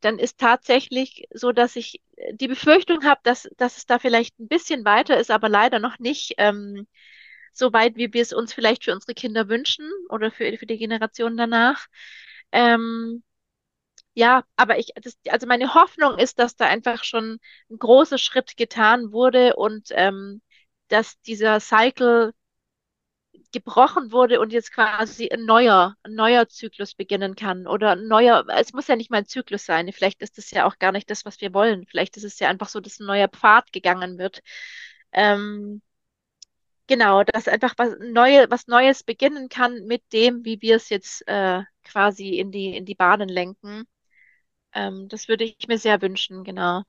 dann 0.00 0.18
ist 0.18 0.38
tatsächlich 0.38 1.26
so, 1.32 1.52
dass 1.52 1.76
ich 1.76 2.02
die 2.32 2.48
Befürchtung 2.48 3.04
habe, 3.04 3.20
dass, 3.24 3.48
dass 3.56 3.76
es 3.78 3.86
da 3.86 3.98
vielleicht 3.98 4.38
ein 4.40 4.48
bisschen 4.48 4.84
weiter 4.84 5.18
ist, 5.18 5.30
aber 5.30 5.48
leider 5.48 5.78
noch 5.78 5.98
nicht 5.98 6.34
ähm, 6.38 6.86
so 7.52 7.72
weit, 7.72 7.96
wie 7.96 8.12
wir 8.12 8.22
es 8.22 8.32
uns 8.32 8.52
vielleicht 8.52 8.84
für 8.84 8.92
unsere 8.92 9.14
Kinder 9.14 9.48
wünschen 9.48 9.88
oder 10.08 10.30
für, 10.30 10.56
für 10.58 10.66
die 10.66 10.78
Generation 10.78 11.36
danach. 11.36 11.86
Ähm, 12.52 13.22
ja, 14.14 14.44
aber 14.56 14.78
ich, 14.78 14.92
das, 15.02 15.18
also 15.28 15.46
meine 15.46 15.74
Hoffnung 15.74 16.18
ist, 16.18 16.38
dass 16.38 16.56
da 16.56 16.66
einfach 16.66 17.04
schon 17.04 17.38
ein 17.70 17.78
großer 17.78 18.18
Schritt 18.18 18.56
getan 18.56 19.12
wurde 19.12 19.56
und 19.56 19.88
ähm, 19.92 20.42
dass 20.88 21.20
dieser 21.22 21.60
Cycle 21.60 22.32
gebrochen 23.52 24.12
wurde 24.12 24.40
und 24.40 24.52
jetzt 24.52 24.72
quasi 24.72 25.28
ein 25.30 25.44
neuer, 25.44 25.96
ein 26.02 26.14
neuer 26.14 26.48
Zyklus 26.48 26.94
beginnen 26.94 27.34
kann 27.36 27.66
oder 27.66 27.92
ein 27.92 28.06
neuer, 28.08 28.44
es 28.48 28.72
muss 28.72 28.88
ja 28.88 28.96
nicht 28.96 29.10
mal 29.10 29.18
ein 29.18 29.26
Zyklus 29.26 29.64
sein, 29.66 29.92
vielleicht 29.92 30.22
ist 30.22 30.38
das 30.38 30.50
ja 30.50 30.66
auch 30.66 30.78
gar 30.78 30.92
nicht 30.92 31.10
das, 31.10 31.24
was 31.24 31.40
wir 31.40 31.52
wollen, 31.54 31.86
vielleicht 31.86 32.16
ist 32.16 32.24
es 32.24 32.38
ja 32.38 32.48
einfach 32.48 32.68
so, 32.68 32.80
dass 32.80 32.98
ein 33.00 33.06
neuer 33.06 33.28
Pfad 33.28 33.72
gegangen 33.72 34.18
wird. 34.18 34.40
Ähm, 35.12 35.82
genau, 36.92 37.24
dass 37.24 37.48
einfach 37.48 37.74
was 37.78 37.94
Neue, 38.00 38.50
was 38.50 38.66
Neues 38.66 39.02
beginnen 39.02 39.48
kann 39.48 39.86
mit 39.86 40.02
dem, 40.12 40.44
wie 40.44 40.60
wir 40.60 40.76
es 40.76 40.90
jetzt 40.90 41.26
äh, 41.26 41.62
quasi 41.84 42.38
in 42.38 42.50
die, 42.52 42.76
in 42.76 42.84
die 42.84 42.94
Bahnen 42.94 43.28
lenken. 43.30 43.84
Ähm, 44.74 45.08
das 45.08 45.28
würde 45.28 45.44
ich 45.44 45.68
mir 45.68 45.78
sehr 45.78 46.02
wünschen, 46.02 46.44
genau. 46.44 46.82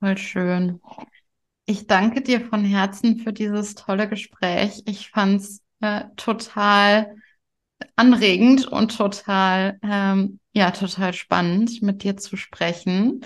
Voll 0.00 0.16
schön. 0.18 0.80
Ich 1.66 1.86
danke 1.86 2.22
dir 2.22 2.40
von 2.42 2.64
Herzen 2.64 3.20
für 3.20 3.32
dieses 3.32 3.74
tolle 3.74 4.08
Gespräch. 4.08 4.82
Ich 4.86 5.10
fand 5.10 5.42
es 5.42 5.62
äh, 5.80 6.04
total 6.16 7.16
anregend 7.96 8.66
und 8.68 8.96
total, 8.96 9.78
ähm, 9.82 10.40
ja, 10.52 10.70
total 10.72 11.14
spannend, 11.14 11.82
mit 11.82 12.02
dir 12.04 12.16
zu 12.16 12.36
sprechen. 12.36 13.22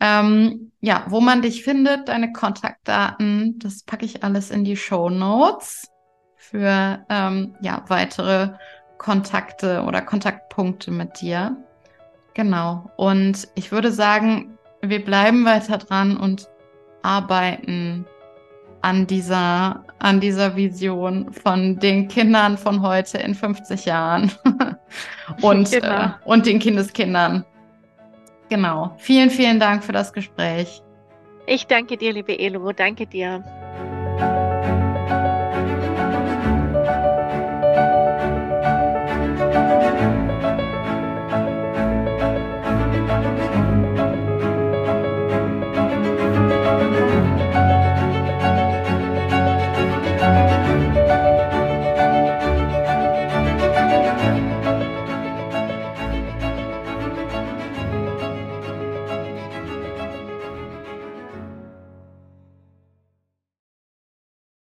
Ähm, 0.00 0.72
ja, 0.80 1.04
wo 1.08 1.20
man 1.20 1.42
dich 1.42 1.64
findet, 1.64 2.08
deine 2.08 2.32
Kontaktdaten, 2.32 3.58
das 3.58 3.82
packe 3.82 4.04
ich 4.04 4.22
alles 4.22 4.50
in 4.50 4.64
die 4.64 4.76
Show 4.76 5.08
Notes 5.08 5.90
für 6.36 7.04
ähm, 7.08 7.56
ja, 7.60 7.82
weitere 7.88 8.50
Kontakte 8.98 9.82
oder 9.82 10.02
Kontaktpunkte 10.02 10.90
mit 10.90 11.20
dir. 11.20 11.56
Genau. 12.34 12.90
Und 12.96 13.48
ich 13.54 13.72
würde 13.72 13.90
sagen, 13.90 14.58
wir 14.82 15.04
bleiben 15.04 15.44
weiter 15.44 15.78
dran 15.78 16.16
und 16.16 16.48
arbeiten 17.02 18.06
an 18.82 19.06
dieser, 19.06 19.84
an 19.98 20.20
dieser 20.20 20.54
Vision 20.54 21.32
von 21.32 21.78
den 21.78 22.08
Kindern 22.08 22.58
von 22.58 22.82
heute 22.82 23.18
in 23.18 23.34
50 23.34 23.84
Jahren 23.86 24.30
und, 25.42 25.70
genau. 25.70 26.04
äh, 26.04 26.10
und 26.24 26.46
den 26.46 26.58
Kindeskindern. 26.58 27.44
Genau. 28.48 28.94
Vielen, 28.98 29.30
vielen 29.30 29.58
Dank 29.58 29.84
für 29.84 29.92
das 29.92 30.12
Gespräch. 30.12 30.82
Ich 31.46 31.66
danke 31.66 31.96
dir, 31.96 32.12
liebe 32.12 32.38
Elo. 32.38 32.72
Danke 32.72 33.06
dir. 33.06 33.44